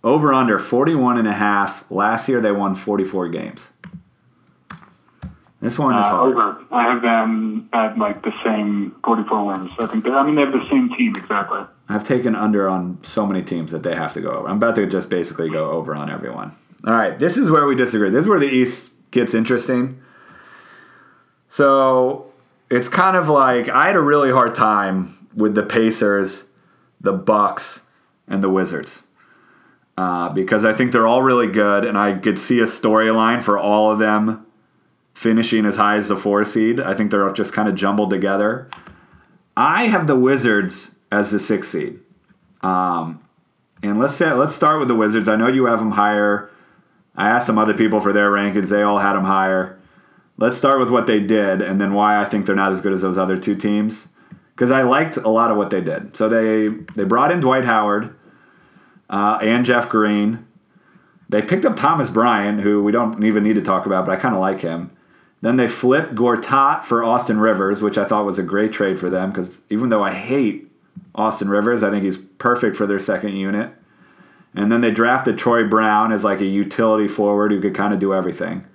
Over 0.03 0.33
under 0.33 0.57
41 0.59 1.17
and 1.17 1.27
a 1.27 1.33
half. 1.33 1.83
Last 1.91 2.29
year 2.29 2.39
they 2.39 2.51
won 2.51 2.75
44 2.75 3.27
games. 3.29 3.69
This 5.59 5.77
one 5.79 5.95
is 5.97 6.05
Uh, 6.05 6.09
hard. 6.09 6.33
over. 6.35 6.57
I 6.71 6.83
have 6.83 7.01
them 7.01 7.67
at 7.73 7.97
like 7.97 8.21
the 8.23 8.31
same 8.43 8.95
44 9.03 9.45
wins. 9.47 9.71
I 9.79 9.87
think. 9.87 10.03
They, 10.03 10.11
I 10.11 10.23
mean, 10.23 10.35
they 10.35 10.41
have 10.41 10.53
the 10.53 10.65
same 10.69 10.89
team 10.95 11.15
exactly. 11.15 11.61
I've 11.89 12.03
taken 12.03 12.35
under 12.35 12.69
on 12.69 12.99
so 13.01 13.25
many 13.25 13.41
teams 13.41 13.71
that 13.71 13.81
they 13.83 13.95
have 13.95 14.13
to 14.13 14.21
go 14.21 14.29
over. 14.29 14.47
I'm 14.47 14.57
about 14.57 14.75
to 14.75 14.85
just 14.85 15.09
basically 15.09 15.49
go 15.49 15.71
over 15.71 15.95
on 15.95 16.09
everyone. 16.11 16.53
All 16.85 16.93
right. 16.93 17.17
This 17.17 17.37
is 17.37 17.49
where 17.49 17.65
we 17.65 17.75
disagree. 17.75 18.11
This 18.11 18.23
is 18.23 18.29
where 18.29 18.39
the 18.39 18.47
East 18.47 18.91
gets 19.11 19.33
interesting. 19.33 19.99
So 21.47 22.31
it's 22.69 22.89
kind 22.89 23.15
of 23.15 23.29
like 23.29 23.69
I 23.69 23.87
had 23.87 23.95
a 23.95 24.01
really 24.01 24.31
hard 24.31 24.55
time 24.55 25.27
with 25.35 25.55
the 25.55 25.63
Pacers, 25.63 26.45
the 26.99 27.13
Bucks, 27.13 27.85
and 28.27 28.43
the 28.43 28.49
Wizards. 28.49 29.03
Uh, 29.97 30.29
because 30.29 30.63
I 30.63 30.73
think 30.73 30.91
they're 30.91 31.07
all 31.07 31.23
really 31.23 31.47
good, 31.47 31.83
and 31.83 31.97
I 31.97 32.13
could 32.13 32.37
see 32.37 32.59
a 32.59 32.65
storyline 32.65 33.41
for 33.41 33.57
all 33.57 33.91
of 33.91 33.97
them 33.97 34.45
finishing 35.15 35.65
as 35.65 35.77
high 35.77 35.95
as 35.95 36.07
the 36.07 36.15
four 36.15 36.43
seed. 36.43 36.79
I 36.79 36.93
think 36.93 37.09
they're 37.09 37.29
just 37.31 37.51
kind 37.51 37.67
of 37.67 37.73
jumbled 37.73 38.11
together. 38.11 38.69
I 39.55 39.85
have 39.85 40.05
the 40.05 40.15
Wizards 40.15 40.97
as 41.11 41.31
the 41.31 41.39
six 41.39 41.69
seed. 41.69 41.99
Um, 42.61 43.23
and 43.81 43.99
let's 43.99 44.13
say 44.13 44.31
let's 44.33 44.53
start 44.53 44.79
with 44.79 44.87
the 44.87 44.95
Wizards. 44.95 45.27
I 45.27 45.35
know 45.35 45.47
you 45.47 45.65
have 45.65 45.79
them 45.79 45.91
higher. 45.91 46.51
I 47.15 47.29
asked 47.29 47.47
some 47.47 47.57
other 47.57 47.73
people 47.73 47.99
for 47.99 48.13
their 48.13 48.29
rankings; 48.29 48.69
they 48.69 48.83
all 48.83 48.99
had 48.99 49.13
them 49.13 49.23
higher. 49.23 49.76
Let's 50.37 50.57
start 50.57 50.79
with 50.79 50.89
what 50.89 51.07
they 51.07 51.19
did 51.19 51.61
and 51.61 51.81
then 51.81 51.93
why 51.93 52.19
I 52.19 52.25
think 52.25 52.45
they're 52.45 52.55
not 52.55 52.71
as 52.71 52.81
good 52.81 52.93
as 52.93 53.01
those 53.01 53.17
other 53.17 53.37
two 53.37 53.55
teams. 53.55 54.07
Because 54.55 54.71
I 54.71 54.81
liked 54.81 55.17
a 55.17 55.29
lot 55.29 55.51
of 55.51 55.57
what 55.57 55.69
they 55.69 55.81
did. 55.81 56.15
So 56.15 56.27
they 56.27 56.67
they 56.95 57.03
brought 57.03 57.31
in 57.31 57.39
Dwight 57.39 57.65
Howard 57.65 58.15
uh, 59.09 59.37
and 59.41 59.65
Jeff 59.65 59.87
Green. 59.87 60.47
They 61.29 61.41
picked 61.41 61.65
up 61.65 61.75
Thomas 61.75 62.09
Bryant, 62.09 62.61
who 62.61 62.81
we 62.81 62.91
don't 62.91 63.23
even 63.23 63.43
need 63.43 63.55
to 63.55 63.61
talk 63.61 63.85
about, 63.85 64.05
but 64.05 64.13
I 64.13 64.15
kind 64.15 64.33
of 64.33 64.41
like 64.41 64.61
him. 64.61 64.91
Then 65.41 65.57
they 65.57 65.67
flipped 65.67 66.15
Gortat 66.15 66.83
for 66.85 67.03
Austin 67.03 67.39
Rivers, 67.39 67.81
which 67.81 67.97
I 67.97 68.05
thought 68.05 68.25
was 68.25 68.39
a 68.39 68.43
great 68.43 68.71
trade 68.71 68.99
for 68.99 69.09
them 69.09 69.29
because 69.29 69.61
even 69.69 69.89
though 69.89 70.03
I 70.03 70.11
hate 70.11 70.71
Austin 71.13 71.49
Rivers, 71.49 71.83
I 71.83 71.91
think 71.91 72.03
he's 72.03 72.17
perfect 72.17 72.75
for 72.75 72.87
their 72.87 72.99
second 72.99 73.35
unit. 73.35 73.71
And 74.55 74.71
then 74.71 74.81
they 74.81 74.89
drafted 74.89 75.37
Troy 75.37 75.67
Brown 75.67 76.11
as 76.11 76.23
like 76.23 76.41
a 76.41 76.45
utility 76.45 77.07
forward 77.07 77.51
who 77.51 77.61
could 77.61 77.75
kind 77.75 77.93
of 77.93 77.99
do 77.99 78.13
everything. 78.13 78.65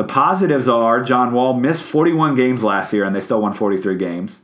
The 0.00 0.06
positives 0.06 0.66
are 0.66 1.02
John 1.02 1.34
Wall 1.34 1.52
missed 1.52 1.82
41 1.82 2.34
games 2.34 2.64
last 2.64 2.90
year 2.90 3.04
and 3.04 3.14
they 3.14 3.20
still 3.20 3.42
won 3.42 3.52
43 3.52 3.98
games. 3.98 4.40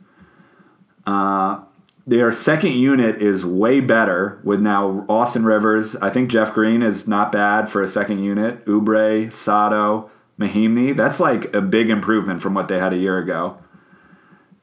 Uh, 1.06 1.62
their 2.06 2.30
second 2.30 2.72
unit 2.72 3.22
is 3.22 3.42
way 3.42 3.80
better 3.80 4.38
with 4.44 4.62
now 4.62 5.06
Austin 5.08 5.46
Rivers. 5.46 5.96
I 5.96 6.10
think 6.10 6.28
Jeff 6.28 6.52
Green 6.52 6.82
is 6.82 7.08
not 7.08 7.32
bad 7.32 7.70
for 7.70 7.82
a 7.82 7.88
second 7.88 8.22
unit. 8.22 8.66
Oubre, 8.66 9.32
Sato, 9.32 10.10
Mahinmi. 10.38 10.94
That's 10.94 11.20
like 11.20 11.54
a 11.54 11.62
big 11.62 11.88
improvement 11.88 12.42
from 12.42 12.52
what 12.52 12.68
they 12.68 12.78
had 12.78 12.92
a 12.92 12.98
year 12.98 13.16
ago. 13.16 13.56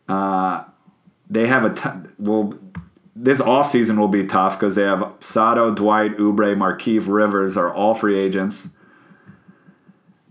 Uh, 0.07 0.63
they 1.27 1.47
have 1.47 1.65
a 1.65 1.73
t- 1.73 2.11
well. 2.19 2.53
This 3.15 3.39
offseason 3.39 3.97
will 3.97 4.09
be 4.09 4.27
tough 4.27 4.59
because 4.59 4.75
they 4.75 4.83
have 4.83 5.11
Sato, 5.21 5.73
Dwight, 5.73 6.17
Oubre, 6.17 6.55
Markieff, 6.55 7.07
Rivers 7.07 7.57
are 7.57 7.73
all 7.73 7.95
free 7.95 8.19
agents. 8.19 8.69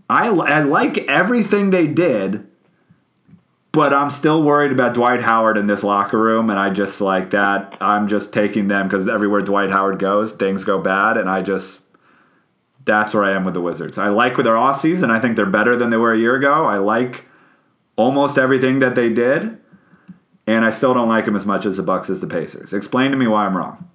I, 0.09 0.27
I 0.27 0.59
like 0.61 0.97
everything 0.99 1.69
they 1.69 1.87
did, 1.87 2.47
but 3.71 3.93
I'm 3.93 4.09
still 4.09 4.43
worried 4.43 4.71
about 4.71 4.93
Dwight 4.93 5.21
Howard 5.21 5.57
in 5.57 5.65
this 5.67 5.83
locker 5.83 6.19
room, 6.19 6.49
and 6.49 6.59
I 6.59 6.69
just 6.69 7.01
like 7.01 7.31
that. 7.31 7.77
I'm 7.81 8.07
just 8.07 8.33
taking 8.33 8.67
them 8.67 8.87
because 8.87 9.07
everywhere 9.07 9.41
Dwight 9.41 9.71
Howard 9.71 9.99
goes, 9.99 10.31
things 10.31 10.63
go 10.63 10.79
bad, 10.79 11.17
and 11.17 11.29
I 11.29 11.41
just 11.41 11.81
that's 12.85 13.13
where 13.13 13.23
I 13.23 13.31
am 13.31 13.45
with 13.45 13.53
the 13.53 13.61
Wizards. 13.61 13.97
I 13.97 14.09
like 14.09 14.35
with 14.35 14.45
their 14.45 14.55
offseason. 14.55 15.09
I 15.09 15.19
think 15.19 15.35
they're 15.35 15.45
better 15.45 15.75
than 15.75 15.89
they 15.89 15.97
were 15.97 16.13
a 16.13 16.19
year 16.19 16.35
ago. 16.35 16.65
I 16.65 16.77
like 16.77 17.25
almost 17.95 18.37
everything 18.37 18.79
that 18.79 18.95
they 18.95 19.09
did, 19.09 19.57
and 20.45 20.65
I 20.65 20.69
still 20.69 20.93
don't 20.93 21.09
like 21.09 21.25
them 21.25 21.35
as 21.35 21.45
much 21.45 21.65
as 21.65 21.77
the 21.77 21.83
Bucks 21.83 22.09
as 22.09 22.19
the 22.19 22.27
Pacers. 22.27 22.73
Explain 22.73 23.11
to 23.11 23.17
me 23.17 23.27
why 23.27 23.45
I'm 23.45 23.55
wrong. 23.55 23.89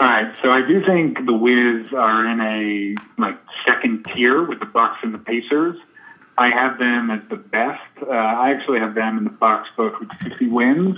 All 0.00 0.06
right, 0.06 0.32
so 0.42 0.50
I 0.50 0.66
do 0.66 0.82
think 0.86 1.26
the 1.26 1.34
Wiz 1.34 1.92
are 1.92 2.26
in 2.26 2.40
a 2.40 3.20
like 3.20 3.38
second 3.66 4.06
tier 4.06 4.42
with 4.42 4.58
the 4.58 4.64
Bucks 4.64 4.96
and 5.02 5.12
the 5.12 5.18
Pacers. 5.18 5.76
I 6.38 6.48
have 6.48 6.78
them 6.78 7.10
as 7.10 7.20
the 7.28 7.36
best. 7.36 7.82
Uh, 8.00 8.08
I 8.08 8.52
actually 8.52 8.78
have 8.78 8.94
them 8.94 9.18
in 9.18 9.24
the 9.24 9.30
Bucks 9.30 9.68
both 9.76 10.00
with 10.00 10.10
50 10.22 10.48
wins, 10.48 10.96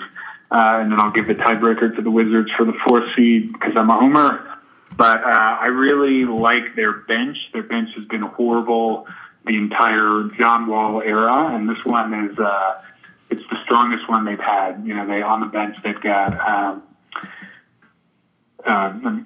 uh, 0.53 0.79
and 0.81 0.93
then 0.93 1.01
I'll 1.01 1.11
give 1.11 1.27
the 1.27 1.35
tiebreaker 1.35 1.97
to 1.97 2.01
the 2.01 2.13
Wizards 2.13 2.53
for 2.57 2.65
the 2.65 2.75
fourth 2.87 3.13
seed 3.17 3.53
because 3.53 3.73
I'm 3.77 3.91
a 3.91 3.99
homer. 3.99 4.57
But 4.97 5.25
uh, 5.25 5.27
I 5.27 5.67
really 5.67 6.25
like 6.25 6.77
their 6.77 6.93
bench. 6.93 7.37
Their 7.53 7.65
bench 7.65 7.89
has 7.97 8.05
been 8.05 8.23
horrible 8.23 9.09
the 9.45 9.57
entire 9.57 10.31
John 10.39 10.69
Wall 10.69 11.03
era, 11.03 11.57
and 11.57 11.69
this 11.69 11.85
one 11.85 12.15
is 12.31 12.39
uh, 12.39 12.81
it's 13.31 13.43
the 13.51 13.57
strongest 13.65 14.09
one 14.09 14.25
they've 14.27 14.39
had. 14.39 14.87
You 14.87 14.95
know, 14.95 15.09
they 15.09 15.23
on 15.23 15.41
the 15.41 15.47
bench 15.47 15.75
they've 15.83 16.01
got. 16.01 16.39
Um, 16.39 16.85
uh, 19.05 19.25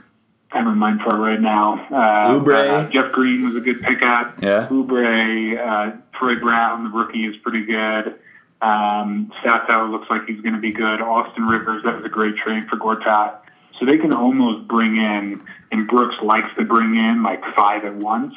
I'm 0.52 0.68
in 0.68 0.78
mind 0.78 1.00
for 1.02 1.16
right 1.16 1.40
now. 1.40 1.86
Uh, 1.90 2.40
Oubre. 2.40 2.68
uh, 2.68 2.90
Jeff 2.90 3.12
Green 3.12 3.44
was 3.44 3.56
a 3.56 3.60
good 3.60 3.82
pickup. 3.82 4.42
Yeah. 4.42 4.68
Oubre, 4.70 5.58
uh, 5.58 5.96
Troy 6.18 6.36
Brown, 6.38 6.84
the 6.84 6.90
rookie, 6.90 7.26
is 7.26 7.36
pretty 7.42 7.64
good. 7.64 8.18
Um, 8.62 9.32
Sato 9.42 9.86
looks 9.88 10.08
like 10.08 10.26
he's 10.26 10.40
going 10.40 10.54
to 10.54 10.60
be 10.60 10.72
good. 10.72 11.00
Austin 11.00 11.44
Rivers, 11.44 11.82
that 11.84 11.96
was 11.96 12.04
a 12.04 12.08
great 12.08 12.36
trade 12.36 12.68
for 12.68 12.76
Gortat. 12.76 13.40
So 13.78 13.84
they 13.84 13.98
can 13.98 14.12
almost 14.12 14.66
bring 14.66 14.96
in, 14.96 15.44
and 15.70 15.88
Brooks 15.88 16.16
likes 16.22 16.48
to 16.58 16.64
bring 16.64 16.94
in 16.94 17.22
like 17.22 17.42
five 17.54 17.84
at 17.84 17.94
once. 17.96 18.34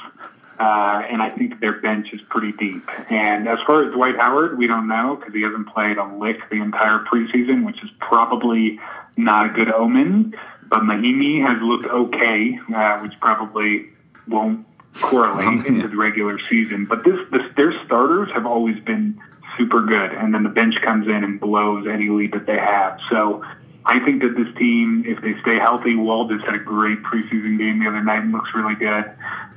Uh, 0.60 1.02
and 1.10 1.22
I 1.22 1.30
think 1.30 1.62
their 1.62 1.80
bench 1.80 2.08
is 2.12 2.20
pretty 2.30 2.52
deep. 2.52 2.84
And 3.10 3.48
as 3.48 3.60
far 3.66 3.86
as 3.86 3.94
Dwight 3.94 4.18
Howard, 4.18 4.58
we 4.58 4.68
don't 4.68 4.90
know 4.90 5.16
because 5.16 5.34
he 5.34 5.42
hasn't 5.42 5.70
played 5.70 5.98
a 5.98 6.04
lick 6.04 6.38
the 6.50 6.62
entire 6.62 7.00
preseason, 7.06 7.66
which 7.66 7.82
is 7.82 7.90
probably 8.00 8.78
not 9.20 9.48
a 9.48 9.50
good 9.50 9.72
omen. 9.72 10.34
But 10.70 10.82
Mahinmi 10.82 11.42
has 11.46 11.62
looked 11.62 11.86
okay, 11.86 12.60
uh, 12.74 13.00
which 13.00 13.20
probably 13.20 13.90
won't 14.28 14.66
correlate 15.02 15.66
into 15.68 15.88
the 15.88 15.98
regular 15.98 16.40
season. 16.50 16.86
But 16.86 17.04
this, 17.04 17.20
this, 17.32 17.42
their 17.56 17.74
starters 17.86 18.32
have 18.34 18.46
always 18.46 18.80
been 18.84 19.20
super 19.58 19.82
good, 19.82 20.12
and 20.12 20.34
then 20.34 20.44
the 20.44 20.50
bench 20.50 20.76
comes 20.84 21.08
in 21.08 21.24
and 21.24 21.40
blows 21.40 21.88
any 21.88 22.10
lead 22.10 22.34
that 22.34 22.46
they 22.46 22.58
have. 22.58 23.00
So 23.10 23.44
I 23.86 24.00
think 24.06 24.22
that 24.22 24.36
this 24.38 24.54
team, 24.58 25.04
if 25.08 25.22
they 25.22 25.34
stay 25.42 25.58
healthy, 25.58 25.96
Wall 25.96 26.28
just 26.28 26.46
had 26.46 26.56
a 26.56 26.60
great 26.60 27.02
preseason 27.02 27.58
game 27.58 27.80
the 27.80 27.90
other 27.90 28.04
night 28.04 28.24
and 28.24 28.32
looks 28.32 28.52
really 28.54 28.76
good. 28.76 29.06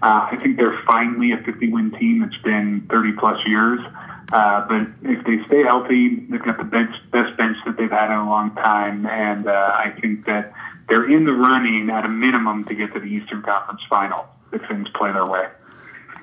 Uh, 0.03 0.29
I 0.33 0.39
think 0.43 0.57
they're 0.57 0.81
finally 0.87 1.33
a 1.33 1.39
50-win 1.39 1.93
team. 1.93 2.23
It's 2.23 2.43
been 2.43 2.87
30 2.91 3.13
plus 3.13 3.39
years. 3.47 3.81
Uh, 4.33 4.67
but 4.67 5.11
if 5.11 5.25
they 5.27 5.45
stay 5.47 5.63
healthy, 5.63 6.17
they've 6.31 6.43
got 6.43 6.57
the 6.57 6.65
best, 6.65 6.99
best 7.11 7.37
bench 7.37 7.57
that 7.67 7.77
they've 7.77 7.91
had 7.91 8.07
in 8.11 8.19
a 8.19 8.29
long 8.29 8.55
time, 8.55 9.05
and 9.07 9.47
uh, 9.47 9.51
I 9.51 9.93
think 10.01 10.25
that 10.25 10.55
they're 10.89 11.11
in 11.11 11.25
the 11.25 11.33
running 11.33 11.91
at 11.91 12.07
a 12.07 12.09
minimum 12.09 12.65
to 12.65 12.75
get 12.75 12.95
to 12.95 13.01
the 13.01 13.07
Eastern 13.07 13.43
Conference 13.43 13.83
Final 13.91 14.25
if 14.53 14.63
things 14.69 14.89
play 14.95 15.13
their 15.13 15.27
way. 15.27 15.49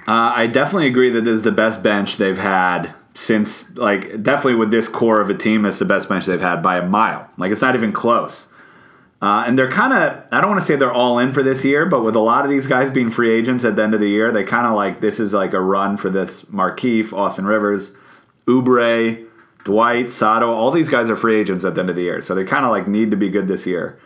Uh, 0.08 0.34
I 0.36 0.48
definitely 0.48 0.88
agree 0.88 1.12
that 1.12 1.22
this 1.22 1.36
is 1.36 1.44
the 1.44 1.52
best 1.52 1.84
bench 1.84 2.18
they've 2.18 2.38
had 2.38 2.94
since, 3.14 3.76
like, 3.78 4.24
definitely 4.24 4.56
with 4.56 4.72
this 4.72 4.88
core 4.88 5.22
of 5.22 5.30
a 5.30 5.36
team, 5.36 5.66
it's 5.66 5.78
the 5.78 5.86
best 5.86 6.10
bench 6.10 6.26
they've 6.26 6.42
had 6.42 6.64
by 6.64 6.78
a 6.78 6.86
mile. 6.86 7.30
Like, 7.38 7.52
it's 7.52 7.62
not 7.62 7.76
even 7.76 7.92
close. 7.92 8.48
Uh, 9.22 9.44
and 9.46 9.60
they're 9.60 9.70
kind 9.70 9.92
of, 9.92 10.24
I 10.32 10.40
don't 10.40 10.50
want 10.50 10.62
to 10.62 10.66
say 10.66 10.78
they're 10.78 10.94
all 10.94 11.20
in 11.20 11.34
for 11.34 11.44
this 11.44 11.66
year, 11.66 11.86
but 11.86 12.04
with 12.04 12.16
a 12.16 12.22
lot 12.22 12.46
of 12.46 12.50
these 12.50 12.66
guys 12.66 12.90
being 12.90 13.10
free 13.10 13.32
agents 13.32 13.66
at 13.66 13.76
the 13.76 13.84
end 13.84 13.94
of 13.94 14.00
the 14.00 14.08
year, 14.08 14.32
they 14.32 14.46
kind 14.46 14.66
of 14.66 14.74
like, 14.74 15.02
this 15.02 15.20
is 15.20 15.34
like 15.34 15.54
a 15.54 15.60
run 15.60 15.98
for 15.98 16.10
this 16.10 16.44
Markieff, 16.44 17.12
Austin 17.12 17.46
Rivers, 17.46 17.92
Oubre, 18.50 19.28
Dwight, 19.64 20.10
Sato. 20.10 20.50
All 20.50 20.72
these 20.72 20.90
guys 20.90 21.10
are 21.10 21.16
free 21.16 21.40
agents 21.40 21.64
at 21.64 21.76
the 21.76 21.82
end 21.82 21.90
of 21.90 21.96
the 21.96 22.02
year. 22.02 22.22
So 22.22 22.34
they 22.34 22.44
kind 22.44 22.66
of 22.66 22.72
like 22.72 22.88
need 22.88 23.12
to 23.12 23.18
be 23.18 23.30
good 23.30 23.48
this 23.48 23.68
year. 23.68 24.00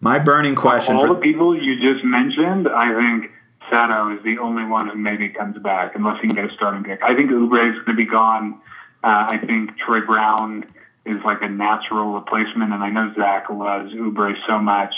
My 0.00 0.18
burning 0.18 0.54
question 0.54 0.96
All 0.96 1.06
for 1.06 1.14
the 1.14 1.20
people 1.20 1.54
you 1.54 1.80
just 1.80 2.04
mentioned, 2.04 2.68
I 2.68 2.94
think 2.94 3.30
Sato 3.70 4.16
is 4.16 4.22
the 4.24 4.38
only 4.38 4.64
one 4.64 4.88
who 4.88 4.96
maybe 4.96 5.28
comes 5.28 5.58
back 5.58 5.94
unless 5.94 6.20
he 6.20 6.28
can 6.28 6.36
get 6.36 6.50
a 6.50 6.54
starting 6.54 6.84
kick. 6.84 7.00
I 7.02 7.14
think 7.14 7.30
Oubre 7.30 7.70
is 7.70 7.76
going 7.84 7.96
to 7.96 8.04
be 8.04 8.06
gone. 8.06 8.60
Uh, 9.02 9.36
I 9.36 9.38
think 9.46 9.76
Troy 9.78 10.00
Brown 10.00 10.64
is 11.04 11.16
like 11.24 11.42
a 11.42 11.48
natural 11.48 12.14
replacement, 12.14 12.72
and 12.72 12.82
I 12.82 12.90
know 12.90 13.12
Zach 13.14 13.50
loves 13.50 13.92
Oubre 13.92 14.34
so 14.46 14.58
much, 14.58 14.94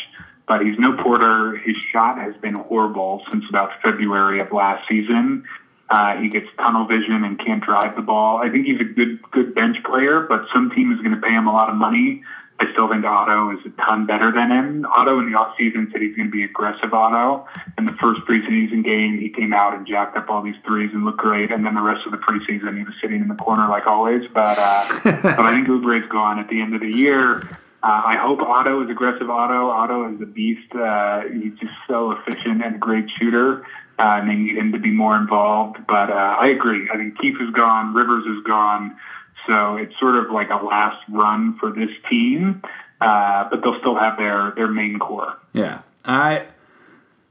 but 0.46 0.60
he's 0.62 0.78
no 0.78 0.96
Porter. 1.02 1.56
His 1.56 1.76
shot 1.92 2.18
has 2.18 2.36
been 2.36 2.54
horrible 2.54 3.22
since 3.30 3.44
about 3.48 3.70
February 3.82 4.40
of 4.40 4.52
last 4.52 4.88
season. 4.88 5.44
Uh, 5.88 6.16
he 6.16 6.28
gets 6.28 6.46
tunnel 6.58 6.86
vision 6.86 7.22
and 7.24 7.38
can't 7.38 7.62
drive 7.62 7.94
the 7.94 8.02
ball. 8.02 8.38
I 8.38 8.50
think 8.50 8.66
he's 8.66 8.80
a 8.80 8.84
good 8.84 9.22
good 9.30 9.54
bench 9.54 9.76
player, 9.84 10.26
but 10.28 10.46
some 10.52 10.70
team 10.70 10.92
is 10.92 10.98
going 11.00 11.14
to 11.14 11.20
pay 11.20 11.32
him 11.32 11.46
a 11.46 11.52
lot 11.52 11.68
of 11.68 11.76
money. 11.76 12.22
I 12.58 12.72
still 12.72 12.88
think 12.88 13.04
Otto 13.04 13.52
is 13.52 13.58
a 13.66 13.70
ton 13.86 14.06
better 14.06 14.32
than 14.32 14.50
him. 14.50 14.86
Otto 14.96 15.18
in 15.20 15.30
the 15.30 15.38
offseason 15.38 15.92
said 15.92 16.00
he's 16.00 16.16
going 16.16 16.28
to 16.28 16.32
be 16.32 16.42
aggressive 16.42 16.92
Otto. 16.92 17.46
In 17.76 17.84
the 17.84 17.92
first 18.00 18.22
preseason 18.22 18.82
game, 18.82 19.18
he 19.20 19.28
came 19.28 19.52
out 19.52 19.74
and 19.74 19.86
jacked 19.86 20.16
up 20.16 20.30
all 20.30 20.42
these 20.42 20.56
threes 20.64 20.90
and 20.94 21.04
looked 21.04 21.18
great. 21.18 21.50
And 21.50 21.66
then 21.66 21.74
the 21.74 21.82
rest 21.82 22.06
of 22.06 22.12
the 22.12 22.18
preseason, 22.18 22.78
he 22.78 22.84
was 22.84 22.94
sitting 23.02 23.20
in 23.20 23.28
the 23.28 23.34
corner 23.34 23.68
like 23.68 23.86
always. 23.86 24.22
But 24.32 24.56
uh, 24.58 24.88
but 25.22 25.40
I 25.40 25.54
think 25.54 25.68
Oubre's 25.68 26.08
gone 26.08 26.38
at 26.38 26.48
the 26.48 26.60
end 26.60 26.74
of 26.74 26.80
the 26.80 26.90
year. 26.90 27.42
Uh, 27.82 28.02
I 28.04 28.16
hope 28.16 28.40
Otto 28.40 28.82
is 28.82 28.90
aggressive 28.90 29.28
Otto. 29.28 29.68
Otto 29.68 30.14
is 30.14 30.20
a 30.22 30.26
beast. 30.26 30.74
Uh, 30.74 31.22
he's 31.32 31.52
just 31.60 31.74
so 31.86 32.12
efficient 32.12 32.64
and 32.64 32.76
a 32.76 32.78
great 32.78 33.04
shooter. 33.18 33.66
Uh, 33.98 34.20
and 34.20 34.28
they 34.28 34.34
need 34.34 34.56
him 34.56 34.72
to 34.72 34.78
be 34.78 34.90
more 34.90 35.16
involved. 35.16 35.78
But 35.86 36.10
uh, 36.10 36.36
I 36.40 36.48
agree. 36.48 36.88
I 36.92 36.96
think 36.96 37.18
Keith 37.18 37.36
is 37.40 37.50
gone. 37.54 37.94
Rivers 37.94 38.26
is 38.26 38.44
gone. 38.44 38.96
So 39.46 39.76
it's 39.76 39.98
sort 39.98 40.16
of 40.16 40.30
like 40.30 40.50
a 40.50 40.56
last 40.56 41.02
run 41.08 41.56
for 41.58 41.70
this 41.70 41.90
team, 42.10 42.62
uh, 43.00 43.48
but 43.50 43.62
they'll 43.62 43.78
still 43.80 43.96
have 43.96 44.18
their 44.18 44.52
their 44.56 44.68
main 44.68 44.98
core. 44.98 45.38
Yeah. 45.52 45.82
I 46.04 46.46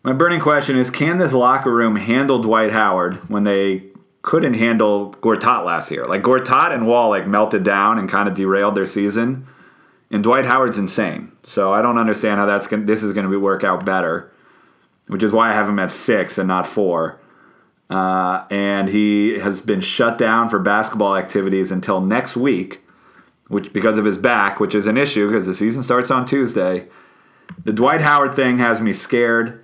my 0.04 0.14
burning 0.14 0.40
question 0.40 0.78
is 0.78 0.90
can 0.90 1.18
this 1.18 1.34
locker 1.34 1.74
room 1.74 1.96
handle 1.96 2.40
Dwight 2.40 2.72
Howard 2.72 3.16
when 3.30 3.44
they 3.44 3.84
couldn't 4.22 4.56
handle 4.56 5.14
Gortat 5.14 5.66
last 5.66 5.92
year? 5.92 6.06
Like 6.06 6.22
Gortat 6.22 6.72
and 6.72 6.88
Wall 6.88 7.10
like 7.10 7.28
melted 7.28 7.64
down 7.64 7.98
and 7.98 8.10
kind 8.10 8.30
of 8.30 8.36
derailed 8.36 8.76
their 8.76 8.86
season. 8.86 9.48
And 10.12 10.24
Dwight 10.24 10.46
Howard's 10.46 10.78
insane. 10.78 11.32
So 11.44 11.74
I 11.74 11.82
don't 11.82 11.98
understand 11.98 12.40
how 12.40 12.46
that's 12.46 12.68
gonna, 12.68 12.86
this 12.86 13.04
is 13.04 13.14
going 13.14 13.30
to 13.30 13.40
work 13.40 13.64
out 13.64 13.86
better, 13.86 14.32
which 15.08 15.24
is 15.24 15.32
why 15.32 15.50
I 15.50 15.54
have 15.54 15.70
him 15.70 15.80
at 15.80 15.92
6 15.92 16.38
and 16.38 16.48
not 16.48 16.66
4. 16.68 17.20
Uh, 17.90 18.46
and 18.50 18.90
he 18.90 19.40
has 19.40 19.62
been 19.62 19.82
shut 19.82 20.18
down 20.18 20.50
for 20.50 20.60
basketball 20.60 21.16
activities 21.16 21.72
until 21.72 22.02
next 22.02 22.36
week, 22.36 22.82
which 23.48 23.72
because 23.74 23.98
of 23.98 24.06
his 24.06 24.18
back, 24.18 24.60
which 24.60 24.74
is 24.74 24.88
an 24.88 24.98
issue 24.98 25.30
because 25.30 25.46
the 25.46 25.54
season 25.54 25.84
starts 25.84 26.10
on 26.10 26.26
Tuesday. 26.26 26.88
The 27.64 27.74
Dwight 27.74 28.02
Howard 28.02 28.34
thing 28.34 28.58
has 28.58 28.82
me 28.82 28.92
scared. 28.92 29.64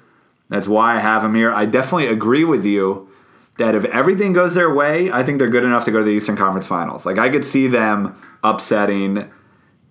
That's 0.49 0.67
why 0.67 0.97
I 0.97 0.99
have 0.99 1.23
him 1.23 1.33
here. 1.33 1.51
I 1.51 1.65
definitely 1.65 2.07
agree 2.07 2.43
with 2.43 2.63
you 2.63 3.09
that 3.57 3.73
if 3.73 3.85
everything 3.85 4.33
goes 4.33 4.53
their 4.53 4.73
way, 4.73 5.11
I 5.11 5.23
think 5.23 5.39
they're 5.39 5.49
good 5.49 5.63
enough 5.63 5.85
to 5.85 5.91
go 5.91 5.99
to 5.99 6.03
the 6.03 6.11
Eastern 6.11 6.37
Conference 6.37 6.67
Finals. 6.67 7.05
Like 7.05 7.17
I 7.17 7.29
could 7.29 7.45
see 7.45 7.67
them 7.67 8.15
upsetting 8.43 9.31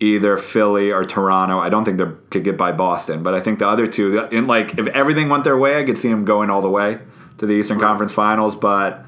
either 0.01 0.35
Philly 0.37 0.91
or 0.91 1.05
Toronto. 1.05 1.59
I 1.59 1.69
don't 1.69 1.85
think 1.85 1.99
they 1.99 2.07
could 2.31 2.43
get 2.43 2.57
by 2.57 2.71
Boston, 2.71 3.21
but 3.21 3.35
I 3.35 3.39
think 3.39 3.59
the 3.59 3.67
other 3.67 3.87
two, 3.87 4.19
in 4.31 4.47
like 4.47 4.77
if 4.77 4.87
everything 4.87 5.29
went 5.29 5.43
their 5.43 5.57
way, 5.57 5.79
I 5.79 5.83
could 5.83 5.97
see 5.97 6.09
them 6.09 6.25
going 6.25 6.49
all 6.49 6.61
the 6.61 6.69
way 6.69 6.99
to 7.37 7.45
the 7.45 7.53
Eastern 7.53 7.79
Conference 7.79 8.11
Finals. 8.11 8.55
But 8.55 9.05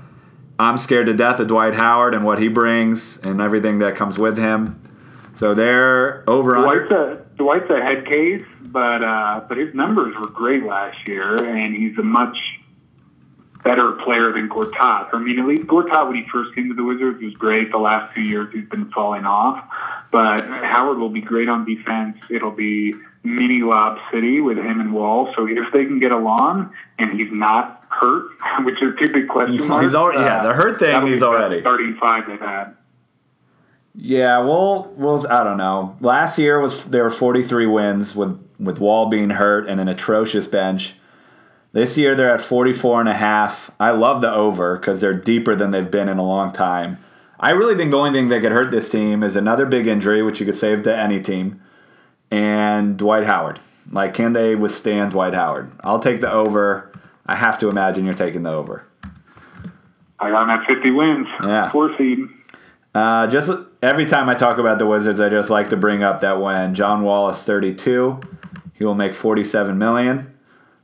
I'm 0.59 0.77
scared 0.77 1.07
to 1.07 1.13
death 1.13 1.39
of 1.39 1.47
Dwight 1.47 1.73
Howard 1.73 2.13
and 2.13 2.23
what 2.23 2.39
he 2.39 2.47
brings 2.47 3.17
and 3.17 3.41
everything 3.41 3.79
that 3.79 3.95
comes 3.95 4.19
with 4.19 4.37
him. 4.37 4.79
So 5.33 5.55
they're 5.55 6.23
over 6.29 6.53
Dwight's 6.53 6.91
a, 6.91 7.25
Dwight's 7.37 7.69
a 7.71 7.81
head 7.81 8.05
case, 8.05 8.45
but 8.61 9.03
uh, 9.03 9.41
but 9.49 9.57
his 9.57 9.73
numbers 9.73 10.15
were 10.19 10.27
great 10.27 10.63
last 10.63 11.07
year, 11.07 11.43
and 11.43 11.75
he's 11.75 11.97
a 11.97 12.03
much 12.03 12.37
better 13.63 13.93
player 14.03 14.31
than 14.31 14.49
Gortat. 14.49 15.13
I 15.13 15.19
mean, 15.19 15.39
at 15.39 15.45
least 15.45 15.67
Gortat 15.67 16.07
when 16.07 16.15
he 16.15 16.25
first 16.31 16.53
came 16.55 16.67
to 16.69 16.75
the 16.75 16.83
Wizards 16.83 17.23
was 17.23 17.33
great. 17.33 17.71
The 17.71 17.77
last 17.77 18.13
two 18.13 18.21
years 18.21 18.53
he's 18.53 18.67
been 18.67 18.91
falling 18.91 19.25
off, 19.25 19.63
but 20.11 20.45
Howard 20.45 20.97
will 20.97 21.09
be 21.09 21.21
great 21.21 21.49
on 21.49 21.65
defense. 21.65 22.17
It'll 22.29 22.51
be 22.51 22.93
mini 23.23 23.61
lob 23.61 23.99
city 24.11 24.41
with 24.41 24.57
him 24.57 24.79
and 24.79 24.93
Wall. 24.93 25.33
So 25.35 25.47
if 25.47 25.71
they 25.71 25.85
can 25.85 25.99
get 25.99 26.11
along, 26.11 26.73
and 26.99 27.17
he's 27.17 27.31
not 27.31 27.85
hurt, 27.89 28.31
which 28.65 28.81
is 28.81 28.93
a 28.93 29.07
big 29.07 29.27
question 29.27 29.67
mark. 29.67 29.83
He's 29.83 29.95
already 29.95 30.21
yeah, 30.21 30.43
the 30.43 30.53
hurt 30.53 30.79
thing. 30.79 31.07
He's 31.07 31.23
already 31.23 31.61
starting 31.61 31.97
five 31.99 32.27
they've 32.27 32.39
had. 32.39 32.75
Yeah, 33.95 34.39
well, 34.39 34.91
well, 34.95 35.25
I 35.27 35.43
don't 35.43 35.57
know. 35.57 35.95
Last 35.99 36.39
year 36.39 36.59
was 36.59 36.85
there 36.85 37.03
were 37.03 37.11
43 37.11 37.67
wins 37.67 38.15
with 38.15 38.39
with 38.59 38.79
Wall 38.79 39.07
being 39.09 39.29
hurt 39.29 39.67
and 39.67 39.79
an 39.79 39.87
atrocious 39.87 40.47
bench. 40.47 40.95
This 41.73 41.97
year 41.97 42.13
they're 42.13 42.33
at 42.33 42.41
44 42.41 43.01
and 43.01 43.09
a 43.09 43.15
half. 43.15 43.71
I 43.79 43.89
love 43.89 44.21
the 44.21 44.31
over 44.31 44.77
because 44.77 45.01
they're 45.01 45.13
deeper 45.13 45.55
than 45.55 45.71
they've 45.71 45.89
been 45.89 46.07
in 46.07 46.19
a 46.19 46.23
long 46.23 46.51
time. 46.51 46.99
I 47.39 47.49
really 47.49 47.75
think 47.75 47.91
the 47.91 47.97
only 47.97 48.11
thing 48.11 48.29
that 48.29 48.41
could 48.41 48.51
hurt 48.51 48.71
this 48.71 48.87
team 48.87 49.23
is 49.23 49.35
another 49.35 49.65
big 49.65 49.87
injury, 49.87 50.21
which 50.21 50.39
you 50.39 50.45
could 50.45 50.55
save 50.55 50.83
to 50.83 50.95
any 50.95 51.19
team, 51.19 51.61
and 52.31 52.95
Dwight 52.95 53.25
Howard. 53.25 53.59
Like, 53.91 54.13
can 54.13 54.33
they 54.33 54.55
withstand 54.55 55.11
Dwight 55.11 55.33
Howard? 55.33 55.71
I'll 55.83 55.99
take 55.99 56.21
the 56.21 56.31
over. 56.31 56.91
I 57.25 57.35
have 57.35 57.57
to 57.59 57.69
imagine 57.69 58.05
you're 58.05 58.13
taking 58.13 58.43
the 58.43 58.51
over. 58.51 58.87
I 60.19 60.29
got 60.29 60.43
him 60.43 60.49
at 60.51 60.67
50 60.67 60.91
wins. 60.91 61.27
Yeah. 61.41 61.71
Four 61.71 61.97
seed. 61.97 62.19
Uh, 62.93 63.27
just 63.27 63.51
every 63.81 64.05
time 64.05 64.29
I 64.29 64.35
talk 64.35 64.59
about 64.59 64.77
the 64.77 64.85
Wizards, 64.85 65.19
I 65.19 65.29
just 65.29 65.49
like 65.49 65.69
to 65.71 65.77
bring 65.77 66.03
up 66.03 66.21
that 66.21 66.39
when 66.39 66.75
John 66.75 67.01
Wall 67.01 67.29
is 67.29 67.43
32, 67.43 68.21
he 68.75 68.85
will 68.85 68.93
make 68.93 69.13
47 69.13 69.77
million. 69.77 70.32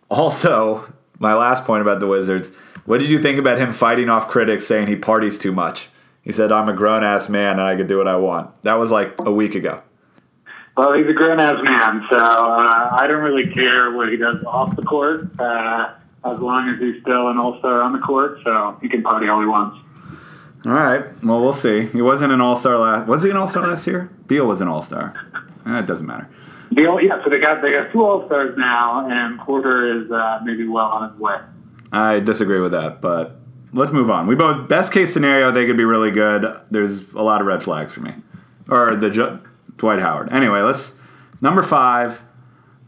Also, 0.10 0.92
my 1.20 1.34
last 1.34 1.66
point 1.66 1.82
about 1.82 2.00
the 2.00 2.08
Wizards. 2.08 2.52
What 2.86 3.00
did 3.00 3.10
you 3.10 3.20
think 3.20 3.38
about 3.38 3.60
him 3.60 3.72
fighting 3.72 4.10
off 4.10 4.28
critics 4.28 4.66
saying 4.66 4.88
he 4.88 4.96
parties 4.96 5.38
too 5.38 5.52
much? 5.52 5.90
He 6.22 6.32
said, 6.32 6.52
"I'm 6.52 6.68
a 6.70 6.74
grown 6.74 7.04
ass 7.04 7.30
man 7.30 7.60
and 7.60 7.62
I 7.62 7.76
can 7.76 7.88
do 7.88 7.98
what 7.98 8.08
I 8.08 8.16
want." 8.16 8.62
That 8.64 8.80
was 8.80 8.92
like 8.92 9.14
a 9.20 9.32
week 9.32 9.56
ago. 9.56 9.84
Well, 10.76 10.94
he's 10.94 11.08
a 11.08 11.14
grown 11.14 11.40
ass 11.40 11.62
man, 11.64 12.06
so 12.10 12.18
uh, 12.18 12.98
I 13.00 13.06
don't 13.08 13.22
really 13.22 13.52
care 13.52 13.92
what 13.92 14.10
he 14.10 14.16
does 14.16 14.38
off 14.46 14.76
the 14.76 14.82
court, 14.82 15.30
uh, 15.40 15.94
as 16.24 16.40
long 16.40 16.70
as 16.70 16.80
he's 16.80 17.02
still 17.02 17.28
an 17.28 17.38
all 17.38 17.60
star 17.60 17.82
on 17.82 17.92
the 17.92 18.00
court. 18.00 18.40
So 18.44 18.78
he 18.82 18.88
can 18.88 19.04
party 19.04 19.28
all 19.28 19.42
he 19.42 19.46
wants. 19.46 19.78
All 20.66 20.72
right. 20.72 21.06
Well, 21.24 21.40
we'll 21.40 21.54
see. 21.54 21.86
He 21.88 22.02
wasn't 22.02 22.34
an 22.34 22.42
all 22.42 22.56
star 22.56 22.78
last. 22.78 23.08
Was 23.08 23.24
he 23.24 23.30
an 23.30 23.38
all 23.38 23.48
star 23.48 23.68
last 23.68 23.88
year? 23.88 24.10
Beal 24.28 24.46
was 24.46 24.62
an 24.62 24.68
all 24.68 24.82
star. 24.82 25.14
Eh, 25.66 25.80
it 25.80 25.86
doesn't 25.86 26.06
matter. 26.06 26.30
Yeah. 26.72 27.24
So 27.24 27.30
they 27.30 27.40
got 27.40 27.62
they 27.62 27.72
got 27.72 27.92
two 27.92 28.04
all 28.04 28.26
stars 28.28 28.56
now, 28.58 29.08
and 29.10 29.40
Porter 29.40 30.02
is 30.04 30.12
uh, 30.12 30.40
maybe 30.44 30.68
well 30.68 30.86
on 30.86 31.12
his 31.12 31.20
way. 31.20 31.38
I 31.92 32.20
disagree 32.20 32.60
with 32.60 32.72
that, 32.74 33.02
but 33.02 33.40
let's 33.74 33.92
move 33.92 34.10
on. 34.10 34.28
We 34.28 34.36
both 34.36 34.68
best 34.68 34.92
case 34.92 35.12
scenario 35.12 35.52
they 35.52 35.66
could 35.66 35.78
be 35.78 35.86
really 35.86 36.12
good. 36.12 36.46
There's 36.70 37.12
a 37.14 37.22
lot 37.22 37.42
of 37.42 37.48
red 37.48 37.64
flags 37.64 37.94
for 37.94 38.02
me, 38.02 38.14
or 38.70 38.96
the 38.96 39.10
Ju- 39.10 39.40
Dwight 39.78 40.00
Howard. 40.00 40.32
Anyway, 40.32 40.62
let's 40.62 40.94
number 41.42 41.64
five, 41.64 42.22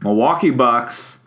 Milwaukee 0.02 0.52
Bucks. 0.52 1.20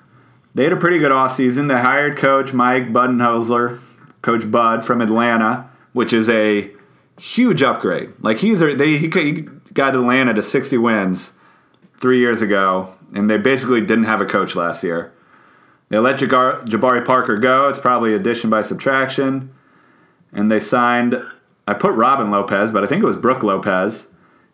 They 0.55 0.63
had 0.63 0.73
a 0.73 0.77
pretty 0.77 0.99
good 0.99 1.11
offseason. 1.11 1.69
They 1.69 1.81
hired 1.81 2.17
coach 2.17 2.53
Mike 2.53 2.93
Budenholzer, 2.93 3.81
Coach 4.23 4.49
Bud 4.49 4.85
from 4.85 5.01
Atlanta, 5.01 5.69
which 5.93 6.13
is 6.13 6.29
a 6.31 6.71
huge 7.19 7.63
upgrade. 7.63 8.13
Like 8.21 8.39
he's 8.39 8.61
they 8.61 8.99
he 8.99 9.09
got 9.09 9.97
Atlanta 9.97 10.33
to 10.35 10.43
60 10.43 10.79
wins 10.79 11.33
three 11.99 12.19
years 12.19 12.43
ago, 12.43 12.95
and 13.15 13.29
they 13.29 13.39
basically 13.39 13.81
didn't 13.81 14.05
have 14.05 14.21
a 14.21 14.27
coach 14.27 14.55
last 14.55 14.85
year. 14.85 15.13
They 15.89 15.99
let 15.99 16.19
Jabari 16.19 17.05
Parker 17.05 17.37
go. 17.37 17.69
It's 17.69 17.79
probably 17.79 18.15
addition 18.15 18.51
by 18.51 18.63
subtraction. 18.63 19.55
And 20.33 20.51
they 20.51 20.59
signed, 20.59 21.23
I 21.69 21.75
put 21.75 21.95
Robin 21.95 22.31
Lopez, 22.31 22.71
but 22.71 22.83
I 22.83 22.87
think 22.87 23.03
it 23.03 23.07
was 23.07 23.17
Brook 23.17 23.43
Lopez, 23.43 24.09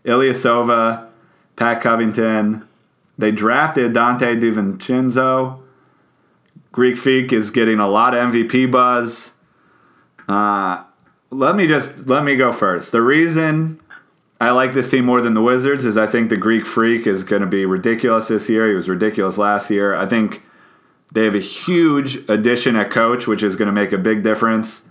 Ilyasova, 0.05 1.09
Pat 1.57 1.81
Covington. 1.81 2.69
They 3.17 3.31
drafted 3.31 3.93
Donte 3.95 4.41
DiVincenzo. 4.41 5.61
Greek 6.73 6.97
Freak 6.97 7.33
is 7.33 7.51
getting 7.51 7.81
a 7.81 7.89
lot 7.89 8.15
of 8.15 8.33
MVP 8.33 8.71
buzz. 8.71 9.35
Uh, 10.29 10.85
let 11.31 11.57
me 11.57 11.67
just 11.67 12.07
let 12.07 12.23
me 12.23 12.37
go 12.37 12.53
first. 12.53 12.93
The 12.93 13.03
reason 13.03 13.81
I 14.41 14.51
like 14.53 14.73
this 14.73 14.91
team 14.91 15.05
more 15.05 15.21
than 15.21 15.35
the 15.35 15.43
Wizards 15.43 15.85
is 15.85 15.99
I 15.99 16.07
think 16.07 16.31
the 16.31 16.37
Greek 16.37 16.65
Freak 16.65 17.07
is 17.07 17.25
going 17.25 17.43
to 17.43 17.49
be 17.49 17.67
ridiculous 17.67 18.29
this 18.29 18.49
year. 18.49 18.69
He 18.69 18.75
was 18.75 18.89
ridiculous 18.89 19.37
last 19.37 19.71
year. 19.71 19.95
I 19.95 20.07
think 20.07 20.43
they 21.13 21.25
have 21.25 21.35
a 21.35 21.41
huge 21.41 22.17
addition 22.29 22.75
at 22.75 22.91
coach, 22.91 23.27
which 23.27 23.43
is 23.43 23.55
going 23.55 23.67
to 23.67 23.73
make 23.73 23.93
a 23.93 23.99
big 23.99 24.23
difference. 24.23 24.89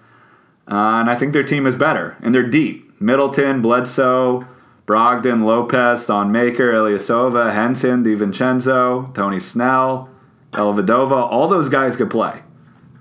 Uh, 0.67 1.01
and 1.01 1.09
I 1.09 1.15
think 1.15 1.33
their 1.33 1.43
team 1.43 1.65
is 1.65 1.73
better, 1.73 2.15
and 2.21 2.35
they're 2.35 2.47
deep. 2.47 3.01
Middleton, 3.01 3.63
Bledsoe, 3.63 4.47
Brogdon, 4.85 5.43
Lopez, 5.43 6.05
Thon 6.05 6.31
Maker, 6.31 6.71
Ilyasova, 6.71 7.51
Henson, 7.51 8.03
DiVincenzo, 8.03 9.11
Tony 9.15 9.39
Snell, 9.39 10.09
Dellavedova. 10.51 11.31
All 11.31 11.47
those 11.47 11.69
guys 11.69 11.97
could 11.97 12.11
play. 12.11 12.43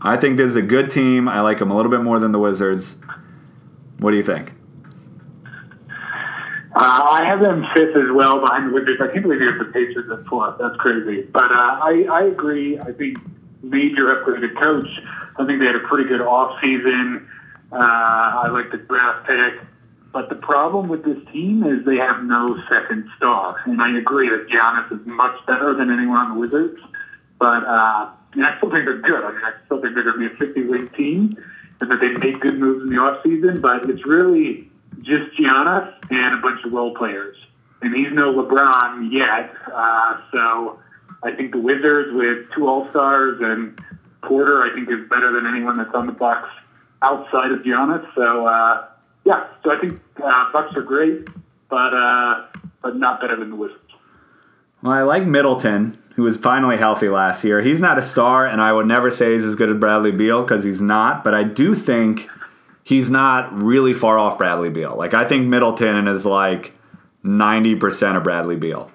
I 0.01 0.17
think 0.17 0.39
this 0.39 0.51
is 0.51 0.57
a 0.57 0.63
good 0.63 0.89
team. 0.89 1.29
I 1.29 1.41
like 1.43 1.59
them 1.59 1.71
a 1.71 1.77
little 1.77 1.91
bit 1.91 2.03
more 2.03 2.19
than 2.19 2.33
the 2.33 2.39
Wizards. 2.39 2.97
What 3.99 4.13
do 4.13 4.17
you 4.17 4.23
think? 4.23 4.53
Uh, 6.79 7.03
I 7.11 7.25
have 7.25 7.41
them 7.41 7.67
fifth 7.75 7.97
as 7.97 8.13
well 8.15 8.39
behind 8.39 8.71
the 8.71 8.73
Wizards. 8.73 9.03
I 9.03 9.09
can't 9.09 9.25
believe 9.25 9.41
you 9.41 9.51
have 9.51 9.59
the 9.59 9.73
Pacers 9.73 10.09
at 10.13 10.25
fourth. 10.27 10.59
That's 10.61 10.77
crazy. 10.77 11.23
But 11.23 11.51
uh, 11.51 11.81
I, 11.83 12.07
I 12.09 12.23
agree. 12.27 12.79
I 12.79 12.93
think 12.93 13.19
major 13.65 14.07
upgraded 14.15 14.55
coach. 14.63 14.87
I 15.37 15.45
think 15.45 15.59
they 15.59 15.67
had 15.67 15.75
a 15.75 15.87
pretty 15.89 16.09
good 16.09 16.21
off 16.21 16.55
season. 16.63 17.29
Uh, 17.73 17.77
I 17.77 18.49
like 18.53 18.71
the 18.71 18.79
draft 18.79 19.27
pick. 19.27 19.67
But 20.13 20.29
the 20.29 20.37
problem 20.37 20.89
with 20.89 21.05
this 21.05 21.19
team 21.33 21.65
is 21.65 21.85
they 21.85 21.97
have 21.97 22.23
no 22.23 22.47
second 22.71 23.11
star. 23.17 23.61
And 23.67 23.83
I 23.83 23.99
agree 23.99 24.29
that 24.29 24.47
Giannis 24.47 25.01
is 25.01 25.05
much 25.05 25.35
better 25.47 25.75
than 25.75 25.91
anyone 25.91 26.19
on 26.19 26.35
the 26.35 26.41
Wizards. 26.41 26.81
But 27.41 27.65
uh, 27.65 28.07
I 28.39 28.57
still 28.59 28.71
think 28.71 28.85
they're 28.85 29.03
good. 29.03 29.25
I 29.25 29.33
mean, 29.33 29.43
I 29.43 29.53
still 29.67 29.83
think 29.83 29.95
they're 29.95 30.05
going 30.05 30.31
to 30.31 30.37
be 30.37 30.45
a 30.45 30.47
50 30.47 30.63
win 30.69 30.89
team 30.91 31.37
and 31.81 31.91
that 31.91 31.99
they 31.99 32.11
make 32.11 32.41
good 32.41 32.59
moves 32.61 32.83
in 32.83 32.91
the 32.91 33.03
offseason. 33.03 33.61
But 33.61 33.91
it's 33.91 34.07
really 34.07 34.68
just 35.03 35.37
Giannis 35.39 35.95
and 36.11 36.39
a 36.39 36.43
bunch 36.43 36.65
of 36.65 36.73
role 36.73 36.95
players. 36.95 37.37
And 37.81 37.95
he's 37.95 38.13
no 38.13 38.33
LeBron 38.35 39.13
yet. 39.13 39.55
Uh, 39.73 40.21
so 40.33 40.81
I 41.23 41.33
think 41.37 41.53
the 41.53 41.61
Wizards 41.61 42.11
with 42.13 42.47
two 42.55 42.69
All 42.69 42.89
Stars 42.91 43.39
and 43.41 43.81
Porter, 44.23 44.63
I 44.63 44.75
think, 44.75 44.89
is 44.91 45.09
better 45.09 45.33
than 45.33 45.47
anyone 45.47 45.77
that's 45.77 45.95
on 45.95 46.07
the 46.07 46.13
Bucks 46.13 46.49
outside 47.03 47.53
of 47.53 47.61
Giannis. 47.61 48.05
So 48.15 48.47
uh, 48.47 48.87
yeah, 49.25 49.47
so 49.63 49.71
I 49.71 49.81
think 49.81 50.01
uh, 50.23 50.53
Bucks 50.53 50.75
are 50.77 50.83
great, 50.83 51.29
but 51.69 51.95
uh, 51.95 52.47
but 52.83 52.97
not 52.97 53.21
better 53.21 53.37
than 53.37 53.51
the 53.51 53.57
Wizards. 53.57 53.81
Well, 54.83 54.93
I 54.93 55.03
like 55.03 55.27
Middleton, 55.27 55.99
who 56.15 56.23
was 56.23 56.37
finally 56.37 56.77
healthy 56.77 57.09
last 57.09 57.45
year. 57.45 57.61
He's 57.61 57.81
not 57.81 57.99
a 57.99 58.03
star, 58.03 58.47
and 58.47 58.61
I 58.61 58.73
would 58.73 58.87
never 58.87 59.11
say 59.11 59.35
he's 59.35 59.45
as 59.45 59.55
good 59.55 59.71
as 59.71 59.77
Bradley 59.77 60.13
Beal 60.13 60.43
because 60.43 60.65
he's 60.65 60.81
not. 60.81 61.25
But 61.25 61.35
I 61.35 61.45
do 61.45 61.75
think 61.75 62.29
he's 62.89 63.11
not 63.11 63.53
really 63.53 63.93
far 63.93 64.19
off 64.19 64.39
Bradley 64.39 64.71
Beal. 64.71 64.97
Like 64.97 65.13
I 65.13 65.27
think 65.27 65.47
Middleton 65.47 66.09
is 66.09 66.25
like 66.25 66.73
ninety 67.23 67.77
percent 67.77 68.17
of 68.17 68.25
Bradley 68.25 68.57
Beal. 68.57 68.91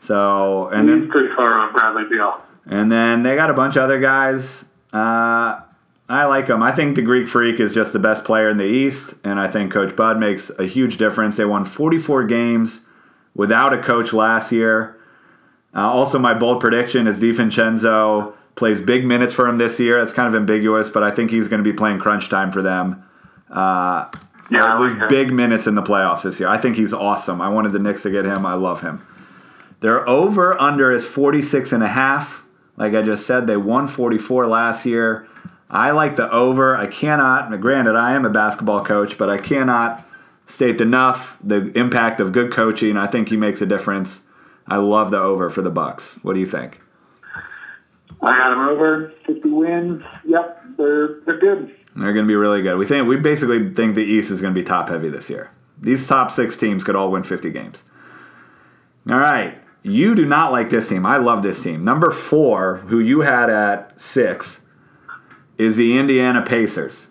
So 0.00 0.66
and 0.68 0.88
he's 0.88 0.98
then 0.98 1.08
pretty 1.08 1.32
far 1.32 1.56
off 1.56 1.72
Bradley 1.72 2.02
Beal. 2.10 2.40
and 2.66 2.90
then 2.90 3.22
they 3.22 3.36
got 3.36 3.48
a 3.48 3.54
bunch 3.54 3.76
of 3.76 3.84
other 3.84 4.00
guys. 4.00 4.64
Uh, 4.92 5.60
I 6.08 6.24
like 6.24 6.48
them. 6.48 6.60
I 6.62 6.72
think 6.72 6.96
the 6.96 7.02
Greek 7.02 7.28
Freak 7.28 7.60
is 7.60 7.72
just 7.72 7.92
the 7.92 7.98
best 8.00 8.24
player 8.24 8.48
in 8.48 8.56
the 8.56 8.64
East, 8.64 9.14
and 9.22 9.38
I 9.38 9.46
think 9.48 9.72
Coach 9.72 9.94
Bud 9.94 10.18
makes 10.18 10.50
a 10.58 10.64
huge 10.64 10.98
difference. 10.98 11.36
They 11.36 11.44
won 11.44 11.64
44 11.64 12.24
games 12.24 12.82
without 13.34 13.72
a 13.72 13.78
coach 13.82 14.12
last 14.12 14.50
year. 14.52 14.96
Uh, 15.74 15.80
also, 15.88 16.18
my 16.18 16.32
bold 16.32 16.60
prediction 16.60 17.06
is 17.06 17.20
DiVincenzo 17.20 18.34
plays 18.54 18.80
big 18.80 19.04
minutes 19.04 19.34
for 19.34 19.48
him 19.48 19.58
this 19.58 19.78
year. 19.78 19.98
It's 20.00 20.12
kind 20.12 20.28
of 20.28 20.34
ambiguous, 20.34 20.90
but 20.90 21.02
I 21.02 21.10
think 21.10 21.30
he's 21.30 21.48
going 21.48 21.62
to 21.62 21.68
be 21.68 21.76
playing 21.76 21.98
crunch 21.98 22.28
time 22.28 22.50
for 22.50 22.62
them. 22.62 23.04
Uh, 23.50 24.06
Yeah, 24.50 24.78
like 24.78 25.08
big 25.08 25.32
minutes 25.32 25.66
in 25.66 25.74
the 25.74 25.82
playoffs 25.82 26.22
this 26.22 26.38
year. 26.38 26.48
I 26.48 26.56
think 26.58 26.76
he's 26.76 26.92
awesome. 26.92 27.40
I 27.40 27.48
wanted 27.48 27.72
the 27.72 27.78
Knicks 27.80 28.02
to 28.04 28.10
get 28.10 28.24
him. 28.24 28.46
I 28.46 28.54
love 28.54 28.80
him. 28.80 29.04
Their 29.80 30.08
over 30.08 30.60
under 30.60 30.92
is 30.92 31.04
46 31.06 31.72
and 31.72 31.82
a 31.82 31.88
half. 31.88 32.44
Like 32.76 32.94
I 32.94 33.02
just 33.02 33.26
said, 33.26 33.46
they 33.46 33.56
won 33.56 33.86
44 33.88 34.46
last 34.46 34.86
year. 34.86 35.26
I 35.68 35.90
like 35.90 36.16
the 36.16 36.30
over. 36.30 36.76
I 36.76 36.86
cannot, 36.86 37.60
granted, 37.60 37.96
I 37.96 38.12
am 38.12 38.24
a 38.24 38.30
basketball 38.30 38.84
coach, 38.84 39.18
but 39.18 39.28
I 39.28 39.38
cannot 39.38 40.06
state 40.46 40.80
enough 40.80 41.38
the 41.42 41.72
impact 41.76 42.20
of 42.20 42.32
good 42.32 42.52
coaching. 42.52 42.96
I 42.96 43.06
think 43.08 43.28
he 43.30 43.36
makes 43.36 43.60
a 43.60 43.66
difference. 43.66 44.22
I 44.66 44.76
love 44.76 45.10
the 45.10 45.20
over 45.20 45.50
for 45.50 45.62
the 45.62 45.70
Bucks. 45.70 46.18
What 46.22 46.34
do 46.34 46.40
you 46.40 46.46
think? 46.46 46.80
I 48.22 48.32
got 48.32 48.50
them 48.50 48.68
over 48.68 49.12
50 49.26 49.48
wins. 49.50 50.02
Yep, 50.24 50.64
they're 50.78 51.20
they're 51.26 51.38
good. 51.38 51.75
They're 51.96 52.12
going 52.12 52.26
to 52.26 52.30
be 52.30 52.36
really 52.36 52.62
good. 52.62 52.76
We 52.76 52.86
think 52.86 53.08
we 53.08 53.16
basically 53.16 53.72
think 53.72 53.94
the 53.94 54.04
East 54.04 54.30
is 54.30 54.42
going 54.42 54.54
to 54.54 54.60
be 54.60 54.64
top 54.64 54.88
heavy 54.88 55.08
this 55.08 55.30
year. 55.30 55.50
These 55.80 56.06
top 56.06 56.30
six 56.30 56.56
teams 56.56 56.84
could 56.84 56.94
all 56.94 57.10
win 57.10 57.22
50 57.22 57.50
games. 57.50 57.84
All 59.08 59.18
right, 59.18 59.58
you 59.82 60.14
do 60.14 60.24
not 60.24 60.52
like 60.52 60.70
this 60.70 60.88
team. 60.88 61.06
I 61.06 61.16
love 61.16 61.42
this 61.42 61.62
team. 61.62 61.82
Number 61.82 62.10
four, 62.10 62.78
who 62.88 62.98
you 62.98 63.20
had 63.20 63.48
at 63.48 63.98
six, 64.00 64.62
is 65.58 65.76
the 65.76 65.98
Indiana 65.98 66.42
Pacers. 66.42 67.08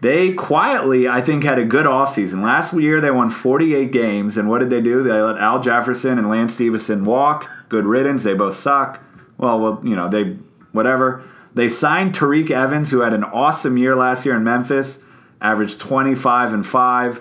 They 0.00 0.32
quietly, 0.32 1.06
I 1.06 1.20
think, 1.20 1.44
had 1.44 1.58
a 1.58 1.64
good 1.64 1.86
offseason. 1.86 2.42
Last 2.42 2.72
year, 2.74 3.00
they 3.00 3.10
won 3.10 3.30
48 3.30 3.92
games, 3.92 4.36
and 4.36 4.48
what 4.48 4.58
did 4.58 4.70
they 4.70 4.80
do? 4.80 5.02
They 5.02 5.12
let 5.12 5.38
Al 5.38 5.60
Jefferson 5.60 6.18
and 6.18 6.28
Lance 6.28 6.54
Stephenson 6.54 7.04
walk. 7.04 7.48
Good 7.68 7.84
riddance. 7.84 8.24
They 8.24 8.34
both 8.34 8.54
suck. 8.54 9.00
Well, 9.38 9.60
well, 9.60 9.80
you 9.84 9.94
know, 9.94 10.08
they, 10.08 10.38
whatever. 10.72 11.22
They 11.54 11.68
signed 11.68 12.14
Tyreke 12.14 12.50
Evans, 12.50 12.90
who 12.90 13.00
had 13.00 13.12
an 13.12 13.24
awesome 13.24 13.76
year 13.76 13.94
last 13.94 14.24
year 14.24 14.36
in 14.36 14.44
Memphis, 14.44 15.00
averaged 15.40 15.80
25 15.80 16.54
and 16.54 16.66
5. 16.66 17.20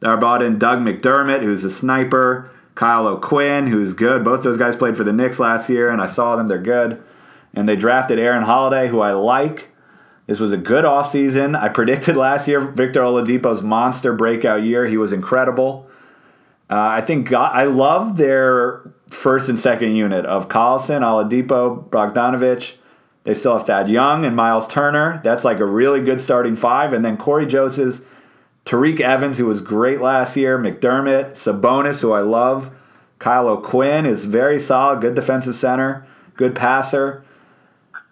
They 0.00 0.16
brought 0.16 0.42
in 0.42 0.58
Doug 0.58 0.80
McDermott, 0.80 1.42
who's 1.42 1.64
a 1.64 1.70
sniper. 1.70 2.50
Kyle 2.74 3.06
O'Quinn, 3.06 3.66
who's 3.66 3.92
good. 3.92 4.24
Both 4.24 4.42
those 4.42 4.56
guys 4.56 4.76
played 4.76 4.96
for 4.96 5.04
the 5.04 5.12
Knicks 5.12 5.38
last 5.38 5.68
year, 5.68 5.90
and 5.90 6.00
I 6.00 6.06
saw 6.06 6.36
them. 6.36 6.48
They're 6.48 6.58
good. 6.58 7.02
And 7.52 7.68
they 7.68 7.76
drafted 7.76 8.18
Aaron 8.18 8.44
Holiday, 8.44 8.88
who 8.88 9.00
I 9.00 9.12
like. 9.12 9.68
This 10.26 10.40
was 10.40 10.52
a 10.52 10.56
good 10.56 10.84
offseason. 10.84 11.60
I 11.60 11.68
predicted 11.68 12.16
last 12.16 12.46
year 12.48 12.60
Victor 12.60 13.00
Oladipo's 13.00 13.62
monster 13.62 14.14
breakout 14.14 14.62
year. 14.62 14.86
He 14.86 14.96
was 14.96 15.12
incredible. 15.12 15.90
Uh, 16.70 16.78
I 16.78 17.00
think 17.00 17.28
God, 17.28 17.50
I 17.52 17.64
love 17.64 18.16
their 18.16 18.80
first 19.10 19.48
and 19.48 19.58
second 19.58 19.96
unit 19.96 20.24
of 20.24 20.48
Collison, 20.48 21.02
Oladipo, 21.02 21.90
Bogdanovic. 21.90 22.76
They 23.24 23.34
still 23.34 23.58
have 23.58 23.66
Thad 23.66 23.88
Young 23.88 24.24
and 24.24 24.34
Miles 24.34 24.66
Turner. 24.66 25.20
That's 25.22 25.44
like 25.44 25.60
a 25.60 25.66
really 25.66 26.00
good 26.02 26.20
starting 26.20 26.56
five. 26.56 26.92
And 26.92 27.04
then 27.04 27.16
Cory 27.16 27.46
Joseph's 27.46 28.02
Tyreke 28.64 29.00
Evans, 29.00 29.38
who 29.38 29.46
was 29.46 29.60
great 29.60 30.00
last 30.00 30.36
year, 30.36 30.58
McDermott, 30.58 31.32
Sabonis, 31.32 32.02
who 32.02 32.12
I 32.12 32.20
love. 32.20 32.70
Kyle 33.18 33.48
O'Quinn 33.48 34.06
is 34.06 34.24
very 34.24 34.58
solid, 34.58 35.00
good 35.00 35.14
defensive 35.14 35.54
center, 35.54 36.06
good 36.36 36.54
passer. 36.54 37.22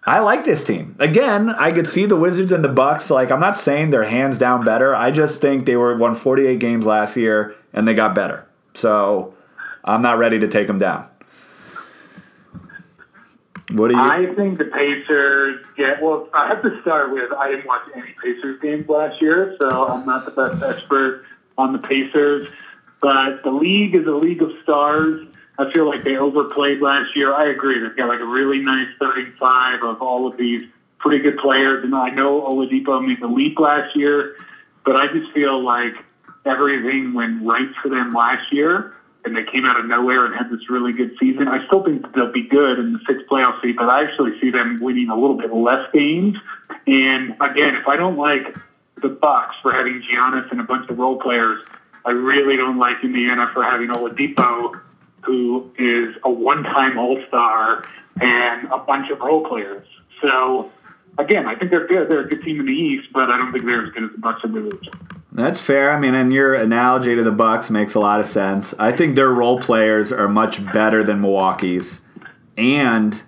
I 0.05 0.19
like 0.19 0.45
this 0.45 0.63
team. 0.63 0.95
Again, 0.99 1.49
I 1.49 1.71
could 1.71 1.87
see 1.87 2.05
the 2.05 2.15
Wizards 2.15 2.51
and 2.51 2.63
the 2.63 2.69
Bucks. 2.69 3.11
Like, 3.11 3.31
I'm 3.31 3.39
not 3.39 3.57
saying 3.57 3.89
they're 3.89 4.03
hands 4.03 4.37
down 4.37 4.63
better. 4.63 4.95
I 4.95 5.11
just 5.11 5.41
think 5.41 5.65
they 5.65 5.75
were 5.75 5.95
won 5.97 6.15
48 6.15 6.59
games 6.59 6.85
last 6.85 7.17
year 7.17 7.55
and 7.73 7.87
they 7.87 7.93
got 7.93 8.15
better. 8.15 8.47
So 8.73 9.33
I'm 9.83 10.01
not 10.01 10.17
ready 10.17 10.39
to 10.39 10.47
take 10.47 10.67
them 10.67 10.79
down. 10.79 11.09
What 13.71 13.89
do 13.89 13.95
you? 13.95 14.01
I 14.01 14.33
think 14.35 14.57
the 14.57 14.65
Pacers 14.65 15.63
get. 15.77 16.01
Well, 16.01 16.27
I 16.33 16.47
have 16.47 16.63
to 16.63 16.81
start 16.81 17.11
with 17.11 17.31
I 17.31 17.51
didn't 17.51 17.67
watch 17.67 17.83
any 17.95 18.15
Pacers 18.23 18.59
games 18.61 18.89
last 18.89 19.21
year, 19.21 19.55
so 19.61 19.87
I'm 19.87 20.05
not 20.05 20.25
the 20.25 20.31
best 20.31 20.63
expert 20.63 21.25
on 21.57 21.73
the 21.73 21.79
Pacers. 21.79 22.49
But 22.99 23.43
the 23.43 23.51
league 23.51 23.95
is 23.95 24.07
a 24.07 24.11
league 24.11 24.41
of 24.41 24.51
stars. 24.63 25.27
I 25.59 25.71
feel 25.71 25.87
like 25.87 26.03
they 26.03 26.17
overplayed 26.17 26.81
last 26.81 27.15
year. 27.15 27.33
I 27.33 27.49
agree. 27.49 27.79
They've 27.79 27.95
got 27.95 28.07
like 28.07 28.21
a 28.21 28.25
really 28.25 28.59
nice 28.59 28.87
35 28.99 29.83
of 29.83 30.01
all 30.01 30.25
of 30.27 30.37
these 30.37 30.67
pretty 30.97 31.19
good 31.21 31.37
players. 31.37 31.83
And 31.83 31.93
I 31.93 32.09
know 32.09 32.41
Oladipo 32.41 33.05
made 33.05 33.21
the 33.21 33.27
leap 33.27 33.59
last 33.59 33.95
year, 33.95 34.35
but 34.83 34.95
I 34.95 35.07
just 35.13 35.31
feel 35.31 35.63
like 35.63 35.93
everything 36.45 37.13
went 37.13 37.45
right 37.45 37.69
for 37.81 37.89
them 37.89 38.13
last 38.13 38.51
year 38.51 38.95
and 39.25 39.35
they 39.35 39.43
came 39.51 39.65
out 39.65 39.79
of 39.79 39.85
nowhere 39.85 40.25
and 40.25 40.35
had 40.35 40.49
this 40.49 40.69
really 40.69 40.93
good 40.93 41.11
season. 41.19 41.47
I 41.47 41.65
still 41.67 41.83
think 41.83 42.13
they'll 42.13 42.31
be 42.31 42.47
good 42.47 42.79
in 42.79 42.93
the 42.93 42.99
sixth 43.07 43.27
playoff 43.29 43.61
seed, 43.61 43.75
but 43.75 43.89
I 43.89 44.03
actually 44.03 44.39
see 44.39 44.49
them 44.49 44.79
winning 44.81 45.09
a 45.09 45.15
little 45.15 45.37
bit 45.37 45.53
less 45.53 45.89
games. 45.93 46.37
And 46.87 47.35
again, 47.41 47.75
if 47.75 47.87
I 47.87 47.95
don't 47.95 48.17
like 48.17 48.55
the 49.01 49.09
Bucks 49.09 49.55
for 49.61 49.73
having 49.73 50.01
Giannis 50.01 50.49
and 50.51 50.59
a 50.59 50.63
bunch 50.63 50.89
of 50.89 50.97
role 50.97 51.19
players, 51.19 51.65
I 52.05 52.11
really 52.11 52.55
don't 52.55 52.77
like 52.77 53.03
Indiana 53.03 53.49
for 53.53 53.63
having 53.63 53.89
Oladipo 53.89 54.79
who 55.21 55.71
is 55.77 56.15
a 56.23 56.29
one-time 56.29 56.97
All-Star 56.97 57.85
and 58.21 58.67
a 58.71 58.77
bunch 58.79 59.11
of 59.11 59.19
role 59.19 59.45
players. 59.45 59.85
So 60.21 60.71
again, 61.17 61.45
I 61.45 61.55
think 61.55 61.71
they're 61.71 61.87
good. 61.87 62.09
They're 62.09 62.21
a 62.21 62.27
good 62.27 62.43
team 62.43 62.59
in 62.59 62.65
the 62.65 62.71
East, 62.71 63.09
but 63.13 63.29
I 63.29 63.37
don't 63.37 63.51
think 63.51 63.65
they're 63.65 63.85
as 63.85 63.91
good 63.91 64.03
as 64.03 64.11
the 64.11 64.17
Bucks 64.17 64.41
in 64.43 64.53
the 64.53 64.61
league. 64.61 65.18
That's 65.39 65.59
fair. 65.59 65.91
I 65.91 65.99
mean, 65.99 66.15
and 66.15 66.33
your 66.33 66.53
analogy 66.53 67.15
to 67.15 67.23
the 67.23 67.31
Bucks 67.31 67.69
makes 67.69 67.95
a 67.95 67.99
lot 67.99 68.19
of 68.19 68.25
sense. 68.25 68.73
I 68.77 68.91
think 68.91 69.15
their 69.15 69.29
role 69.29 69.59
players 69.59 70.11
are 70.11 70.27
much 70.27 70.63
better 70.73 71.03
than 71.03 71.21
Milwaukee's 71.21 72.01
and 72.57 73.21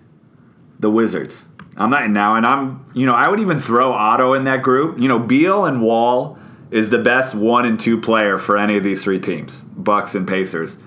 the 0.79 0.89
Wizards. 0.89 1.45
I'm 1.77 1.89
not 1.89 2.09
now, 2.09 2.35
and 2.35 2.45
I'm 2.45 2.85
you 2.93 3.05
know 3.05 3.13
I 3.13 3.29
would 3.29 3.39
even 3.39 3.59
throw 3.59 3.91
Otto 3.93 4.33
in 4.33 4.43
that 4.43 4.61
group. 4.61 4.99
You 4.99 5.07
know, 5.07 5.19
Beal 5.19 5.65
and 5.65 5.81
Wall 5.81 6.37
is 6.69 6.89
the 6.89 6.99
best 6.99 7.33
one 7.33 7.65
and 7.65 7.79
two 7.79 7.99
player 7.99 8.37
for 8.37 8.57
any 8.57 8.77
of 8.77 8.83
these 8.83 9.03
three 9.03 9.19
teams, 9.19 9.63
Bucks 9.63 10.13
and 10.15 10.27
Pacers 10.27 10.77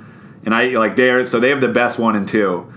and 0.45 0.55
I 0.55 0.69
like 0.69 0.97
they're 0.97 1.27
so 1.27 1.41
they 1.41 1.51
have 1.51 1.61
the 1.61 1.69
best 1.69 1.99
one 1.99 2.17
and 2.17 2.29
two. 2.29 2.71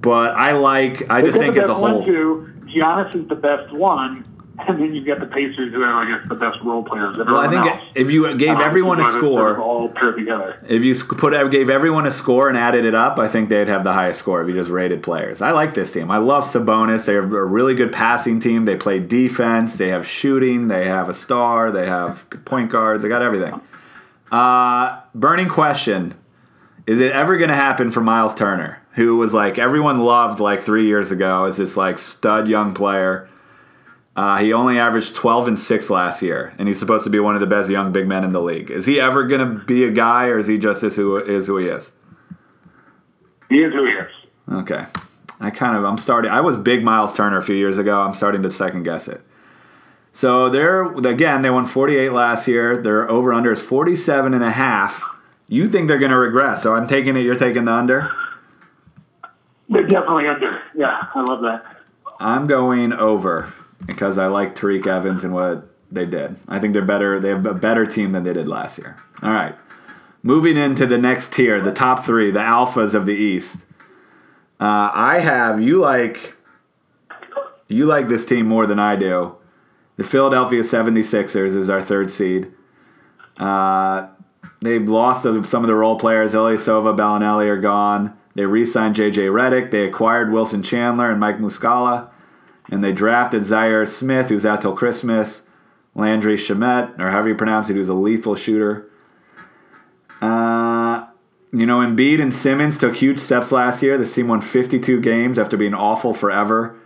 But 0.00 0.34
I 0.34 0.52
like 0.52 1.10
I 1.10 1.22
just 1.22 1.38
think 1.38 1.56
as 1.56 1.68
a 1.68 1.74
whole. 1.74 1.98
One, 1.98 2.06
two, 2.06 2.52
Giannis 2.64 3.14
is 3.14 3.28
the 3.28 3.34
best 3.34 3.72
one, 3.72 4.24
and 4.66 4.80
then 4.80 4.94
you 4.94 5.04
get 5.04 5.20
the 5.20 5.26
Pacers 5.26 5.72
who 5.72 5.82
have, 5.82 5.94
I 5.94 6.10
guess, 6.10 6.28
the 6.28 6.34
best 6.34 6.58
role 6.64 6.82
players. 6.82 7.16
Well, 7.16 7.36
I 7.36 7.48
think 7.48 7.66
else. 7.66 7.92
if 7.94 8.10
you 8.10 8.36
gave 8.36 8.56
uh, 8.56 8.62
everyone 8.62 9.00
a 9.00 9.10
score, 9.10 9.60
all 9.60 9.88
paired 9.88 10.16
together. 10.16 10.58
If 10.68 10.82
you 10.82 10.94
put 10.94 11.32
gave 11.50 11.70
everyone 11.70 12.06
a 12.06 12.10
score 12.10 12.48
and 12.48 12.58
added 12.58 12.84
it 12.84 12.94
up, 12.94 13.18
I 13.18 13.28
think 13.28 13.48
they'd 13.50 13.68
have 13.68 13.84
the 13.84 13.92
highest 13.92 14.18
score 14.18 14.42
if 14.42 14.48
you 14.48 14.54
just 14.54 14.70
rated 14.70 15.02
players. 15.02 15.40
I 15.40 15.52
like 15.52 15.74
this 15.74 15.92
team. 15.92 16.10
I 16.10 16.18
love 16.18 16.44
Sabonis. 16.44 17.06
They're 17.06 17.20
a 17.20 17.44
really 17.44 17.74
good 17.74 17.92
passing 17.92 18.40
team. 18.40 18.64
They 18.64 18.76
play 18.76 18.98
defense. 18.98 19.76
They 19.76 19.88
have 19.88 20.06
shooting. 20.06 20.68
They 20.68 20.86
have 20.86 21.08
a 21.08 21.14
star. 21.14 21.70
They 21.70 21.86
have 21.86 22.28
point 22.44 22.70
guards. 22.70 23.02
They 23.02 23.08
got 23.08 23.22
everything. 23.22 23.60
Uh, 24.30 25.00
burning 25.14 25.48
question 25.48 26.14
is 26.86 27.00
it 27.00 27.12
ever 27.12 27.36
going 27.36 27.50
to 27.50 27.56
happen 27.56 27.90
for 27.90 28.00
Miles 28.00 28.34
Turner, 28.34 28.82
who 28.92 29.18
was 29.18 29.34
like 29.34 29.58
everyone 29.58 30.00
loved 30.00 30.40
like 30.40 30.62
three 30.62 30.86
years 30.86 31.10
ago 31.10 31.44
as 31.44 31.58
this 31.58 31.76
like 31.76 31.98
stud 31.98 32.48
young 32.48 32.72
player? 32.72 33.28
Uh, 34.18 34.36
he 34.38 34.52
only 34.52 34.80
averaged 34.80 35.14
12 35.14 35.46
and 35.46 35.56
6 35.56 35.90
last 35.90 36.22
year, 36.22 36.52
and 36.58 36.66
he's 36.66 36.80
supposed 36.80 37.04
to 37.04 37.10
be 37.10 37.20
one 37.20 37.36
of 37.36 37.40
the 37.40 37.46
best 37.46 37.70
young 37.70 37.92
big 37.92 38.08
men 38.08 38.24
in 38.24 38.32
the 38.32 38.42
league. 38.42 38.68
Is 38.68 38.84
he 38.84 39.00
ever 39.00 39.22
going 39.22 39.40
to 39.40 39.64
be 39.64 39.84
a 39.84 39.92
guy, 39.92 40.26
or 40.26 40.38
is 40.38 40.48
he 40.48 40.58
just 40.58 40.80
this 40.80 40.96
who 40.96 41.18
is 41.18 41.46
who 41.46 41.56
he 41.58 41.68
is? 41.68 41.92
He 43.48 43.62
is 43.62 43.72
who 43.72 43.86
he 43.86 43.92
is. 43.92 44.10
Okay. 44.52 44.86
I 45.38 45.50
kind 45.50 45.76
of, 45.76 45.84
I'm 45.84 45.98
starting, 45.98 46.32
I 46.32 46.40
was 46.40 46.56
big 46.56 46.82
Miles 46.82 47.16
Turner 47.16 47.36
a 47.36 47.42
few 47.42 47.54
years 47.54 47.78
ago. 47.78 48.00
I'm 48.00 48.12
starting 48.12 48.42
to 48.42 48.50
second 48.50 48.82
guess 48.82 49.06
it. 49.06 49.20
So 50.12 50.48
they're, 50.48 50.82
again, 50.82 51.42
they 51.42 51.50
won 51.50 51.64
48 51.64 52.10
last 52.10 52.48
year. 52.48 52.76
Their 52.76 53.08
over 53.08 53.32
under 53.32 53.52
is 53.52 53.64
47 53.64 54.34
and 54.34 54.42
a 54.42 54.50
half. 54.50 55.04
You 55.46 55.68
think 55.68 55.86
they're 55.86 55.96
going 55.96 56.10
to 56.10 56.18
regress, 56.18 56.64
so 56.64 56.74
I'm 56.74 56.88
taking 56.88 57.16
it. 57.16 57.20
You're 57.20 57.36
taking 57.36 57.66
the 57.66 57.72
under. 57.72 58.10
They're 59.68 59.86
definitely 59.86 60.26
under. 60.26 60.60
Yeah, 60.74 61.06
I 61.14 61.22
love 61.22 61.42
that. 61.42 61.64
I'm 62.18 62.48
going 62.48 62.92
over 62.92 63.54
because 63.86 64.18
I 64.18 64.26
like 64.26 64.54
Tyreke 64.54 64.86
Evans 64.86 65.24
and 65.24 65.32
what 65.32 65.68
they 65.90 66.06
did. 66.06 66.36
I 66.48 66.58
think 66.58 66.74
they're 66.74 66.84
better. 66.84 67.18
They 67.20 67.30
have 67.30 67.46
a 67.46 67.54
better 67.54 67.86
team 67.86 68.12
than 68.12 68.22
they 68.22 68.32
did 68.32 68.48
last 68.48 68.78
year. 68.78 68.96
All 69.22 69.32
right, 69.32 69.54
moving 70.22 70.56
into 70.56 70.86
the 70.86 70.98
next 70.98 71.32
tier, 71.32 71.60
the 71.60 71.72
top 71.72 72.04
three, 72.04 72.30
the 72.30 72.40
alphas 72.40 72.94
of 72.94 73.06
the 73.06 73.14
East. 73.14 73.64
Uh, 74.60 74.90
I 74.92 75.20
have 75.20 75.60
you 75.60 75.78
like 75.78 76.36
you 77.68 77.86
like 77.86 78.08
this 78.08 78.26
team 78.26 78.46
more 78.46 78.66
than 78.66 78.78
I 78.78 78.96
do. 78.96 79.36
The 79.96 80.04
Philadelphia 80.04 80.60
76ers 80.60 81.56
is 81.56 81.68
our 81.68 81.82
third 81.82 82.10
seed. 82.10 82.52
Uh, 83.36 84.08
They've 84.60 84.88
lost 84.88 85.22
some 85.22 85.36
of 85.36 85.68
the 85.68 85.74
role 85.74 85.98
players. 85.98 86.34
Ilyasova, 86.34 86.96
Belinelli 86.96 87.46
are 87.46 87.60
gone. 87.60 88.16
They 88.34 88.44
re-signed 88.44 88.94
J.J. 88.94 89.26
Redick. 89.26 89.70
They 89.70 89.86
acquired 89.86 90.32
Wilson 90.32 90.62
Chandler 90.62 91.10
and 91.10 91.20
Mike 91.20 91.38
Muscala. 91.38 92.10
And 92.70 92.84
they 92.84 92.92
drafted 92.92 93.42
Zhaire 93.42 93.88
Smith, 93.88 94.28
who's 94.28 94.46
out 94.46 94.60
till 94.60 94.76
Christmas. 94.76 95.44
Landry 95.94 96.36
Shamet, 96.36 96.98
or 97.00 97.10
however 97.10 97.28
you 97.28 97.34
pronounce 97.34 97.68
it, 97.68 97.74
who's 97.74 97.88
a 97.88 97.94
lethal 97.94 98.36
shooter. 98.36 98.88
Uh, 100.20 101.06
you 101.52 101.66
know, 101.66 101.80
Embiid 101.80 102.20
and 102.20 102.32
Simmons 102.32 102.78
took 102.78 102.96
huge 102.96 103.18
steps 103.18 103.50
last 103.50 103.82
year. 103.82 103.98
This 103.98 104.14
team 104.14 104.28
won 104.28 104.40
52 104.40 105.00
games 105.00 105.38
after 105.38 105.56
being 105.56 105.74
awful 105.74 106.14
forever. 106.14 106.76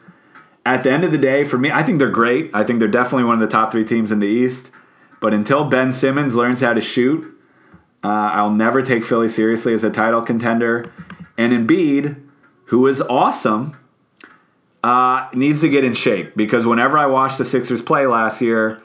At 0.65 0.85
the 0.85 0.91
end 0.91 1.05
of 1.05 1.13
the 1.13 1.19
day, 1.19 1.45
for 1.45 1.59
me, 1.59 1.71
I 1.71 1.83
think 1.83 1.99
they're 1.99 2.09
great. 2.09 2.51
I 2.55 2.65
think 2.65 2.79
they're 2.79 2.89
definitely 2.89 3.25
one 3.25 3.35
of 3.35 3.41
the 3.41 3.55
top 3.55 3.73
three 3.73 3.85
teams 3.85 4.11
in 4.11 4.21
the 4.21 4.29
East. 4.29 4.71
But 5.21 5.35
until 5.35 5.65
Ben 5.65 5.93
Simmons 5.93 6.35
learns 6.35 6.61
how 6.61 6.73
to 6.73 6.81
shoot, 6.81 7.25
uh, 8.05 8.09
I'll 8.09 8.51
never 8.51 8.83
take 8.83 9.05
Philly 9.05 9.29
seriously 9.29 9.75
as 9.75 9.85
a 9.85 9.91
title 9.91 10.23
contender. 10.23 10.91
And 11.37 11.53
Embiid, 11.53 12.23
who 12.67 12.87
is 12.87 13.01
awesome, 13.03 13.77
uh, 14.83 15.29
needs 15.33 15.61
to 15.61 15.69
get 15.69 15.85
in 15.85 15.95
shape 15.95 16.37
because 16.37 16.67
whenever 16.67 16.99
I 16.99 17.07
watched 17.07 17.39
the 17.39 17.45
Sixers 17.45 17.83
play 17.83 18.07
last 18.07 18.41
year, 18.41 18.81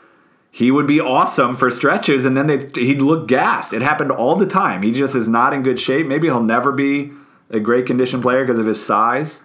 he 0.52 0.72
would 0.72 0.88
be 0.88 1.00
awesome 1.00 1.56
for 1.56 1.70
stretches 1.72 2.26
and 2.26 2.38
then 2.38 2.48
they, 2.48 2.70
he'd 2.76 3.02
look 3.02 3.28
gassed. 3.28 3.74
It 3.74 3.82
happened 3.82 4.12
all 4.12 4.36
the 4.36 4.46
time. 4.46 4.84
He 4.84 4.92
just 4.92 5.16
is 5.16 5.28
not 5.28 5.54
in 5.54 5.64
good 5.64 5.80
shape. 5.80 6.08
Maybe 6.08 6.28
he'll 6.28 6.44
never 6.44 6.72
be 6.72 7.12
a 7.50 7.60
great 7.60 7.86
condition 7.86 8.22
player 8.22 8.44
because 8.44 8.60
of 8.60 8.66
his 8.66 8.84
size. 8.84 9.42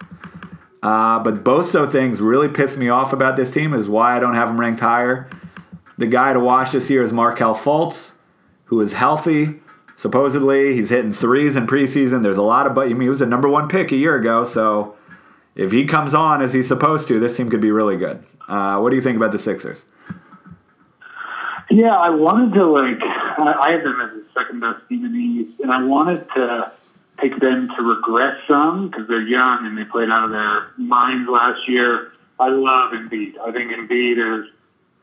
Uh, 0.81 1.19
but 1.19 1.43
both 1.43 1.73
of 1.75 1.91
things 1.91 2.21
really 2.21 2.49
piss 2.49 2.75
me 2.75 2.89
off 2.89 3.13
about 3.13 3.37
this 3.37 3.51
team 3.51 3.73
is 3.73 3.89
why 3.89 4.17
I 4.17 4.19
don't 4.19 4.35
have 4.35 4.49
him 4.49 4.59
ranked 4.59 4.81
higher. 4.81 5.29
The 5.97 6.07
guy 6.07 6.33
to 6.33 6.39
watch 6.39 6.71
this 6.71 6.89
year 6.89 7.01
is 7.01 7.13
Markelle 7.13 7.55
Fultz, 7.55 8.13
who 8.65 8.81
is 8.81 8.93
healthy. 8.93 9.61
Supposedly, 9.95 10.75
he's 10.75 10.89
hitting 10.89 11.13
threes 11.13 11.55
in 11.55 11.67
preseason. 11.67 12.23
There's 12.23 12.37
a 12.37 12.43
lot 12.43 12.67
of, 12.67 12.75
but 12.75 12.87
I 12.87 12.89
mean, 12.89 13.01
he 13.01 13.09
was 13.09 13.21
a 13.21 13.25
number 13.25 13.47
one 13.47 13.69
pick 13.69 13.91
a 13.91 13.95
year 13.95 14.15
ago. 14.15 14.43
So 14.43 14.95
if 15.55 15.71
he 15.71 15.85
comes 15.85 16.13
on 16.13 16.41
as 16.41 16.53
he's 16.53 16.67
supposed 16.67 17.07
to, 17.07 17.19
this 17.19 17.37
team 17.37 17.49
could 17.49 17.61
be 17.61 17.71
really 17.71 17.97
good. 17.97 18.23
Uh, 18.47 18.79
what 18.79 18.89
do 18.89 18.95
you 18.95 19.01
think 19.01 19.17
about 19.17 19.31
the 19.31 19.37
Sixers? 19.37 19.85
Yeah, 21.69 21.95
I 21.95 22.09
wanted 22.09 22.53
to 22.55 22.65
like. 22.65 23.01
I 23.01 23.71
have 23.71 23.83
them 23.83 23.99
as 24.01 24.11
the 24.11 24.25
second 24.39 24.59
best 24.59 24.87
team 24.89 25.05
in 25.05 25.13
the 25.13 25.19
East, 25.19 25.59
and 25.59 25.71
I 25.71 25.83
wanted 25.83 26.27
to 26.35 26.71
take 27.19 27.39
them 27.39 27.69
to 27.75 27.81
regress 27.81 28.37
some 28.47 28.89
because 28.89 29.07
they're 29.07 29.21
young 29.21 29.65
and 29.65 29.77
they 29.77 29.85
played 29.85 30.09
out 30.09 30.25
of 30.25 30.31
their 30.31 30.71
minds 30.77 31.29
last 31.29 31.67
year. 31.67 32.11
I 32.39 32.49
love 32.49 32.91
Embiid. 32.91 33.37
I 33.39 33.51
think 33.51 33.71
Embiid 33.71 34.43
is 34.43 34.51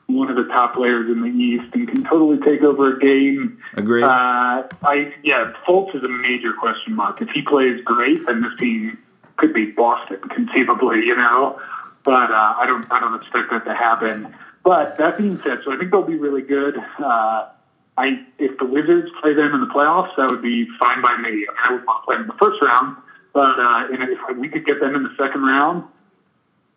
one 0.06 0.28
of 0.28 0.36
the 0.36 0.44
top 0.52 0.74
players 0.74 1.10
in 1.10 1.22
the 1.22 1.28
East 1.28 1.72
and 1.74 1.88
can 1.88 2.04
totally 2.04 2.38
take 2.38 2.62
over 2.62 2.96
a 2.96 2.98
game. 2.98 3.58
Agreed. 3.74 4.02
Uh, 4.02 4.68
I 4.82 5.14
yeah, 5.22 5.52
Fultz 5.66 5.94
is 5.94 6.02
a 6.02 6.08
major 6.08 6.52
question 6.52 6.94
mark. 6.94 7.22
If 7.22 7.30
he 7.30 7.42
plays 7.42 7.80
great, 7.84 8.26
then 8.26 8.42
this 8.42 8.58
team 8.58 8.98
could 9.40 9.52
be 9.52 9.72
Boston 9.72 10.20
conceivably, 10.28 10.98
you 10.98 11.16
know. 11.16 11.60
But 12.04 12.30
uh, 12.30 12.54
I 12.58 12.64
don't 12.66 12.86
I 12.92 13.00
don't 13.00 13.14
expect 13.16 13.50
that 13.50 13.64
to 13.64 13.74
happen. 13.74 14.34
But 14.62 14.98
that 14.98 15.18
being 15.18 15.40
said, 15.42 15.60
so 15.64 15.72
I 15.72 15.78
think 15.78 15.90
they'll 15.90 16.02
be 16.02 16.16
really 16.16 16.42
good. 16.42 16.76
Uh, 16.98 17.48
I 17.96 18.24
if 18.38 18.58
the 18.58 18.66
Wizards 18.66 19.08
play 19.20 19.34
them 19.34 19.54
in 19.54 19.60
the 19.60 19.66
playoffs, 19.66 20.14
that 20.16 20.30
would 20.30 20.42
be 20.42 20.68
fine 20.78 21.02
by 21.02 21.16
me. 21.16 21.46
I, 21.64 21.72
would 21.72 21.84
want 21.84 22.02
to 22.02 22.06
play 22.06 22.16
them 22.16 22.22
in 22.22 22.28
the 22.28 22.38
first 22.40 22.62
round, 22.62 22.96
but 23.32 23.58
uh, 23.58 23.92
and 23.92 24.02
if 24.04 24.18
we 24.36 24.48
could 24.48 24.64
get 24.64 24.80
them 24.80 24.94
in 24.94 25.02
the 25.02 25.14
second 25.18 25.42
round, 25.42 25.84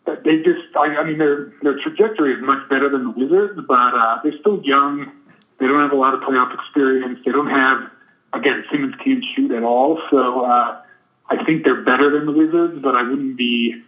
they 0.06 0.42
just 0.44 0.64
I, 0.76 0.96
I 0.96 1.04
mean 1.04 1.18
their 1.18 1.52
their 1.62 1.78
trajectory 1.80 2.34
is 2.34 2.42
much 2.42 2.68
better 2.68 2.88
than 2.88 3.04
the 3.04 3.10
Wizards, 3.10 3.60
but 3.68 3.94
uh, 3.94 4.20
they're 4.22 4.38
still 4.40 4.60
young. 4.62 5.12
They 5.60 5.66
don't 5.66 5.80
have 5.80 5.92
a 5.92 5.96
lot 5.96 6.14
of 6.14 6.20
playoff 6.20 6.52
experience. 6.52 7.20
They 7.24 7.32
don't 7.32 7.50
have 7.50 7.90
again 8.32 8.64
Simmons 8.70 8.94
can't 9.02 9.24
shoot 9.34 9.52
at 9.52 9.62
all, 9.62 10.00
so 10.10 10.44
uh, 10.44 10.82
I 11.28 11.44
think 11.44 11.64
they're 11.64 11.82
better 11.82 12.10
than 12.10 12.26
the 12.26 12.32
Wizards, 12.32 12.80
but 12.82 12.96
I 12.96 13.02
wouldn't 13.02 13.36
be. 13.36 13.82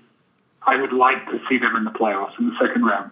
I 0.62 0.80
would 0.80 0.92
like 0.92 1.26
to 1.26 1.40
see 1.48 1.58
them 1.58 1.76
in 1.76 1.84
the 1.84 1.90
playoffs 1.90 2.38
in 2.38 2.48
the 2.48 2.56
second 2.60 2.84
round. 2.84 3.10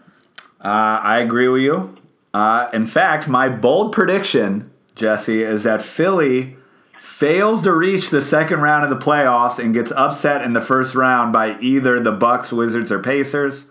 Uh, 0.61 1.01
I 1.03 1.19
agree 1.19 1.49
with 1.49 1.63
you. 1.63 1.97
Uh, 2.33 2.69
in 2.73 2.87
fact, 2.87 3.29
my 3.29 3.49
bold 3.49 3.93
prediction, 3.93 4.73
Jesse, 4.97 5.43
is 5.43 5.63
that 5.63 5.83
Philly 5.83 6.57
fails 6.99 7.63
to 7.63 7.73
reach 7.73 8.11
the 8.11 8.23
second 8.23 8.61
round 8.61 8.83
of 8.83 8.91
the 8.91 9.05
playoffs 9.05 9.59
and 9.59 9.75
gets 9.75 9.93
upset 9.93 10.43
in 10.43 10.55
the 10.55 10.61
first 10.61 10.95
round 10.95 11.33
by 11.33 11.59
either 11.61 12.01
the 12.01 12.11
Bucks, 12.11 12.51
Wizards, 12.51 12.91
or 12.91 12.99
Pacers. 12.99 13.67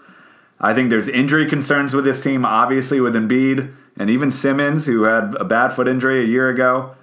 I 0.61 0.73
think 0.73 0.89
there's 0.89 1.09
injury 1.09 1.45
concerns 1.49 1.93
with 1.93 2.05
this 2.05 2.23
team, 2.23 2.45
obviously 2.45 3.01
with 3.01 3.15
Embiid 3.15 3.73
and 3.97 4.09
even 4.09 4.31
Simmons, 4.31 4.85
who 4.85 5.03
had 5.03 5.35
a 5.35 5.43
bad 5.43 5.73
foot 5.73 5.87
injury 5.87 6.21
a 6.23 6.27
year 6.27 6.47
ago. 6.47 6.95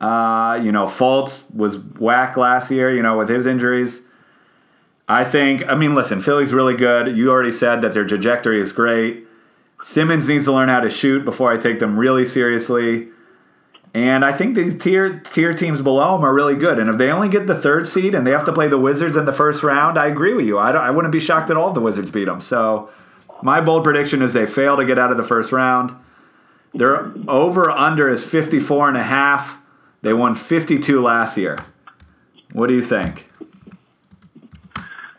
Uh, 0.00 0.58
you 0.62 0.72
know, 0.72 0.86
Fultz 0.86 1.52
was 1.54 1.78
whack 1.78 2.36
last 2.36 2.70
year, 2.70 2.94
you 2.94 3.02
know, 3.02 3.18
with 3.18 3.28
his 3.28 3.46
injuries. 3.46 4.02
I 5.08 5.24
think, 5.24 5.66
I 5.66 5.74
mean, 5.74 5.94
listen, 5.94 6.20
Philly's 6.20 6.52
really 6.52 6.76
good. 6.76 7.16
You 7.16 7.30
already 7.30 7.52
said 7.52 7.82
that 7.82 7.92
their 7.92 8.06
trajectory 8.06 8.60
is 8.60 8.72
great. 8.72 9.26
Simmons 9.82 10.28
needs 10.28 10.44
to 10.44 10.52
learn 10.52 10.68
how 10.68 10.80
to 10.80 10.90
shoot 10.90 11.24
before 11.24 11.52
I 11.52 11.56
take 11.56 11.80
them 11.80 11.98
really 11.98 12.24
seriously. 12.24 13.08
And 13.92 14.24
I 14.24 14.32
think 14.32 14.54
these 14.54 14.78
tier 14.78 15.18
tier 15.20 15.52
teams 15.52 15.82
below 15.82 16.12
them 16.14 16.24
are 16.24 16.32
really 16.32 16.54
good. 16.54 16.78
And 16.78 16.88
if 16.88 16.96
they 16.96 17.10
only 17.10 17.28
get 17.28 17.46
the 17.48 17.56
third 17.56 17.88
seed 17.88 18.14
and 18.14 18.24
they 18.24 18.30
have 18.30 18.44
to 18.44 18.52
play 18.52 18.68
the 18.68 18.78
Wizards 18.78 19.16
in 19.16 19.24
the 19.24 19.32
first 19.32 19.64
round, 19.64 19.98
I 19.98 20.06
agree 20.06 20.32
with 20.32 20.46
you. 20.46 20.58
I, 20.58 20.70
I 20.70 20.90
wouldn't 20.90 21.12
be 21.12 21.20
shocked 21.20 21.50
at 21.50 21.56
all 21.56 21.72
the 21.72 21.80
Wizards 21.80 22.10
beat 22.10 22.26
them. 22.26 22.40
So 22.40 22.88
my 23.42 23.60
bold 23.60 23.82
prediction 23.82 24.22
is 24.22 24.32
they 24.32 24.46
fail 24.46 24.76
to 24.76 24.84
get 24.84 24.98
out 24.98 25.10
of 25.10 25.16
the 25.16 25.24
first 25.24 25.50
round. 25.50 25.92
Their 26.72 27.12
over 27.26 27.68
under 27.68 28.08
is 28.08 28.24
54 28.24 28.88
and 28.88 28.96
a 28.96 29.02
half. 29.02 29.59
They 30.02 30.12
won 30.12 30.34
52 30.34 31.00
last 31.00 31.36
year. 31.36 31.58
What 32.52 32.68
do 32.68 32.74
you 32.74 32.82
think? 32.82 33.28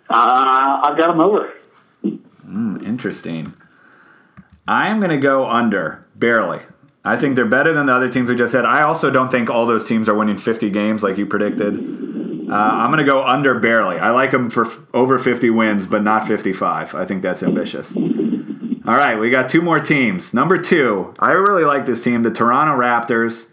Uh, 0.10 0.82
I've 0.84 0.98
got 0.98 1.08
them 1.08 1.22
over. 1.22 1.54
Mm, 2.04 2.84
interesting. 2.84 3.54
I 4.68 4.88
am 4.90 5.00
going 5.00 5.12
to 5.12 5.18
go 5.18 5.50
under, 5.50 6.06
barely. 6.16 6.60
I 7.04 7.18
think 7.18 7.36
they're 7.36 7.46
better 7.46 7.74
than 7.74 7.86
the 7.88 7.96
other 7.96 8.10
teams 8.12 8.30
we 8.30 8.36
just 8.36 8.52
said. 8.52 8.66
I 8.66 8.84
also 8.84 9.10
don't 9.10 9.30
think 9.30 9.50
all 9.50 9.66
those 9.66 9.86
teams 9.86 10.08
are 10.10 10.16
winning 10.16 10.38
50 10.38 10.70
games 10.70 11.02
like 11.02 11.18
you 11.18 11.26
predicted. 11.26 11.76
Uh, 11.78 12.54
I'm 12.56 12.92
going 12.92 13.04
to 13.04 13.10
go 13.10 13.24
under 13.26 13.58
barely. 13.60 13.98
I 13.98 14.10
like 14.10 14.32
them 14.32 14.50
for 14.50 14.66
f- 14.66 14.80
over 14.94 15.18
50 15.18 15.50
wins, 15.52 15.88
but 15.88 16.04
not 16.04 16.28
55. 16.28 16.94
I 16.94 17.06
think 17.06 17.22
that's 17.22 17.42
ambitious. 17.42 17.96
All 17.96 18.96
right, 18.98 19.18
we 19.18 19.30
got 19.30 19.48
two 19.48 19.62
more 19.62 19.80
teams. 19.80 20.34
Number 20.34 20.58
two, 20.58 21.14
I 21.20 21.32
really 21.32 21.64
like 21.64 21.86
this 21.86 22.04
team, 22.04 22.24
the 22.24 22.32
Toronto 22.32 22.74
Raptors. 22.76 23.51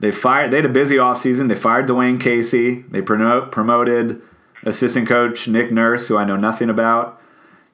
They 0.00 0.10
fired. 0.10 0.50
They 0.50 0.56
had 0.56 0.66
a 0.66 0.70
busy 0.70 0.96
offseason. 0.96 1.48
They 1.48 1.54
fired 1.54 1.86
Dwane 1.86 2.20
Casey. 2.20 2.82
They 2.82 3.00
promote, 3.00 3.50
promoted 3.50 4.20
assistant 4.64 5.08
coach 5.08 5.48
Nick 5.48 5.70
Nurse, 5.70 6.08
who 6.08 6.16
I 6.16 6.24
know 6.24 6.36
nothing 6.36 6.68
about. 6.68 7.20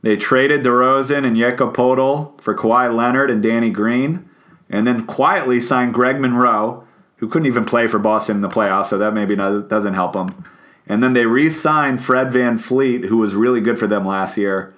They 0.02 0.16
traded 0.16 0.64
DeRozan 0.64 1.24
and 1.24 1.36
Jakob 1.36 1.74
Poeltl 1.74 2.40
for 2.40 2.56
Kawhi 2.56 2.94
Leonard 2.94 3.30
and 3.30 3.42
Danny 3.42 3.70
Green, 3.70 4.28
and 4.68 4.86
then 4.86 5.06
quietly 5.06 5.60
signed 5.60 5.94
Greg 5.94 6.20
Monroe, 6.20 6.86
who 7.16 7.28
couldn't 7.28 7.46
even 7.46 7.64
play 7.64 7.86
for 7.86 7.98
Boston 8.00 8.36
in 8.36 8.42
the 8.42 8.48
playoffs, 8.48 8.86
so 8.86 8.98
that 8.98 9.14
maybe 9.14 9.36
doesn't 9.36 9.94
help 9.94 10.12
them. 10.12 10.44
And 10.88 11.02
then 11.02 11.12
they 11.12 11.24
re-signed 11.24 12.02
Fred 12.02 12.28
VanVleet, 12.28 13.06
who 13.06 13.18
was 13.18 13.36
really 13.36 13.60
good 13.60 13.78
for 13.78 13.86
them 13.86 14.04
last 14.04 14.36
year. 14.36 14.74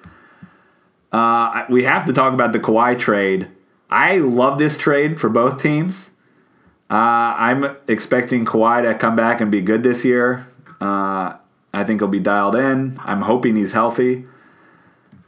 Uh, 1.10 1.64
we 1.70 1.84
have 1.84 2.04
to 2.04 2.12
talk 2.12 2.34
about 2.34 2.52
the 2.52 2.60
Kawhi 2.60 2.98
trade. 2.98 3.48
I 3.88 4.18
love 4.18 4.58
this 4.58 4.76
trade 4.76 5.18
for 5.18 5.30
both 5.30 5.62
teams. 5.62 6.10
Uh, 6.90 7.34
I'm 7.38 7.76
expecting 7.88 8.44
Kawhi 8.44 8.82
to 8.82 8.94
come 8.98 9.16
back 9.16 9.40
and 9.40 9.50
be 9.50 9.60
good 9.60 9.82
this 9.82 10.04
year. 10.04 10.46
Uh, 10.80 11.36
I 11.72 11.84
think 11.84 12.00
he'll 12.00 12.08
be 12.08 12.20
dialed 12.20 12.54
in. 12.54 12.98
I'm 13.02 13.22
hoping 13.22 13.56
he's 13.56 13.72
healthy. 13.72 14.26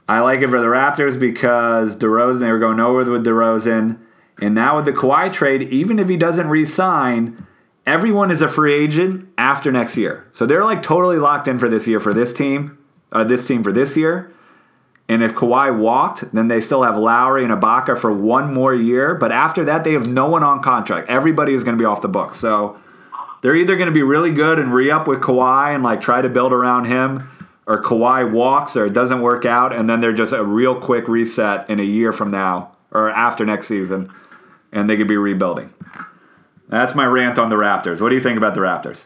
I 0.09 0.21
like 0.21 0.41
it 0.41 0.51
for 0.51 0.61
the 0.61 0.67
Raptors 0.67 1.19
because 1.19 1.97
DeRozan, 1.97 2.41
they 2.41 2.53
were 2.53 2.59
going 2.59 2.77
nowhere 2.77 3.11
with 3.11 3.25
DeRozan. 3.27 3.99
And 4.41 4.55
now 4.55 4.77
with 4.77 4.85
the 4.85 4.93
Kawhi 4.93 5.33
trade, 5.33 5.63
even 5.63 5.99
if 5.99 6.09
he 6.09 6.17
doesn't 6.17 6.49
re-sign, 6.49 7.47
everyone 7.87 8.31
is 8.31 8.43
a 8.43 8.49
free 8.49 8.75
agent 8.75 9.29
after 9.39 9.73
next 9.73 9.97
year. 9.97 10.29
So 10.31 10.47
they're 10.47 10.65
like 10.65 10.83
totally 10.83 11.19
locked 11.19 11.49
in 11.49 11.59
for 11.59 11.69
this 11.69 11.89
year 11.89 11.99
for 11.99 12.13
this 12.13 12.33
team, 12.33 12.79
uh, 13.11 13.25
this 13.25 13.47
team 13.47 13.63
for 13.63 13.73
this 13.73 13.97
year. 13.97 14.31
And 15.09 15.23
if 15.23 15.35
Kawhi 15.35 15.79
walked, 15.79 16.33
then 16.33 16.49
they 16.49 16.61
still 16.61 16.83
have 16.83 16.97
Lowry 16.97 17.45
and 17.45 17.53
Ibaka 17.53 17.97
for 17.97 18.13
one 18.13 18.53
more 18.53 18.75
year. 18.75 19.15
But 19.15 19.31
after 19.31 19.65
that, 19.65 19.85
they 19.85 19.93
have 19.93 20.07
no 20.07 20.27
one 20.29 20.43
on 20.43 20.63
contract. 20.63 21.09
Everybody 21.09 21.55
is 21.55 21.63
going 21.63 21.77
to 21.77 21.81
be 21.81 21.87
off 21.87 22.03
the 22.03 22.09
books. 22.09 22.39
So 22.39 22.77
they're 23.41 23.55
either 23.55 23.77
going 23.77 23.87
to 23.87 23.95
be 23.95 24.03
really 24.03 24.33
good 24.33 24.59
and 24.59 24.75
re 24.75 24.91
up 24.91 25.07
with 25.07 25.21
Kawhi 25.21 25.75
and 25.75 25.85
like 25.85 26.01
try 26.01 26.23
to 26.23 26.29
build 26.29 26.53
around 26.53 26.87
him, 26.87 27.29
or 27.67 27.83
Kawhi 27.83 28.31
walks 28.31 28.77
or 28.77 28.87
it 28.87 28.93
doesn't 28.93 29.21
work 29.21 29.45
out, 29.45 29.73
and 29.73 29.89
then 29.89 30.01
they're 30.01 30.13
just 30.13 30.33
a 30.33 30.45
real 30.45 30.81
quick 30.81 31.07
reset 31.09 31.69
in 31.71 31.79
a 31.79 31.85
year 31.85 32.13
from 32.13 32.31
now 32.31 32.73
or 32.91 33.11
after 33.11 33.45
next 33.45 33.69
season, 33.69 34.13
and 34.73 34.89
they 34.89 34.97
could 34.97 35.09
be 35.09 35.17
rebuilding. 35.17 35.73
That's 36.69 36.95
my 36.95 37.07
rant 37.07 37.39
on 37.39 37.49
the 37.49 37.57
Raptors. 37.57 38.01
What 38.01 38.09
do 38.09 38.15
you 38.17 38.21
think 38.21 38.37
about 38.39 38.55
the 38.55 38.61
Raptors? 38.61 39.05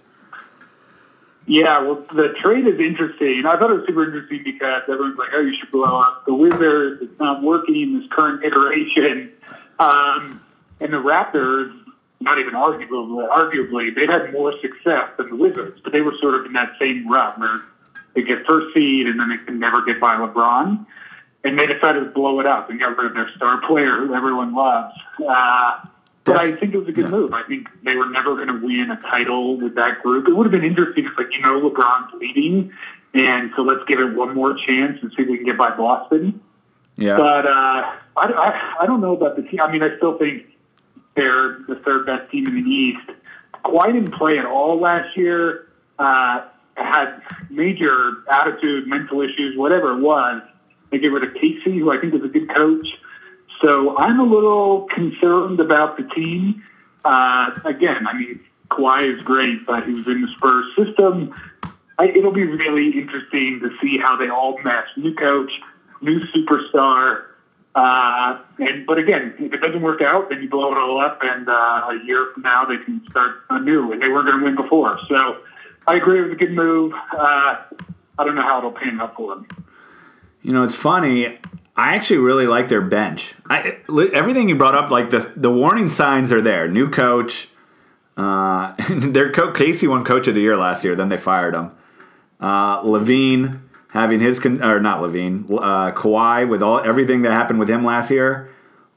Yeah, 1.50 1.82
well, 1.82 1.96
the 2.14 2.32
trade 2.44 2.64
is 2.68 2.78
interesting. 2.78 3.42
I 3.44 3.58
thought 3.58 3.72
it 3.72 3.82
was 3.82 3.86
super 3.88 4.04
interesting 4.04 4.42
because 4.44 4.82
everyone's 4.84 5.18
like, 5.18 5.30
"Oh, 5.34 5.40
you 5.40 5.52
should 5.58 5.72
blow 5.72 5.98
up 5.98 6.24
the 6.24 6.32
Wizards. 6.32 7.02
It's 7.02 7.18
not 7.18 7.42
working 7.42 7.74
in 7.74 7.98
this 7.98 8.08
current 8.12 8.44
iteration." 8.48 9.32
Um, 9.80 10.40
and 10.78 10.92
the 10.92 11.02
Raptors, 11.02 11.74
not 12.20 12.38
even 12.38 12.54
arguably, 12.54 13.28
arguably, 13.28 13.92
they've 13.92 14.08
had 14.08 14.32
more 14.32 14.54
success 14.60 15.10
than 15.18 15.30
the 15.30 15.34
Wizards, 15.34 15.80
but 15.82 15.92
they 15.92 16.02
were 16.02 16.14
sort 16.20 16.36
of 16.36 16.46
in 16.46 16.52
that 16.52 16.70
same 16.78 17.10
rut 17.10 17.36
where 17.40 17.62
they 18.14 18.22
get 18.22 18.46
first 18.46 18.72
seed 18.72 19.08
and 19.08 19.18
then 19.18 19.30
they 19.30 19.44
can 19.44 19.58
never 19.58 19.84
get 19.84 19.98
by 19.98 20.14
LeBron. 20.14 20.86
And 21.42 21.58
they 21.58 21.66
decided 21.66 22.04
to 22.04 22.10
blow 22.10 22.38
it 22.38 22.46
up 22.46 22.70
and 22.70 22.78
get 22.78 22.96
rid 22.96 23.06
of 23.06 23.14
their 23.14 23.28
star 23.34 23.60
player, 23.66 24.06
who 24.06 24.14
everyone 24.14 24.54
loves. 24.54 24.94
Uh, 25.18 25.80
but 26.24 26.36
I 26.36 26.54
think 26.56 26.74
it 26.74 26.78
was 26.78 26.88
a 26.88 26.92
good 26.92 27.04
yeah. 27.04 27.10
move. 27.10 27.32
I 27.32 27.42
think 27.44 27.68
they 27.82 27.96
were 27.96 28.08
never 28.08 28.34
going 28.36 28.48
to 28.48 28.60
win 28.64 28.90
a 28.90 29.00
title 29.00 29.58
with 29.58 29.74
that 29.76 30.02
group. 30.02 30.28
It 30.28 30.34
would 30.36 30.44
have 30.44 30.52
been 30.52 30.64
interesting 30.64 31.06
if, 31.06 31.16
like, 31.16 31.28
you 31.32 31.40
know, 31.40 31.68
LeBron's 31.68 32.12
leading, 32.20 32.72
and 33.14 33.50
so 33.56 33.62
let's 33.62 33.84
give 33.88 33.98
it 34.00 34.14
one 34.14 34.34
more 34.34 34.54
chance 34.54 34.98
and 35.02 35.10
see 35.16 35.22
if 35.22 35.28
we 35.28 35.36
can 35.38 35.46
get 35.46 35.58
by 35.58 35.74
Boston. 35.76 36.40
Yeah. 36.96 37.16
But 37.16 37.46
uh, 37.46 37.50
I, 37.50 37.96
I, 38.16 38.76
I 38.82 38.86
don't 38.86 39.00
know 39.00 39.16
about 39.16 39.36
the 39.36 39.42
team. 39.42 39.60
I 39.60 39.72
mean, 39.72 39.82
I 39.82 39.96
still 39.96 40.18
think 40.18 40.44
they're 41.16 41.60
the 41.66 41.80
third 41.84 42.06
best 42.06 42.30
team 42.30 42.46
in 42.46 42.54
the 42.54 42.70
East. 42.70 43.10
Kawhi 43.64 43.92
didn't 43.92 44.12
play 44.12 44.38
at 44.38 44.46
all 44.46 44.78
last 44.78 45.16
year. 45.16 45.68
Uh, 45.98 46.42
had 46.76 47.20
major 47.50 48.24
attitude, 48.30 48.86
mental 48.86 49.20
issues, 49.20 49.56
whatever 49.56 49.98
it 49.98 50.00
was. 50.00 50.42
They 50.90 50.98
get 50.98 51.08
rid 51.08 51.24
of 51.24 51.34
Casey, 51.34 51.78
who 51.78 51.90
I 51.90 51.98
think 52.00 52.14
is 52.14 52.22
a 52.22 52.28
good 52.28 52.48
coach. 52.54 52.86
So 53.62 53.96
I'm 53.96 54.20
a 54.20 54.24
little 54.24 54.86
concerned 54.94 55.60
about 55.60 55.96
the 55.96 56.04
team. 56.14 56.62
Uh, 57.04 57.50
again, 57.64 58.06
I 58.06 58.16
mean, 58.16 58.40
Kawhi 58.70 59.16
is 59.16 59.22
great, 59.22 59.66
but 59.66 59.84
he 59.84 59.92
was 59.92 60.06
in 60.06 60.22
the 60.22 60.28
Spurs 60.36 60.66
system. 60.76 61.34
I, 61.98 62.06
it'll 62.08 62.32
be 62.32 62.44
really 62.44 62.98
interesting 62.98 63.60
to 63.62 63.70
see 63.82 63.98
how 64.02 64.16
they 64.16 64.28
all 64.28 64.58
mesh. 64.64 64.88
New 64.96 65.14
coach, 65.14 65.50
new 66.00 66.20
superstar. 66.34 67.24
Uh, 67.74 68.40
and 68.58 68.86
but 68.86 68.98
again, 68.98 69.34
if 69.38 69.52
it 69.52 69.60
doesn't 69.60 69.82
work 69.82 70.00
out, 70.00 70.30
then 70.30 70.42
you 70.42 70.48
blow 70.48 70.72
it 70.72 70.78
all 70.78 71.00
up, 71.00 71.20
and 71.22 71.48
uh, 71.48 71.52
a 71.52 72.00
year 72.04 72.30
from 72.32 72.42
now 72.42 72.64
they 72.64 72.78
can 72.84 73.02
start 73.10 73.42
anew. 73.50 73.92
And 73.92 74.02
they 74.02 74.08
weren't 74.08 74.26
going 74.26 74.38
to 74.38 74.44
win 74.44 74.56
before, 74.56 74.98
so 75.08 75.42
I 75.86 75.96
agree 75.96 76.20
it 76.20 76.22
was 76.22 76.32
a 76.32 76.36
good 76.36 76.52
move. 76.52 76.92
Uh, 76.92 77.56
I 78.18 78.24
don't 78.24 78.34
know 78.34 78.42
how 78.42 78.58
it'll 78.58 78.72
pan 78.72 79.00
out 79.00 79.14
for 79.14 79.34
them. 79.34 79.46
You 80.42 80.52
know, 80.52 80.64
it's 80.64 80.74
funny. 80.74 81.38
I 81.80 81.94
actually 81.94 82.18
really 82.18 82.46
like 82.46 82.68
their 82.68 82.82
bench. 82.82 83.34
I, 83.48 83.78
everything 84.12 84.50
you 84.50 84.56
brought 84.56 84.74
up, 84.74 84.90
like 84.90 85.08
the 85.08 85.32
the 85.34 85.50
warning 85.50 85.88
signs 85.88 86.30
are 86.30 86.42
there. 86.42 86.68
New 86.68 86.90
coach. 86.90 87.48
Uh, 88.18 88.74
their 88.90 89.30
Casey 89.30 89.86
won 89.86 90.04
Coach 90.04 90.28
of 90.28 90.34
the 90.34 90.42
Year 90.42 90.58
last 90.58 90.84
year. 90.84 90.94
Then 90.94 91.08
they 91.08 91.16
fired 91.16 91.54
him. 91.54 91.70
Uh, 92.38 92.82
LaVine 92.82 93.62
having 93.88 94.20
his 94.20 94.38
con- 94.38 94.62
or 94.62 94.78
not 94.78 95.00
Levine, 95.00 95.46
uh, 95.50 95.92
Kawhi 95.92 96.46
with 96.46 96.62
all 96.62 96.80
everything 96.80 97.22
that 97.22 97.32
happened 97.32 97.58
with 97.58 97.70
him 97.70 97.82
last 97.82 98.10
year. 98.10 98.50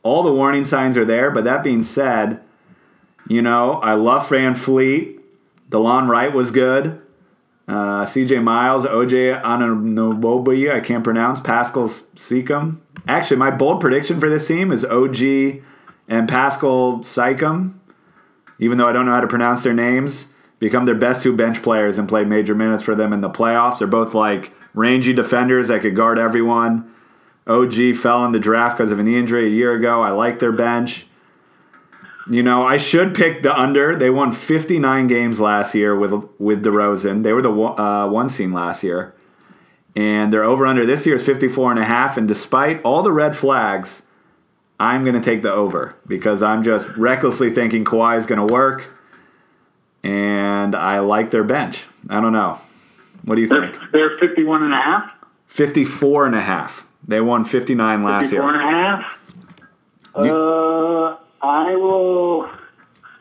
All 0.03 0.21
the 0.21 0.33
warning 0.33 0.65
signs 0.65 0.97
are 0.97 1.05
there. 1.05 1.31
But 1.31 1.45
that 1.45 1.63
being 1.63 1.83
said, 1.83 2.41
you 3.29 3.41
know 3.41 3.75
I 3.75 3.93
love 3.93 4.27
VanVleet. 4.27 5.21
Delon 5.69 6.09
Wright 6.09 6.33
was 6.33 6.51
good. 6.51 7.01
Uh, 7.67 8.03
CJ 8.03 8.43
Miles, 8.43 8.85
OG 8.85 9.11
Anunoby, 9.43 10.71
I 10.71 10.81
can't 10.81 11.03
pronounce. 11.03 11.39
Pascal 11.39 11.87
Siakam. 11.87 12.81
Actually, 13.07 13.37
my 13.37 13.51
bold 13.51 13.79
prediction 13.79 14.19
for 14.19 14.29
this 14.29 14.47
team 14.47 14.71
is 14.71 14.83
OG 14.83 15.61
and 16.07 16.27
Pascal 16.27 16.99
Siakam, 16.99 17.75
even 18.59 18.77
though 18.77 18.87
I 18.87 18.91
don't 18.91 19.05
know 19.05 19.13
how 19.13 19.21
to 19.21 19.27
pronounce 19.27 19.63
their 19.63 19.73
names, 19.73 20.27
become 20.59 20.85
their 20.85 20.95
best 20.95 21.23
two 21.23 21.35
bench 21.35 21.61
players 21.63 21.97
and 21.97 22.07
play 22.07 22.25
major 22.25 22.55
minutes 22.55 22.83
for 22.83 22.95
them 22.95 23.13
in 23.13 23.21
the 23.21 23.29
playoffs. 23.29 23.79
They're 23.79 23.87
both 23.87 24.13
like 24.13 24.53
rangy 24.73 25.13
defenders 25.13 25.69
that 25.69 25.81
could 25.81 25.95
guard 25.95 26.19
everyone. 26.19 26.91
OG 27.47 27.95
fell 27.95 28.25
in 28.25 28.31
the 28.31 28.39
draft 28.39 28.77
because 28.77 28.91
of 28.91 28.99
an 28.99 29.07
injury 29.07 29.47
a 29.47 29.49
year 29.49 29.73
ago. 29.73 30.01
I 30.01 30.11
like 30.11 30.39
their 30.39 30.51
bench. 30.51 31.07
You 32.29 32.41
know, 32.41 32.65
I 32.65 32.77
should 32.77 33.13
pick 33.13 33.43
the 33.43 33.53
under. 33.53 33.95
They 33.95 34.09
won 34.09 34.31
59 34.31 35.07
games 35.07 35.39
last 35.41 35.75
year 35.75 35.95
with 35.97 36.13
with 36.39 36.63
DeRozan. 36.63 37.23
They 37.23 37.33
were 37.33 37.41
the 37.41 37.51
uh, 37.51 38.07
one 38.07 38.29
seed 38.29 38.51
last 38.51 38.83
year. 38.83 39.13
And 39.95 40.33
their 40.33 40.43
over 40.43 40.65
under 40.65 40.85
this 40.85 41.05
year 41.05 41.17
is 41.17 41.25
54 41.25 41.71
and 41.71 41.79
a 41.79 41.85
half 41.85 42.17
and 42.17 42.27
despite 42.27 42.81
all 42.81 43.03
the 43.03 43.11
red 43.11 43.35
flags, 43.35 44.01
I'm 44.79 45.03
going 45.03 45.13
to 45.15 45.21
take 45.21 45.43
the 45.43 45.51
over 45.51 45.95
because 46.07 46.41
I'm 46.41 46.63
just 46.63 46.87
recklessly 46.97 47.51
thinking 47.51 47.85
Kawhi 47.85 48.17
is 48.17 48.25
going 48.25 48.45
to 48.45 48.51
work 48.51 48.87
and 50.03 50.75
I 50.75 50.99
like 50.99 51.29
their 51.31 51.43
bench. 51.43 51.85
I 52.09 52.21
don't 52.21 52.33
know. 52.33 52.57
What 53.23 53.35
do 53.35 53.41
you 53.41 53.47
think? 53.47 53.77
They're, 53.91 54.09
they're 54.09 54.17
51 54.17 54.63
and 54.63 54.73
a 54.73 54.77
half. 54.77 55.11
54 55.47 56.25
and 56.25 56.35
a 56.35 56.41
half. 56.41 56.87
They 57.07 57.21
won 57.21 57.43
59 57.43 58.03
last 58.03 58.31
54 58.31 58.51
year. 58.51 58.61
and 58.61 58.69
a 58.69 58.71
half. 58.73 59.17
Uh, 60.15 61.22
I 61.43 61.75
will. 61.75 62.49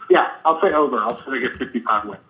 Yeah, 0.08 0.30
I'll 0.44 0.60
say 0.60 0.74
over. 0.74 0.96
I'll 0.98 1.18
say 1.18 1.24
they 1.32 1.40
get 1.40 1.56
55 1.56 2.08
wins. 2.08 2.20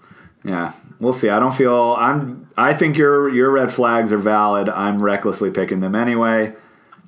Yeah, 0.44 0.72
we'll 0.98 1.12
see. 1.12 1.28
I 1.28 1.38
don't 1.38 1.54
feel 1.54 1.94
I'm. 1.98 2.48
I 2.56 2.74
think 2.74 2.96
your 2.96 3.32
your 3.32 3.50
red 3.50 3.70
flags 3.70 4.12
are 4.12 4.18
valid. 4.18 4.68
I'm 4.68 5.00
recklessly 5.00 5.50
picking 5.50 5.80
them 5.80 5.94
anyway. 5.94 6.54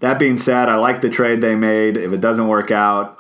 That 0.01 0.19
being 0.19 0.39
said, 0.39 0.69
I 0.69 0.77
like 0.77 1.01
the 1.01 1.09
trade 1.09 1.41
they 1.41 1.55
made. 1.55 1.97
If 1.97 2.13
it 2.13 2.21
doesn't 2.21 2.47
work 2.47 2.71
out 2.71 3.19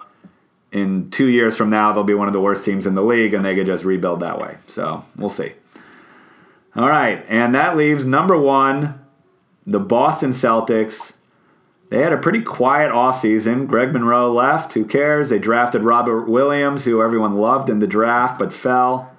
in 0.70 1.10
two 1.10 1.26
years 1.26 1.56
from 1.56 1.70
now, 1.70 1.92
they'll 1.92 2.04
be 2.04 2.14
one 2.14 2.28
of 2.28 2.32
the 2.32 2.40
worst 2.40 2.64
teams 2.64 2.86
in 2.86 2.94
the 2.94 3.02
league, 3.02 3.34
and 3.34 3.44
they 3.44 3.54
could 3.54 3.66
just 3.66 3.84
rebuild 3.84 4.20
that 4.20 4.38
way. 4.38 4.56
So 4.66 5.04
we'll 5.16 5.30
see. 5.30 5.52
All 6.76 6.88
right, 6.88 7.24
and 7.28 7.54
that 7.54 7.76
leaves 7.76 8.04
number 8.04 8.38
one, 8.38 9.00
the 9.66 9.80
Boston 9.80 10.30
Celtics. 10.30 11.14
They 11.91 12.01
had 12.01 12.12
a 12.12 12.18
pretty 12.18 12.43
quiet 12.43 12.91
offseason. 12.91 13.66
Greg 13.66 13.93
Monroe 13.93 14.32
left. 14.32 14.72
Who 14.72 14.85
cares? 14.85 15.28
They 15.28 15.39
drafted 15.39 15.85
Robert 15.85 16.28
Williams, 16.28 16.85
who 16.85 17.03
everyone 17.03 17.37
loved 17.37 17.70
in 17.70 17.78
the 17.78 17.87
draft 17.87 18.39
but 18.39 18.53
fell. 18.53 19.12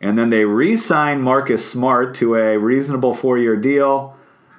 And 0.00 0.18
then 0.18 0.30
they 0.30 0.44
re 0.44 0.76
signed 0.76 1.22
Marcus 1.22 1.68
Smart 1.68 2.14
to 2.16 2.34
a 2.34 2.58
reasonable 2.58 3.14
four 3.14 3.38
year 3.38 3.56
deal. 3.56 4.16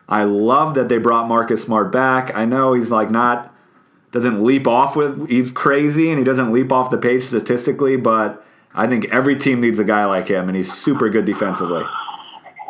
I 0.08 0.24
love 0.24 0.76
that 0.76 0.90
they 0.90 0.98
brought 0.98 1.28
Marcus 1.28 1.64
Smart 1.64 1.92
back. 1.92 2.34
I 2.34 2.46
know 2.46 2.74
he's 2.74 2.92
like 2.92 3.12
not, 3.12 3.54
doesn't 4.12 4.44
leap 4.44 4.68
off 4.68 4.96
with, 4.96 5.30
he's 5.30 5.50
crazy 5.50 6.10
and 6.10 6.18
he 6.18 6.24
doesn't 6.24 6.52
leap 6.52 6.72
off 6.72 6.90
the 6.90 6.98
page 6.98 7.24
statistically, 7.24 7.98
but 7.98 8.46
I 8.74 8.88
think 8.88 9.06
every 9.06 9.36
team 9.36 9.60
needs 9.60 9.80
a 9.80 9.84
guy 9.84 10.06
like 10.06 10.28
him 10.28 10.48
and 10.48 10.56
he's 10.56 10.72
super 10.72 11.10
good 11.10 11.26
defensively. 11.26 11.84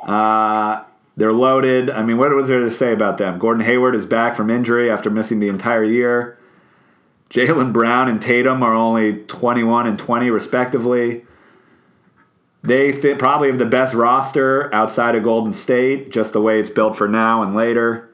Uh, 0.08 0.84
they're 1.16 1.34
loaded. 1.34 1.90
I 1.90 2.04
mean, 2.04 2.18
what 2.18 2.32
was 2.32 2.48
there 2.48 2.62
to 2.62 2.72
say 2.72 2.92
about 2.92 3.18
them? 3.18 3.38
Gordon 3.38 3.64
Hayward 3.66 3.96
is 3.96 4.06
back 4.06 4.36
from 4.36 4.50
injury 4.50 4.90
after 4.90 5.10
missing 5.10 5.40
the 5.40 5.48
entire 5.48 5.84
year. 5.84 6.40
Jaylen 7.30 7.74
Brown 7.74 8.10
and 8.10 8.22
Tatum 8.22 8.62
are 8.64 8.74
only 8.74 9.24
21 9.24 9.88
and 9.88 9.98
20, 9.98 10.30
respectively. 10.30 11.26
They 12.64 12.92
th- 12.92 13.18
probably 13.18 13.50
have 13.50 13.60
the 13.60 13.66
best 13.66 13.94
roster 13.94 14.74
outside 14.74 15.16
of 15.16 15.24
Golden 15.24 15.54
State, 15.54 16.12
just 16.12 16.34
the 16.34 16.42
way 16.42 16.60
it's 16.60 16.70
built 16.70 16.96
for 16.96 17.08
now 17.08 17.44
and 17.44 17.56
later. 17.56 18.10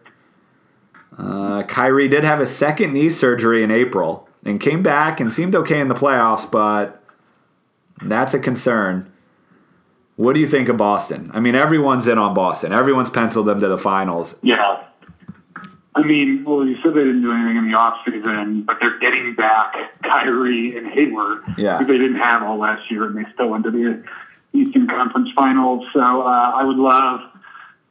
Uh, 1.18 1.64
Kyrie 1.64 2.08
did 2.08 2.24
have 2.24 2.40
a 2.40 2.48
second 2.48 2.94
knee 2.94 3.10
surgery 3.10 3.62
in 3.62 3.72
April 3.72 4.28
and 4.46 4.60
came 4.60 4.82
back 4.82 5.20
and 5.20 5.32
seemed 5.32 5.54
okay 5.54 5.80
in 5.80 5.90
the 5.90 5.96
playoffs, 5.96 6.50
but 6.50 7.04
that's 8.02 8.34
a 8.34 8.40
concern. 8.40 9.12
What 10.20 10.34
do 10.34 10.42
you 10.42 10.48
think 10.48 10.68
of 10.68 10.76
Boston? 10.76 11.32
I 11.34 11.40
mean, 11.40 11.56
everyone's 11.56 12.06
in 12.06 12.18
on 12.18 12.34
Boston. 12.34 12.74
Everyone's 12.74 13.10
penciled 13.10 13.46
them 13.46 13.62
to 13.62 13.70
the 13.70 13.78
finals. 13.78 14.38
Yeah. 14.44 14.84
I 15.96 16.04
mean, 16.04 16.44
well, 16.44 16.66
you 16.68 16.76
said 16.84 16.92
they 16.94 17.06
didn't 17.06 17.22
do 17.26 17.32
anything 17.34 17.56
in 17.56 17.72
the 17.72 17.78
offseason, 17.78 18.66
but 18.66 18.80
they're 18.82 19.00
getting 19.00 19.34
back 19.36 19.74
Kyrie 20.04 20.76
and 20.78 20.88
Hayward, 20.88 21.44
Yeah. 21.58 21.78
who 21.78 21.86
they 21.86 21.98
didn't 21.98 22.20
have 22.20 22.44
all 22.44 22.58
last 22.58 22.92
year, 22.92 23.06
and 23.06 23.16
they 23.18 23.24
still 23.34 23.48
went 23.48 23.64
to 23.64 23.72
the 23.72 24.04
Eastern 24.52 24.88
Conference 24.90 25.30
Finals. 25.38 25.86
So 25.94 26.02
uh, 26.02 26.52
I 26.54 26.66
would 26.66 26.76
love 26.76 27.22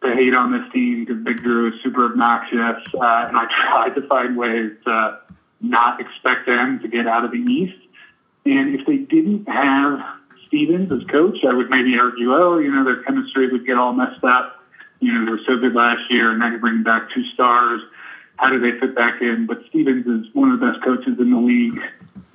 to 0.04 0.14
hate 0.14 0.34
on 0.34 0.52
this 0.52 0.70
team 0.70 1.06
because 1.06 1.24
Big 1.24 1.38
Drew 1.42 1.68
is 1.68 1.82
super 1.82 2.04
obnoxious, 2.04 2.84
uh, 2.92 3.24
and 3.28 3.38
I 3.38 3.46
tried 3.72 3.94
to 3.94 4.06
find 4.06 4.36
ways 4.36 4.72
to 4.84 5.18
not 5.62 5.98
expect 5.98 6.44
them 6.44 6.78
to 6.80 6.88
get 6.88 7.06
out 7.06 7.24
of 7.24 7.30
the 7.30 7.38
East. 7.50 7.78
And 8.44 8.78
if 8.78 8.86
they 8.86 8.98
didn't 8.98 9.48
have 9.48 10.00
Stevens 10.48 10.90
as 10.90 11.06
coach, 11.08 11.38
I 11.48 11.54
would 11.54 11.70
maybe 11.70 11.96
argue, 12.00 12.32
oh, 12.32 12.58
you 12.58 12.72
know, 12.72 12.84
their 12.84 13.02
chemistry 13.04 13.50
would 13.50 13.66
get 13.66 13.76
all 13.76 13.92
messed 13.92 14.24
up. 14.24 14.64
You 15.00 15.12
know, 15.12 15.24
they 15.24 15.30
were 15.30 15.40
so 15.46 15.56
good 15.58 15.74
last 15.74 16.10
year, 16.10 16.30
and 16.30 16.40
now 16.40 16.50
you're 16.50 16.58
bringing 16.58 16.82
back 16.82 17.08
two 17.14 17.24
stars. 17.34 17.80
How 18.36 18.48
do 18.50 18.58
they 18.60 18.78
fit 18.78 18.94
back 18.94 19.20
in? 19.20 19.46
But 19.46 19.58
Stevens 19.68 20.06
is 20.06 20.34
one 20.34 20.50
of 20.50 20.60
the 20.60 20.66
best 20.66 20.82
coaches 20.84 21.18
in 21.18 21.30
the 21.30 21.38
league. 21.38 21.80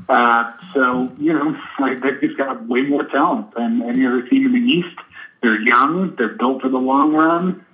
Uh, 0.09 0.51
so, 0.73 1.11
you 1.17 1.33
know, 1.33 1.57
like 1.79 2.01
they've 2.01 2.19
just 2.21 2.37
got 2.37 2.67
way 2.67 2.81
more 2.81 3.05
talent 3.05 3.53
than 3.55 3.81
any 3.81 4.05
other 4.05 4.21
team 4.27 4.45
in 4.45 4.53
the 4.53 4.59
East. 4.59 4.97
They're 5.41 5.61
young. 5.61 6.15
They're 6.17 6.35
built 6.35 6.61
for 6.61 6.69
the 6.69 6.77
long 6.77 7.13
run. 7.13 7.65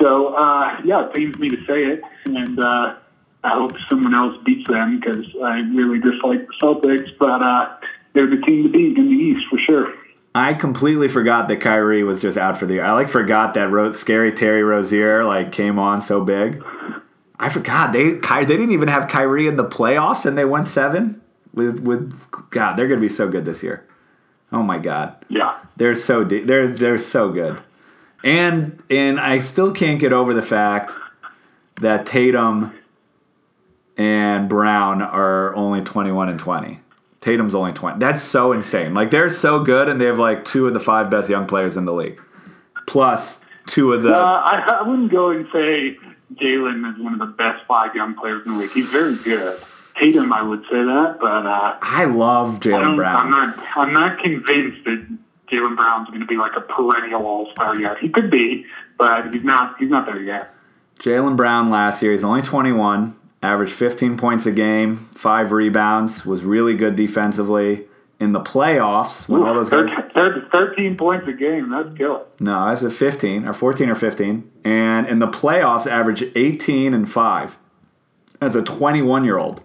So, 0.00 0.34
uh, 0.34 0.80
yeah, 0.84 1.06
it 1.06 1.14
pains 1.14 1.38
me 1.38 1.48
to 1.50 1.56
say 1.66 1.84
it. 1.84 2.02
And 2.24 2.58
uh, 2.58 2.96
I 3.44 3.50
hope 3.50 3.72
someone 3.88 4.14
else 4.14 4.36
beats 4.44 4.68
them 4.68 5.00
because 5.00 5.24
I 5.42 5.58
really 5.74 6.00
dislike 6.00 6.46
the 6.46 6.54
Celtics. 6.62 7.10
But 7.18 7.42
uh, 7.42 7.76
they're 8.14 8.28
the 8.30 8.40
team 8.46 8.62
to 8.64 8.68
beat 8.70 8.96
in 8.96 9.08
the 9.08 9.14
East 9.14 9.44
for 9.50 9.58
sure. 9.58 9.92
I 10.34 10.54
completely 10.54 11.06
forgot 11.08 11.46
that 11.48 11.60
Kyrie 11.60 12.02
was 12.02 12.18
just 12.18 12.36
out 12.36 12.56
for 12.56 12.66
the 12.66 12.74
year. 12.74 12.84
I 12.84 12.92
like 12.92 13.08
forgot 13.08 13.54
that 13.54 13.70
Ro- 13.70 13.92
scary 13.92 14.32
Terry 14.32 14.62
Rozier 14.64 15.24
like 15.24 15.52
came 15.52 15.78
on 15.78 16.00
so 16.02 16.20
big. 16.24 16.62
I 17.38 17.48
forgot 17.48 17.92
they 17.92 18.18
Ky- 18.18 18.44
they 18.44 18.56
didn't 18.56 18.72
even 18.72 18.88
have 18.88 19.08
Kyrie 19.08 19.46
in 19.46 19.56
the 19.56 19.64
playoffs 19.68 20.24
and 20.26 20.36
they 20.36 20.44
won 20.44 20.66
seven 20.66 21.20
with 21.52 21.80
with 21.80 22.12
God. 22.50 22.74
They're 22.76 22.88
gonna 22.88 23.00
be 23.00 23.08
so 23.08 23.28
good 23.28 23.44
this 23.44 23.62
year. 23.62 23.86
Oh 24.52 24.62
my 24.62 24.78
God, 24.78 25.14
Yeah. 25.28 25.56
they're 25.76 25.94
so 25.96 26.24
de- 26.24 26.42
they're 26.44 26.68
they're 26.68 26.98
so 26.98 27.28
good. 27.30 27.60
And 28.24 28.82
and 28.90 29.20
I 29.20 29.38
still 29.40 29.72
can't 29.72 30.00
get 30.00 30.12
over 30.12 30.32
the 30.34 30.42
fact 30.42 30.92
that 31.80 32.06
Tatum 32.06 32.72
and 33.96 34.48
Brown 34.48 35.02
are 35.02 35.54
only 35.54 35.82
twenty 35.82 36.10
one 36.12 36.28
and 36.28 36.38
twenty. 36.40 36.80
Tatum's 37.24 37.54
only 37.54 37.72
20. 37.72 37.98
That's 37.98 38.22
so 38.22 38.52
insane. 38.52 38.92
Like 38.92 39.10
they're 39.10 39.30
so 39.30 39.64
good 39.64 39.88
and 39.88 39.98
they 39.98 40.04
have 40.04 40.18
like 40.18 40.44
two 40.44 40.66
of 40.66 40.74
the 40.74 40.80
five 40.80 41.08
best 41.08 41.30
young 41.30 41.46
players 41.46 41.74
in 41.74 41.86
the 41.86 41.92
league. 41.94 42.20
Plus 42.86 43.42
two 43.66 43.94
of 43.94 44.02
the 44.02 44.14
Uh, 44.14 44.20
I, 44.20 44.80
I 44.80 44.86
wouldn't 44.86 45.10
go 45.10 45.30
and 45.30 45.46
say 45.50 45.96
Jaylen 46.34 46.92
is 46.92 47.02
one 47.02 47.14
of 47.14 47.18
the 47.18 47.34
best 47.34 47.64
five 47.66 47.94
young 47.94 48.14
players 48.14 48.42
in 48.44 48.52
the 48.52 48.58
league. 48.58 48.72
He's 48.72 48.88
very 48.88 49.16
good. 49.24 49.58
Tatum, 49.98 50.34
I 50.34 50.42
would 50.42 50.64
say 50.64 50.82
that, 50.84 51.16
but 51.18 51.46
uh, 51.46 51.78
I 51.80 52.04
love 52.04 52.60
Jaylen 52.60 52.70
don't, 52.80 52.84
I'm 52.90 52.96
Brown. 52.96 53.30
not. 53.30 53.58
I'm 53.74 53.92
not 53.94 54.18
convinced 54.18 54.84
that 54.84 55.06
Jaylen 55.50 55.76
Brown's 55.76 56.08
going 56.08 56.20
to 56.20 56.26
be 56.26 56.36
like 56.36 56.52
a 56.56 56.60
perennial 56.60 57.24
All 57.24 57.50
Star 57.52 57.80
yet. 57.80 57.96
He 58.00 58.10
could 58.10 58.30
be, 58.30 58.66
but 58.98 59.32
he's 59.32 59.44
not. 59.44 59.76
He's 59.78 59.88
not 59.88 60.04
there 60.04 60.20
yet. 60.20 60.52
Jaylen 60.98 61.36
Brown 61.38 61.70
last 61.70 62.02
year, 62.02 62.12
he's 62.12 62.22
only 62.24 62.42
21, 62.42 63.16
averaged 63.44 63.72
15 63.72 64.16
points 64.16 64.46
a 64.46 64.52
game, 64.52 64.96
five 65.14 65.52
rebounds, 65.52 66.24
was 66.24 66.44
really 66.44 66.74
good 66.74 66.96
defensively. 66.96 67.86
In 68.20 68.32
the 68.32 68.40
playoffs, 68.40 69.28
when 69.28 69.42
all 69.42 69.54
those 69.54 69.68
guys. 69.68 69.90
13, 70.14 70.48
13 70.50 70.96
points 70.96 71.28
a 71.28 71.32
game, 71.32 71.68
that's 71.68 71.94
killer. 71.98 72.24
No, 72.40 72.58
I 72.58 72.74
said 72.76 72.92
15 72.92 73.44
or 73.46 73.52
14 73.52 73.90
or 73.90 73.94
15. 73.94 74.50
And 74.64 75.06
in 75.08 75.18
the 75.18 75.26
playoffs, 75.26 75.86
averaged 75.86 76.24
18 76.34 76.94
and 76.94 77.10
5 77.10 77.58
as 78.40 78.56
a 78.56 78.62
21 78.62 79.24
year 79.24 79.36
old. 79.36 79.62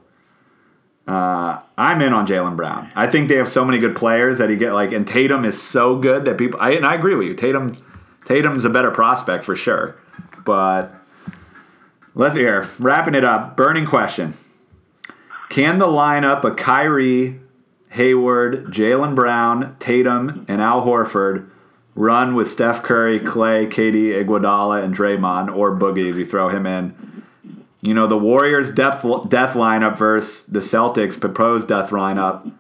Uh, 1.08 1.62
I'm 1.78 2.02
in 2.02 2.12
on 2.12 2.28
Jaylen 2.28 2.58
Brown. 2.58 2.92
I 2.96 3.08
think 3.08 3.30
they 3.30 3.36
have 3.36 3.50
so 3.50 3.64
many 3.64 3.78
good 3.78 3.96
players 3.96 4.40
that 4.40 4.50
he 4.50 4.56
get 4.56 4.74
like, 4.74 4.92
and 4.92 5.08
Tatum 5.08 5.46
is 5.46 5.60
so 5.60 5.98
good 5.98 6.26
that 6.26 6.38
people. 6.38 6.60
I, 6.60 6.72
and 6.72 6.86
I 6.86 6.96
agree 6.96 7.16
with 7.16 7.28
you. 7.28 7.36
Tatum, 7.36 7.78
Tatum's 8.26 8.66
a 8.66 8.70
better 8.70 8.92
prospect 8.92 9.44
for 9.44 9.56
sure. 9.56 9.98
But 10.44 10.94
let's 12.16 12.36
hear 12.36 12.68
wrapping 12.80 13.16
it 13.16 13.24
up. 13.24 13.56
Burning 13.56 13.86
question: 13.86 14.34
Can 15.50 15.78
the 15.80 15.88
lineup 15.88 16.44
of 16.44 16.56
Kyrie, 16.56 17.40
Hayward, 17.90 18.66
Jaylen 18.68 19.16
Brown, 19.16 19.76
Tatum, 19.80 20.46
and 20.48 20.62
Al 20.62 20.82
Horford 20.82 21.50
run 21.96 22.36
with 22.36 22.48
Steph 22.50 22.82
Curry, 22.84 23.20
Klay, 23.20 23.68
KD, 23.70 24.24
Iguodala, 24.24 24.84
and 24.84 24.96
Draymond, 24.96 25.54
or 25.56 25.76
Boogie 25.76 26.10
if 26.10 26.18
you 26.18 26.26
throw 26.26 26.48
him 26.50 26.66
in? 26.66 26.96
You 27.82 27.94
know, 27.94 28.08
the 28.08 28.18
Warriors' 28.18 28.72
depth, 28.72 29.04
death 29.30 29.54
lineup 29.54 29.98
versus 29.98 30.44
the 30.44 30.60
Celtics' 30.60 31.20
proposed 31.20 31.68
death 31.70 31.92
lineup. 31.92 32.52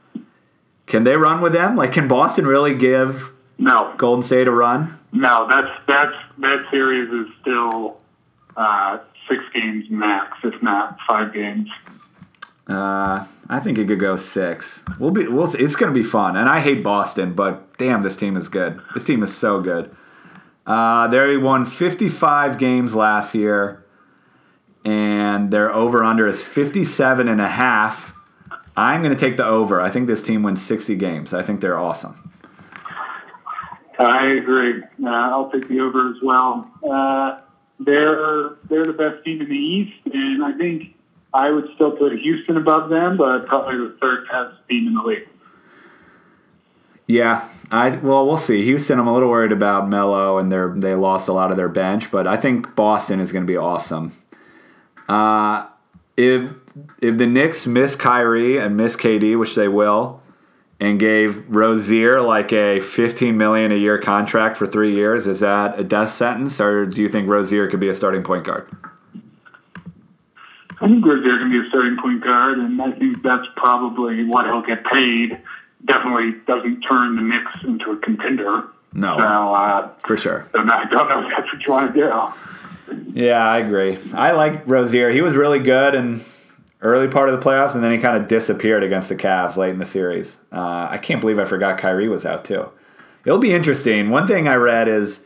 Can 0.85 1.03
they 1.03 1.15
run 1.17 1.41
with 1.41 1.53
them? 1.53 1.75
Like, 1.75 1.91
can 1.93 2.07
Boston 2.07 2.47
really 2.47 2.73
give 2.73 3.31
No, 3.57 3.93
Golden 3.97 4.23
State 4.23 4.47
a 4.47 4.51
run? 4.51 4.97
no, 5.11 5.47
that's 5.49 5.69
that's 5.87 6.15
that 6.37 6.65
series 6.71 7.09
is 7.11 7.33
still 7.41 7.97
uh, 8.55 8.99
six 9.29 9.43
games 9.53 9.85
max, 9.89 10.37
if 10.43 10.61
not 10.61 10.97
five 11.07 11.33
games. 11.33 11.69
Uh, 12.67 13.25
I 13.47 13.59
think 13.59 13.77
it 13.77 13.87
could 13.87 13.99
go 13.99 14.15
six. 14.15 14.83
We'll 14.99 15.11
be. 15.11 15.27
We'll. 15.27 15.47
see. 15.47 15.59
It's 15.59 15.75
going 15.75 15.91
to 15.91 15.99
be 15.99 16.03
fun, 16.03 16.35
and 16.35 16.47
I 16.47 16.59
hate 16.59 16.83
Boston, 16.83 17.33
but 17.33 17.77
damn, 17.77 18.03
this 18.03 18.15
team 18.15 18.37
is 18.37 18.47
good. 18.47 18.79
This 18.93 19.03
team 19.03 19.23
is 19.23 19.35
so 19.35 19.61
good. 19.61 19.95
Uh, 20.67 21.07
they 21.07 21.35
won 21.35 21.65
55 21.65 22.59
games 22.59 22.93
last 22.93 23.33
year, 23.33 23.83
and 24.85 25.49
their 25.49 25.73
over 25.73 26.03
under 26.03 26.27
is 26.27 26.43
57 26.43 27.27
and 27.27 27.41
a 27.41 27.47
half. 27.47 28.13
I'm 28.77 29.01
going 29.01 29.15
to 29.15 29.19
take 29.19 29.35
the 29.35 29.45
over. 29.45 29.81
I 29.81 29.89
think 29.89 30.05
this 30.05 30.21
team 30.21 30.43
wins 30.43 30.61
60 30.61 30.95
games. 30.95 31.33
I 31.33 31.41
think 31.41 31.59
they're 31.59 31.79
awesome. 31.79 32.31
I 33.97 34.27
agree. 34.27 34.83
Uh, 35.03 35.09
I'll 35.09 35.51
take 35.51 35.67
the 35.67 35.79
over 35.79 36.09
as 36.09 36.21
well. 36.21 36.69
Uh, 36.87 37.39
they're 37.79 38.55
they're 38.69 38.85
the 38.85 38.93
best 38.93 39.23
team 39.23 39.41
in 39.41 39.49
the 39.49 39.55
East, 39.55 39.97
and 40.13 40.43
I 40.43 40.53
think 40.53 40.95
I 41.33 41.49
would 41.49 41.69
still 41.75 41.91
put 41.91 42.13
Houston 42.13 42.57
above 42.57 42.89
them, 42.89 43.17
but 43.17 43.45
probably 43.47 43.77
the 43.77 43.97
third 44.01 44.27
best 44.31 44.55
team 44.69 44.87
in 44.87 44.93
the 44.95 45.01
league. 45.01 45.27
Yeah, 47.07 47.47
I 47.71 47.89
well, 47.89 48.27
we'll 48.27 48.37
see. 48.37 48.63
Houston, 48.63 48.99
I'm 48.99 49.07
a 49.07 49.13
little 49.13 49.29
worried 49.29 49.51
about 49.51 49.89
Melo, 49.89 50.37
and 50.37 50.51
they 50.51 50.89
they 50.89 50.95
lost 50.95 51.27
a 51.27 51.33
lot 51.33 51.51
of 51.51 51.57
their 51.57 51.69
bench, 51.69 52.11
but 52.11 52.27
I 52.27 52.37
think 52.37 52.75
Boston 52.75 53.19
is 53.19 53.31
going 53.31 53.45
to 53.45 53.51
be 53.51 53.57
awesome. 53.57 54.13
Uh, 55.07 55.65
if 56.15 56.51
if 57.01 57.17
the 57.17 57.25
Knicks 57.25 57.65
miss 57.65 57.95
Kyrie 57.95 58.57
and 58.59 58.77
miss 58.77 58.95
KD, 58.95 59.39
which 59.39 59.55
they 59.55 59.67
will, 59.67 60.18
and 60.79 60.99
gave 60.99 61.49
Rozier 61.49 62.21
like 62.21 62.53
a 62.53 62.79
15 62.79 63.37
million 63.37 63.71
a 63.71 63.75
year 63.75 63.97
contract 63.97 64.57
for 64.57 64.65
three 64.65 64.93
years, 64.93 65.27
is 65.27 65.41
that 65.41 65.79
a 65.79 65.83
death 65.83 66.11
sentence, 66.11 66.59
or 66.61 66.85
do 66.85 67.01
you 67.01 67.09
think 67.09 67.27
Rozier 67.27 67.67
could 67.67 67.79
be 67.79 67.89
a 67.89 67.93
starting 67.93 68.23
point 68.23 68.45
guard? 68.45 68.69
I 70.81 70.87
think 70.87 71.05
Rozier 71.05 71.37
can 71.39 71.51
be 71.51 71.59
a 71.59 71.69
starting 71.69 71.97
point 71.97 72.23
guard, 72.23 72.59
and 72.59 72.81
I 72.81 72.91
think 72.93 73.21
that's 73.21 73.45
probably 73.57 74.23
what 74.23 74.45
he'll 74.45 74.61
get 74.61 74.85
paid. 74.85 75.37
Definitely 75.85 76.39
doesn't 76.47 76.81
turn 76.81 77.17
the 77.17 77.21
Knicks 77.21 77.63
into 77.63 77.91
a 77.91 77.97
contender. 77.97 78.63
No, 78.93 79.17
So 79.19 79.25
uh, 79.25 79.89
for 80.07 80.17
sure. 80.17 80.47
I 80.53 80.85
don't 80.89 81.09
know 81.09 81.27
if 81.27 81.31
that's 81.35 81.53
what 81.53 81.65
you 81.65 81.71
want 81.71 81.93
to 81.93 81.99
do. 81.99 83.21
Yeah, 83.21 83.47
I 83.47 83.59
agree. 83.59 83.99
I 84.13 84.31
like 84.31 84.63
Rozier. 84.65 85.11
He 85.11 85.21
was 85.21 85.35
really 85.35 85.59
good 85.59 85.93
in 85.93 86.21
early 86.81 87.07
part 87.07 87.29
of 87.29 87.39
the 87.39 87.45
playoffs, 87.45 87.75
and 87.75 87.83
then 87.83 87.91
he 87.91 87.97
kind 87.97 88.15
of 88.15 88.27
disappeared 88.27 88.83
against 88.83 89.09
the 89.09 89.15
Cavs 89.15 89.57
late 89.57 89.71
in 89.71 89.79
the 89.79 89.85
series. 89.85 90.37
Uh, 90.51 90.87
I 90.89 90.97
can't 90.97 91.21
believe 91.21 91.39
I 91.39 91.45
forgot 91.45 91.77
Kyrie 91.77 92.07
was 92.07 92.25
out 92.25 92.45
too. 92.45 92.69
It'll 93.25 93.39
be 93.39 93.53
interesting. 93.53 94.09
One 94.09 94.27
thing 94.27 94.47
I 94.47 94.55
read 94.55 94.87
is 94.87 95.25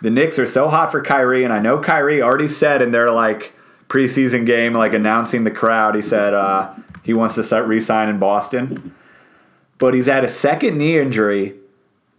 the 0.00 0.10
Knicks 0.10 0.38
are 0.38 0.46
so 0.46 0.68
hot 0.68 0.90
for 0.90 1.02
Kyrie, 1.02 1.44
and 1.44 1.52
I 1.52 1.58
know 1.58 1.78
Kyrie 1.80 2.22
already 2.22 2.48
said 2.48 2.82
in 2.82 2.90
their 2.90 3.10
like 3.10 3.54
preseason 3.88 4.46
game, 4.46 4.74
like 4.74 4.92
announcing 4.92 5.44
the 5.44 5.50
crowd, 5.50 5.96
he 5.96 6.02
said 6.02 6.32
uh, 6.32 6.72
he 7.02 7.12
wants 7.12 7.34
to 7.34 7.42
start 7.42 7.66
re-sign 7.66 8.08
in 8.08 8.18
Boston, 8.18 8.94
but 9.78 9.94
he's 9.94 10.06
had 10.06 10.22
a 10.22 10.28
second 10.28 10.78
knee 10.78 10.98
injury, 10.98 11.54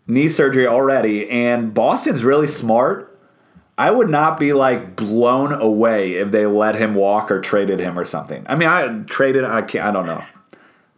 knee 0.08 0.28
surgery 0.28 0.68
already, 0.68 1.30
and 1.30 1.74
Boston's 1.74 2.24
really 2.24 2.48
smart. 2.48 3.11
I 3.82 3.90
would 3.90 4.10
not 4.10 4.40
be 4.40 4.54
like 4.54 4.96
blown 4.96 5.52
away 5.52 6.14
if 6.14 6.30
they 6.30 6.46
let 6.46 6.76
him 6.76 6.94
walk 6.94 7.32
or 7.32 7.42
traded 7.42 7.80
him 7.80 7.98
or 7.98 8.06
something. 8.06 8.46
I 8.48 8.56
mean, 8.56 8.70
I 8.70 9.02
traded. 9.08 9.44
I 9.44 9.64
can't. 9.64 9.88
I 9.88 9.92
don't 9.92 10.06
know. 10.06 10.24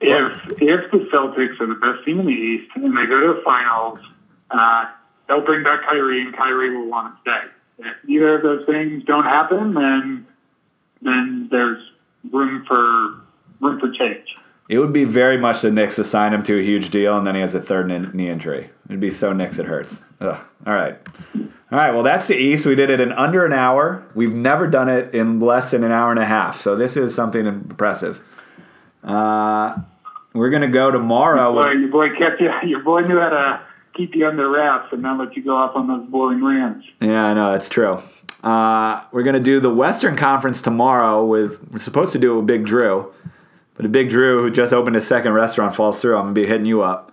If 0.01 0.37
if 0.61 0.91
the 0.91 0.97
Celtics 1.13 1.61
are 1.61 1.67
the 1.67 1.75
best 1.75 2.03
team 2.03 2.19
in 2.19 2.25
the 2.25 2.33
East 2.33 2.69
and 2.75 2.87
they 2.97 3.05
go 3.05 3.21
to 3.21 3.35
the 3.35 3.41
finals, 3.45 3.99
uh, 4.51 4.87
they'll 5.29 5.45
bring 5.45 5.63
back 5.63 5.83
Kyrie, 5.83 6.23
and 6.23 6.35
Kyrie 6.35 6.75
will 6.75 6.89
want 6.89 7.15
to 7.15 7.21
stay. 7.21 7.87
If 7.87 8.09
either 8.09 8.35
of 8.35 8.43
those 8.43 8.65
things 8.65 9.05
don't 9.05 9.23
happen, 9.23 9.73
then 9.75 10.27
then 11.01 11.47
there's 11.49 11.81
room 12.33 12.65
for 12.67 13.21
room 13.61 13.79
for 13.79 13.93
change. 13.93 14.35
It 14.73 14.79
would 14.79 14.91
be 14.91 15.03
very 15.03 15.37
much 15.37 15.61
the 15.61 15.69
Knicks 15.69 15.97
to 15.97 16.03
sign 16.03 16.33
him 16.33 16.41
to 16.43 16.57
a 16.57 16.63
huge 16.63 16.89
deal, 16.89 17.15
and 17.15 17.27
then 17.27 17.35
he 17.35 17.41
has 17.41 17.53
a 17.53 17.61
third 17.61 17.89
knee 18.15 18.27
injury. 18.27 18.71
It'd 18.87 18.99
be 18.99 19.11
so 19.11 19.31
Knicks 19.31 19.59
it 19.59 19.67
hurts. 19.67 20.01
Ugh. 20.19 20.43
All 20.65 20.73
right, 20.73 20.97
all 21.35 21.77
right. 21.77 21.93
Well, 21.93 22.01
that's 22.01 22.27
the 22.27 22.35
East. 22.35 22.65
We 22.65 22.73
did 22.73 22.89
it 22.89 22.99
in 22.99 23.11
under 23.11 23.45
an 23.45 23.53
hour. 23.53 24.03
We've 24.15 24.33
never 24.33 24.65
done 24.65 24.89
it 24.89 25.13
in 25.13 25.39
less 25.39 25.69
than 25.69 25.83
an 25.83 25.91
hour 25.91 26.09
and 26.09 26.19
a 26.19 26.25
half. 26.25 26.59
So 26.59 26.75
this 26.75 26.97
is 26.97 27.13
something 27.13 27.45
impressive. 27.45 28.19
Uh, 29.03 29.77
we're 30.33 30.49
gonna 30.49 30.67
go 30.67 30.89
tomorrow. 30.89 31.53
Boy, 31.53 31.73
your 31.73 31.91
boy 31.91 32.09
kept 32.17 32.41
you. 32.41 32.49
Your 32.67 32.81
boy 32.81 33.01
knew 33.01 33.19
how 33.19 33.29
to 33.29 33.61
keep 33.93 34.15
you 34.15 34.25
under 34.25 34.49
wraps 34.49 34.91
and 34.91 35.03
not 35.03 35.19
let 35.19 35.37
you 35.37 35.43
go 35.43 35.55
off 35.55 35.75
on 35.75 35.85
those 35.87 36.09
boring 36.09 36.43
rants. 36.43 36.87
Yeah, 36.99 37.25
I 37.25 37.35
know 37.35 37.51
that's 37.51 37.69
true. 37.69 37.99
Uh, 38.43 39.03
we're 39.11 39.21
gonna 39.21 39.39
do 39.39 39.59
the 39.59 39.71
Western 39.71 40.15
Conference 40.15 40.63
tomorrow. 40.63 41.23
With 41.23 41.61
we're 41.71 41.77
supposed 41.77 42.11
to 42.13 42.17
do 42.17 42.33
it 42.33 42.37
with 42.37 42.47
Big 42.47 42.65
Drew, 42.65 43.13
but 43.75 43.85
a 43.85 43.89
Big 43.89 44.09
Drew 44.09 44.41
who 44.41 44.51
just 44.51 44.73
opened 44.73 44.95
a 44.95 45.01
second 45.01 45.33
restaurant 45.33 45.75
falls 45.75 46.01
through. 46.01 46.15
I'm 46.15 46.23
gonna 46.23 46.33
be 46.33 46.45
hitting 46.45 46.65
you 46.65 46.83
up, 46.83 47.11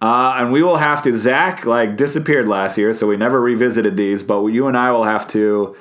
uh, 0.00 0.34
and 0.36 0.52
we 0.52 0.62
will 0.62 0.78
have 0.78 1.02
to. 1.02 1.16
Zach 1.16 1.66
like 1.66 1.96
disappeared 1.96 2.48
last 2.48 2.78
year, 2.78 2.92
so 2.92 3.06
we 3.06 3.16
never 3.16 3.40
revisited 3.40 3.96
these. 3.96 4.22
But 4.22 4.44
you 4.46 4.66
and 4.66 4.76
I 4.76 4.92
will 4.92 5.04
have 5.04 5.26
to 5.28 5.76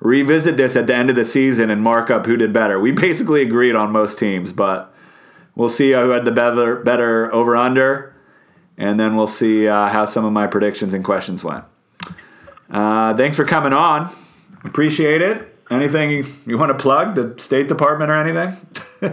revisit 0.00 0.56
this 0.56 0.76
at 0.76 0.86
the 0.86 0.94
end 0.94 1.10
of 1.10 1.16
the 1.16 1.24
season 1.24 1.70
and 1.70 1.82
mark 1.82 2.10
up 2.10 2.24
who 2.26 2.36
did 2.36 2.52
better. 2.52 2.80
We 2.80 2.90
basically 2.92 3.42
agreed 3.42 3.74
on 3.74 3.90
most 3.92 4.18
teams, 4.18 4.52
but 4.52 4.94
we'll 5.54 5.68
see 5.68 5.92
who 5.92 6.10
had 6.10 6.24
the 6.24 6.32
better 6.32 6.76
better 6.76 7.32
over 7.34 7.56
under, 7.56 8.14
and 8.78 8.98
then 8.98 9.16
we'll 9.16 9.26
see 9.26 9.68
uh, 9.68 9.88
how 9.88 10.06
some 10.06 10.24
of 10.24 10.32
my 10.32 10.46
predictions 10.46 10.94
and 10.94 11.04
questions 11.04 11.44
went. 11.44 11.64
Uh, 12.70 13.14
thanks 13.16 13.36
for 13.36 13.44
coming 13.44 13.72
on. 13.72 14.08
Appreciate 14.64 15.22
it. 15.22 15.56
Anything 15.70 16.24
you 16.46 16.58
want 16.58 16.70
to 16.70 16.78
plug, 16.78 17.14
the 17.14 17.34
State 17.38 17.68
Department 17.68 18.10
or 18.10 18.14
anything? 18.14 18.56
no, 19.02 19.12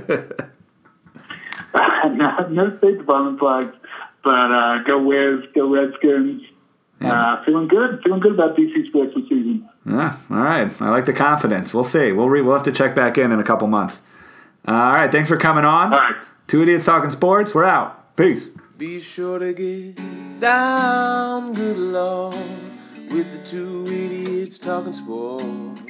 no 2.50 2.78
State 2.78 2.98
Department 2.98 3.40
flags, 3.40 3.74
but 4.24 4.52
uh, 4.52 4.84
go 4.84 5.02
Wiz, 5.04 5.46
go 5.56 5.74
Redskins. 5.74 6.44
Uh, 7.00 7.44
feeling 7.46 7.68
good, 7.68 8.02
feeling 8.04 8.20
good 8.20 8.34
about 8.34 8.58
DC 8.58 8.88
sports 8.88 9.14
this 9.16 9.24
season. 9.30 9.70
Yeah, 9.86 10.18
all 10.32 10.38
right. 10.38 10.82
I 10.82 10.90
like 10.90 11.06
the 11.06 11.14
confidence. 11.14 11.72
We'll 11.74 11.84
see. 11.84 12.12
We'll 12.12 12.28
re- 12.28 12.42
we'll 12.42 12.56
have 12.56 12.64
to 12.64 12.72
check 12.72 12.96
back 12.96 13.20
in 13.20 13.32
in 13.32 13.40
a 13.40 13.44
couple 13.44 13.68
months. 13.68 14.02
Uh, 14.68 14.72
all 14.72 14.94
right. 14.94 15.12
Thanks 15.12 15.30
for 15.30 15.38
coming 15.38 15.64
on. 15.64 15.94
All 15.94 16.00
right. 16.00 16.16
Two 16.48 16.64
idiots 16.64 16.86
talking 16.86 17.12
sports. 17.12 17.54
We're 17.54 17.66
out. 17.66 18.16
Peace. 18.16 18.50
Be 18.78 19.00
sure 19.00 19.38
to 19.40 19.54
get 19.54 19.96
down, 20.40 21.54
good 21.54 21.78
lord, 21.78 22.34
with 22.34 23.32
the 23.32 23.42
two 23.46 23.84
idiots 23.88 24.58
talking 24.58 24.94
sports. 24.94 25.84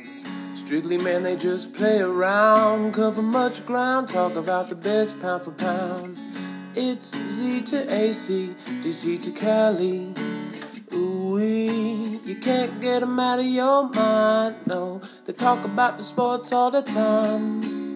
Strictly, 0.68 0.97
man, 0.97 1.24
they 1.24 1.38
just 1.38 1.74
play 1.74 2.01
around, 2.01 2.93
cover 2.93 3.22
much 3.22 3.65
ground, 3.65 4.09
talk 4.09 4.36
about 4.36 4.68
the 4.68 4.76
best 4.76 5.18
pound 5.22 5.45
for 5.45 5.51
pound. 5.51 6.20
It's 6.76 7.15
Z 7.30 7.61
to 7.72 7.89
AC, 7.89 8.53
DC 8.84 9.24
to 9.24 9.32
Cali. 9.32 10.13
Ooh, 10.93 11.39
you 11.39 12.36
can't 12.41 12.82
get 12.82 13.01
'em 13.01 13.18
out 13.18 13.39
of 13.39 13.45
your 13.45 13.88
mind, 13.91 14.57
no. 14.65 14.99
They 15.24 15.32
talk 15.32 15.63
about 15.63 15.99
the 15.99 16.03
sports 16.03 16.51
all 16.51 16.70
the 16.70 16.82
time. 16.82 17.86